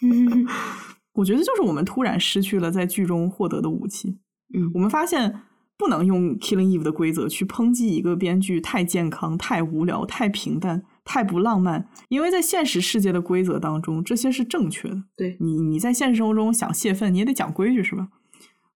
[1.12, 4.16] 我觉得就是我们突然失去了在剧中获得的武器。
[4.54, 5.42] 嗯我们发现
[5.80, 15.02] 不能用 Killing Eve 的规则去抨击一个编剧太健康、太无聊、太平淡、太不浪漫，因为在现实世界的规则当中，这些是正确的。
[15.16, 18.08] 对你，你在现实生活中想泄愤，你也得讲规矩，是吧？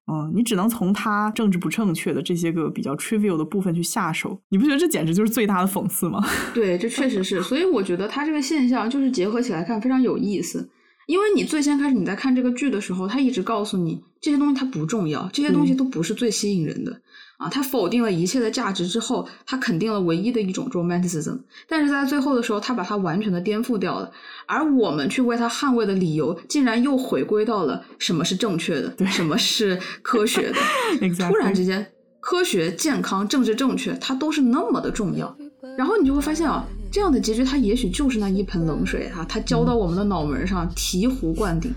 [0.07, 6.23] 嗯，你只能从他政治不正确的这些个比较 trivial 的部分去下手，你不觉得这简直就是最大的讽刺吗？
[6.55, 10.71] 对，这确实是，所以我觉得他这个现象就是结合起来看非常有意思。
[11.07, 17.01] 因为你最先开始你在看这个剧的时候，他一直告诉你这些东西它不重要，这些东西都不是最吸引人的、
[17.37, 17.49] 啊。
[17.49, 24.11] 他否定了一切的价值之后，他肯定了唯一的一种 romanticism，但是在最后的时候，他把它完全的颠覆掉了。
[24.47, 30.57] 而我们去为他捍卫的理由，竟然又回归到了什么是正确的，什么是科学的。
[31.07, 31.87] Exactly 突然之间，
[32.21, 35.37] 科学、健康、政治正确，它都是那么的重要。
[35.77, 36.65] 然后你就会发现啊，
[36.95, 41.75] 这样的结局它也许就是那一盆冷水啊，它浇到我们的脑门上，醍醐灌顶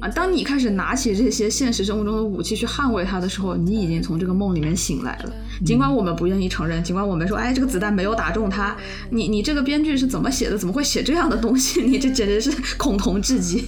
[0.00, 0.06] 啊。
[0.06, 5.32] 当你开始拿起这些现实生活中的武器去捍卫它的时候，你已经从这个梦里面醒来了。
[5.66, 8.76] 尽管我们不愿意承认，尽管我们说，哎，这个子弹没有打中他，
[9.10, 10.56] 你你这个编剧是怎么写的？
[10.56, 11.82] 怎么会写这样的东西？
[11.90, 13.64] 你这简直是恐同至极。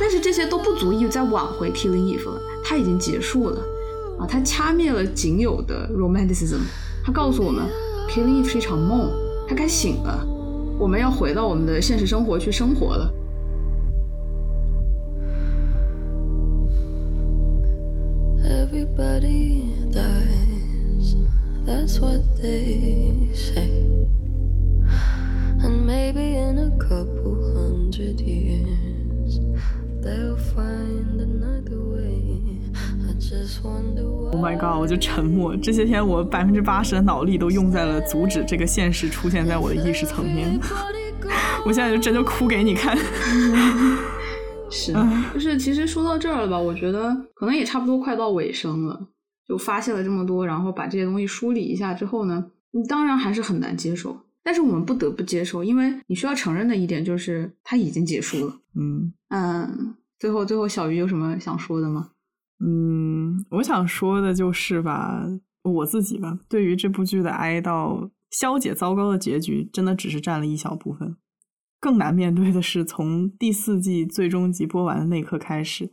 [0.00, 3.60] 但是这些都不足以再挽回 Killing Eve 了，它已经结束了
[4.18, 6.60] 啊，它掐灭了仅有的 romanticism，
[7.04, 7.66] 它告诉我们
[8.08, 9.10] Killing Eve 是一场梦，
[9.48, 10.26] 它该醒了，
[10.78, 13.10] 我们要回到我们的现实生活去生活了。
[18.44, 21.16] Everybody dies,
[21.64, 23.70] that's what they say.
[25.60, 29.40] And maybe in a couple hundred years,
[30.02, 31.87] they'll find another way.
[34.32, 34.78] Oh my god！
[34.80, 35.56] 我就沉默。
[35.56, 40.58] 这些天我百分之八十的脑力都用在了阻止这个现实出现在我的意识层面。
[41.66, 42.96] 我现在就真的哭给你看。
[44.70, 44.92] 是，
[45.32, 49.08] 就是其实说到这儿了吧，我觉得可能也差不多快到尾声了。
[49.46, 54.14] 就发泄了这么多，然后把这些东西梳理一下之后呢，你当然还是很难接受。
[54.42, 58.54] 但是我们不得不接受，因为你需要承认的一点就是它已经结束了。
[58.78, 62.10] 嗯嗯，最后最后小鱼有什么想说的吗？
[62.60, 65.24] 嗯，我想说的就是吧，
[65.62, 71.16] 我自己吧，对于这部剧的哀悼，消解糟糕的结局，真的只是占了一小部分。
[71.80, 75.90] 更难面对的是，从第四季最终集播完的那一刻开始，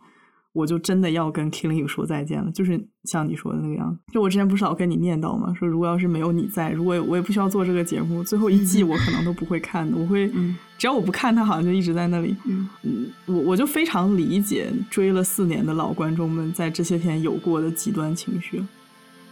[0.56, 2.50] 我就真的要跟 Killing You 说再见了。
[2.52, 5.54] 就是像你说的那个样子，就我之前不是老跟你念叨吗？
[5.54, 9.98] 说如果要是没有你在，如果我也不需要做这个节目，最后一季我可能都不会看的。
[9.98, 12.34] 我会，嗯只要我不看，它好像就一直在那里。
[12.46, 18.64] 嗯嗯，我我就非常理解追了四年的老观众们在这些天有过的极端情绪。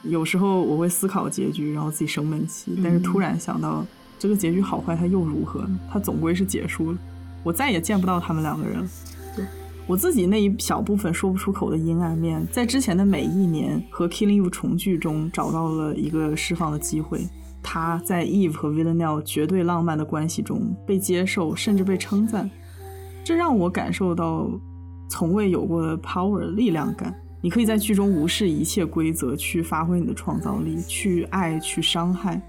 [0.03, 3.85] 有时候我会思考结局，然后自己生闷气，但是突然想到
[4.19, 5.65] 这个结局好坏，它又如何？
[5.89, 6.97] 它总归是结束了，
[7.43, 8.89] 我再也见不到他们两个人了。
[9.85, 17.27] 我自己那一小部分说不出口的阴暗面，在之前的每一年和 Killing You 重聚中找到了一个释放的机会。
[17.61, 22.49] 他在 Eve 和 Villanelle 绝对浪漫的关系中被接受，甚至被称赞，
[23.23, 24.49] 这让我感受到
[25.09, 27.13] 从未有过的 power 力量感。
[27.41, 32.41] 你可以在剧中无视一切规则，去发挥你的创造力，去爱，去伤害。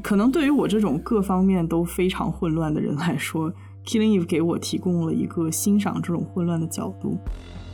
[0.00, 3.50] 可能对于我这种各方面都非常混乱的人来说，
[3.86, 7.18] 《Killing Eve》给我提供了一个欣赏这种混乱的角度，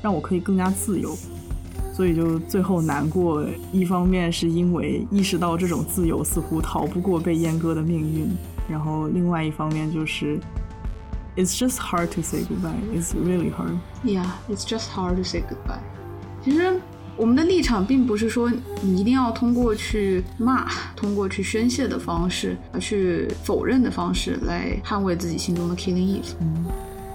[0.03, 1.17] 让我可以更加自由。
[1.93, 8.31] 所以就最后难过，一方面是因为意识到这种自由似乎逃不过被阉割的命运，
[8.69, 10.39] 然后另外一方面就是
[11.37, 12.79] ，It's just hard to say goodbye.
[12.95, 13.79] It's really hard.
[14.05, 15.81] Yeah, it's just hard to say goodbye.
[16.45, 16.81] 其实
[17.19, 18.49] 我们的立场并不是说
[18.81, 26.35] 你一定要通过去骂、通过去宣泄的方式，而去否认的方式来捍卫自己心中的 Killing Eve。
[26.41, 26.65] 嗯，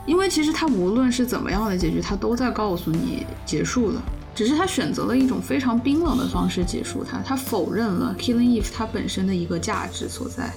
[0.06, 4.02] 因为其实他无论是怎么样的结局，他都在告诉你结束了。
[4.36, 10.52] 只是他选择了一种非常冰冷的方式结束它，他否认了 Killing Eve 它本身的一个价值所在。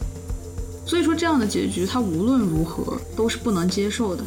[0.86, 4.24] 所以说，这样的结局，他无论如何都是不能接受的。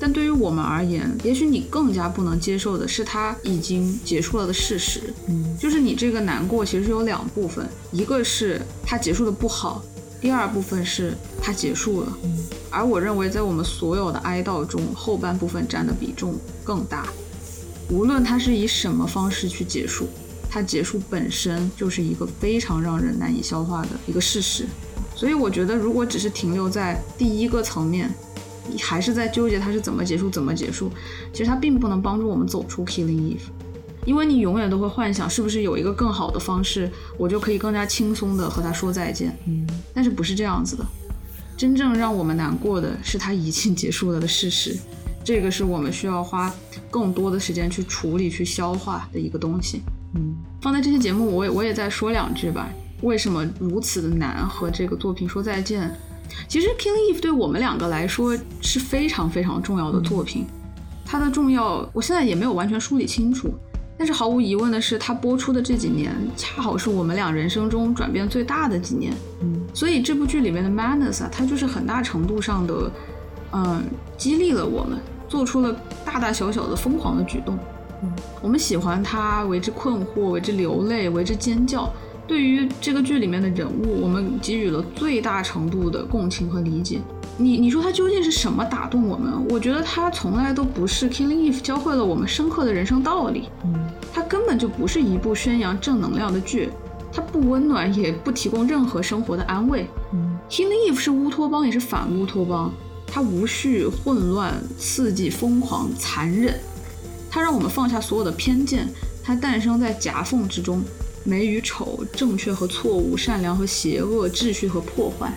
[0.00, 5.12] 但对于我们而言，也许你更加不能接受的是它已经结束了的事实。
[5.28, 9.84] 嗯，就是你这个难过其实有两部分，一个是它结束的不好，
[10.18, 11.12] 第二部分是
[11.42, 12.18] 它结束了。
[12.22, 12.38] 嗯，
[12.70, 17.06] 而我认为，在我们所有的哀悼中，后半部分占的比重更大。
[17.90, 20.08] 无论它是以什么方式去结束，
[20.48, 24.64] 它结束本身就是一个非常让人难以消化的一个事实。
[25.14, 28.29] 所以我觉得，如果只是停留在第一个层面，你
[28.78, 30.90] 还是在纠结它是怎么结束、怎么结束，
[31.32, 33.48] 其实它并不能帮助我们走出 Killing Eve，
[34.04, 39.36] 因为你永远都会幻想是不是有一个更好的方式，我就可以更加轻松的和他说再见。
[39.46, 40.84] 嗯，但是不是这样子的。
[41.56, 44.76] 真正让我们难过的是它已经结束了的事实。
[45.22, 46.50] 这个是我们需要花
[46.90, 49.82] 更多的时间去处理、去消化的一个东西。
[50.14, 52.68] 嗯，放在这期节目，我也我也再说两句吧。
[53.02, 55.94] 为什么如此的难和这个作品说再见？
[56.48, 60.46] 其实《Killing Eve》对我们两个来说是非常非常重要的作品。
[61.04, 63.48] 它的重要，我现在也没有完全梳理清楚。
[63.98, 69.12] 但是毫无疑问的是，它播出的这几年，恰好是我们俩人生中转变最大的几年。
[69.42, 72.90] 嗯，所以这部剧里面的 Madness 啊，它就是很大程度上的。
[73.52, 73.82] 嗯，
[74.16, 74.96] 激励了我们，
[75.28, 77.58] 做出了大大小小的疯狂的举动。
[78.00, 81.92] 嗯，我们喜欢他，为之困惑，为之流泪，为之尖叫。
[82.30, 87.00] 对于这个剧里面的人物，我们给予了最大程度的共情和理解。
[87.36, 89.32] 你你说他究竟是什么打动我们？
[89.48, 93.48] 我觉得他从来都不是《Killing Eve》教会了我们深刻的人生道理。
[93.64, 93.74] 嗯，
[94.12, 96.68] 它根本就不是一部宣扬正能量的剧，
[97.12, 99.88] 它不温暖，也不提供任何生活的安慰。
[100.12, 102.72] 嗯，《Killing Eve》是乌托邦，也是反乌托邦。
[103.08, 106.54] 它无序、混乱、刺激、疯狂、残忍，
[107.28, 108.86] 它让我们放下所有的偏见。
[109.20, 110.80] 它诞生在夹缝之中，
[111.24, 115.32] 美与丑，正确和错误，善良和邪恶，秩序和破坏。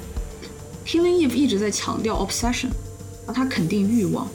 [0.85, 2.67] Killing Eve 一直在强调 obsession，
[3.25, 4.27] 啊，它肯定欲望。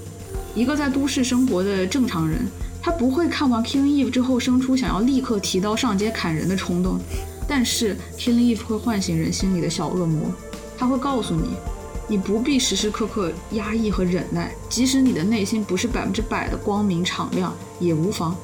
[0.55, 2.47] 一个在都市生活的正常人，
[2.83, 6.99] 他不会看完 Killing Eve 之后生出想要立刻提刀上街砍人的冲动，
[7.47, 10.31] 但是 Killing Eve 会唤醒人心里的小恶魔，
[10.77, 11.51] 他会告诉你。
[12.11, 18.35] 你不必时时刻刻压抑和忍耐，即使你的内心不是百分之百的光明敞亮，也无妨。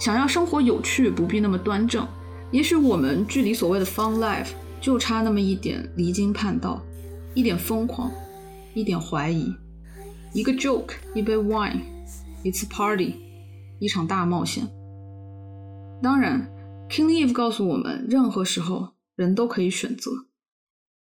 [0.00, 2.08] 想要生活有趣，不必那么端正。
[2.50, 4.48] 也许我们距离所谓的 fun life
[4.80, 6.82] 就差那么一点离经叛道，
[7.34, 8.10] 一点疯狂，
[8.72, 9.54] 一点怀疑。
[10.32, 11.80] 一个 joke，一杯 wine，
[12.42, 13.14] 一次 party，
[13.78, 14.66] 一场大冒险。
[16.02, 16.50] 当然
[16.88, 20.10] ，King Eve 告诉我们，任何时候人都可以选择。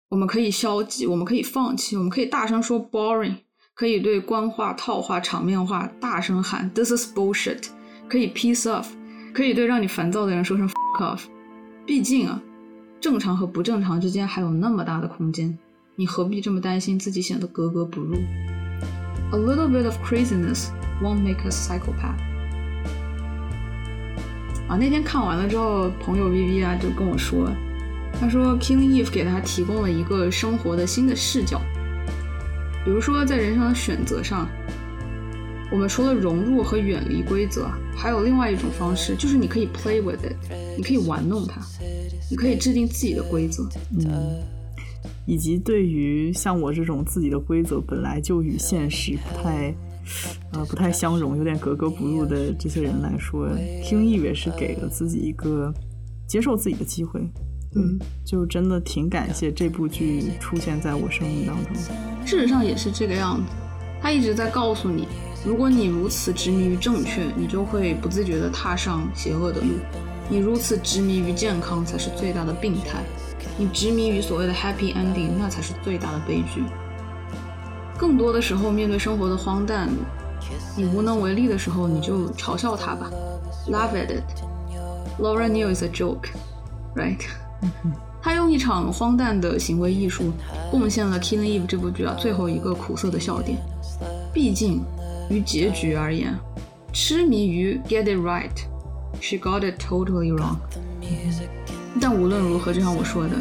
[0.10, 3.36] 我们可以消极，我们可以放弃，我们可以大声说 boring，
[3.76, 7.68] 可以对官话、套话、场面话大声喊 this is bullshit，
[8.10, 8.88] 可以 peace off，
[9.34, 11.22] 可以对让你烦躁的人说声 fuck off。
[11.86, 12.41] 毕竟啊，
[12.99, 15.57] 正常和不正常之间还有那么大的空间，
[15.95, 18.15] 你何必这么担心自己显得格格不入
[19.31, 20.69] ？A little bit of craziness
[21.02, 22.18] won't make us psychopath。
[24.68, 27.49] 啊，那天看完了之后，朋友 V V 啊就跟我说。
[28.19, 31.61] 他说，Killing Eve 给他提供了一个生活的新的视角。
[32.84, 34.48] 比如说，在人生的选择上，
[35.71, 40.35] 我们除了融入和远离规则，还有另外一种方式，就是你可以 play with it，
[40.75, 41.61] 你可以玩弄它，
[42.29, 43.67] 你可以制定自己的规则。
[43.97, 44.41] 嗯，
[45.27, 49.73] 以及对于像我这种自己的规则本来就与现实不太
[50.53, 53.47] 呃不太相容，有点格格不入的这些人来说
[53.83, 55.71] ，Killing Eve 也是给了自己一个
[56.27, 57.21] 接受自己的机会。
[57.75, 61.75] 嗯，就真的挺感谢这部剧出现在我生命当中。
[62.25, 63.51] 事实上也是这个样子，
[64.01, 65.07] 他一直在告诉你，
[65.45, 69.68] 如果你如此执迷于正确，你就会不自觉地踏上邪恶的路；
[70.30, 72.99] 你如此执迷于健康，才是最大的病态；
[73.57, 76.64] 你执迷于所谓的 happy ending，那才是最大的悲剧。
[77.98, 79.90] 更多的时候，面对生活的荒诞，
[80.76, 83.10] 你无能为力的时候，你就嘲笑它吧
[83.70, 84.24] ，laugh at it。
[85.22, 86.30] Laura knew is a joke,
[86.95, 87.20] right?
[88.22, 90.32] 他用一场荒诞的行为艺术，
[90.70, 93.57] 贡献了《Killing Eve》这部剧啊最后一个苦涩的笑点。
[94.34, 94.82] 毕竟，
[95.30, 96.38] 于结局而言，
[96.91, 100.57] 痴迷于 Get it right，she got it totally wrong。
[102.01, 103.35] 但无论如何，就像我说的，《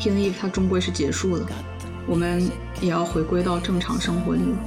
[0.00, 1.46] ，King Eve》它终归是结束了，
[2.06, 2.42] 我们
[2.80, 4.58] 也要回归到正常生活里了。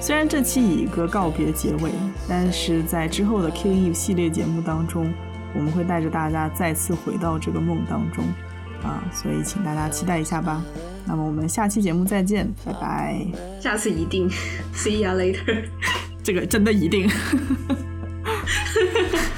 [0.00, 1.90] 虽然这期以一个告别结尾，
[2.28, 5.12] 但是在之后的 King Eve 系列节目当中，
[5.54, 8.24] 我们会带着大家再次回到这个梦当中，
[8.82, 10.62] 啊，所以请大家期待一下吧。
[11.06, 13.20] 那么我们下期节目再见，拜拜。
[13.60, 14.28] 下次一定，
[14.74, 15.64] See you later。
[16.22, 17.10] 这个真的一定。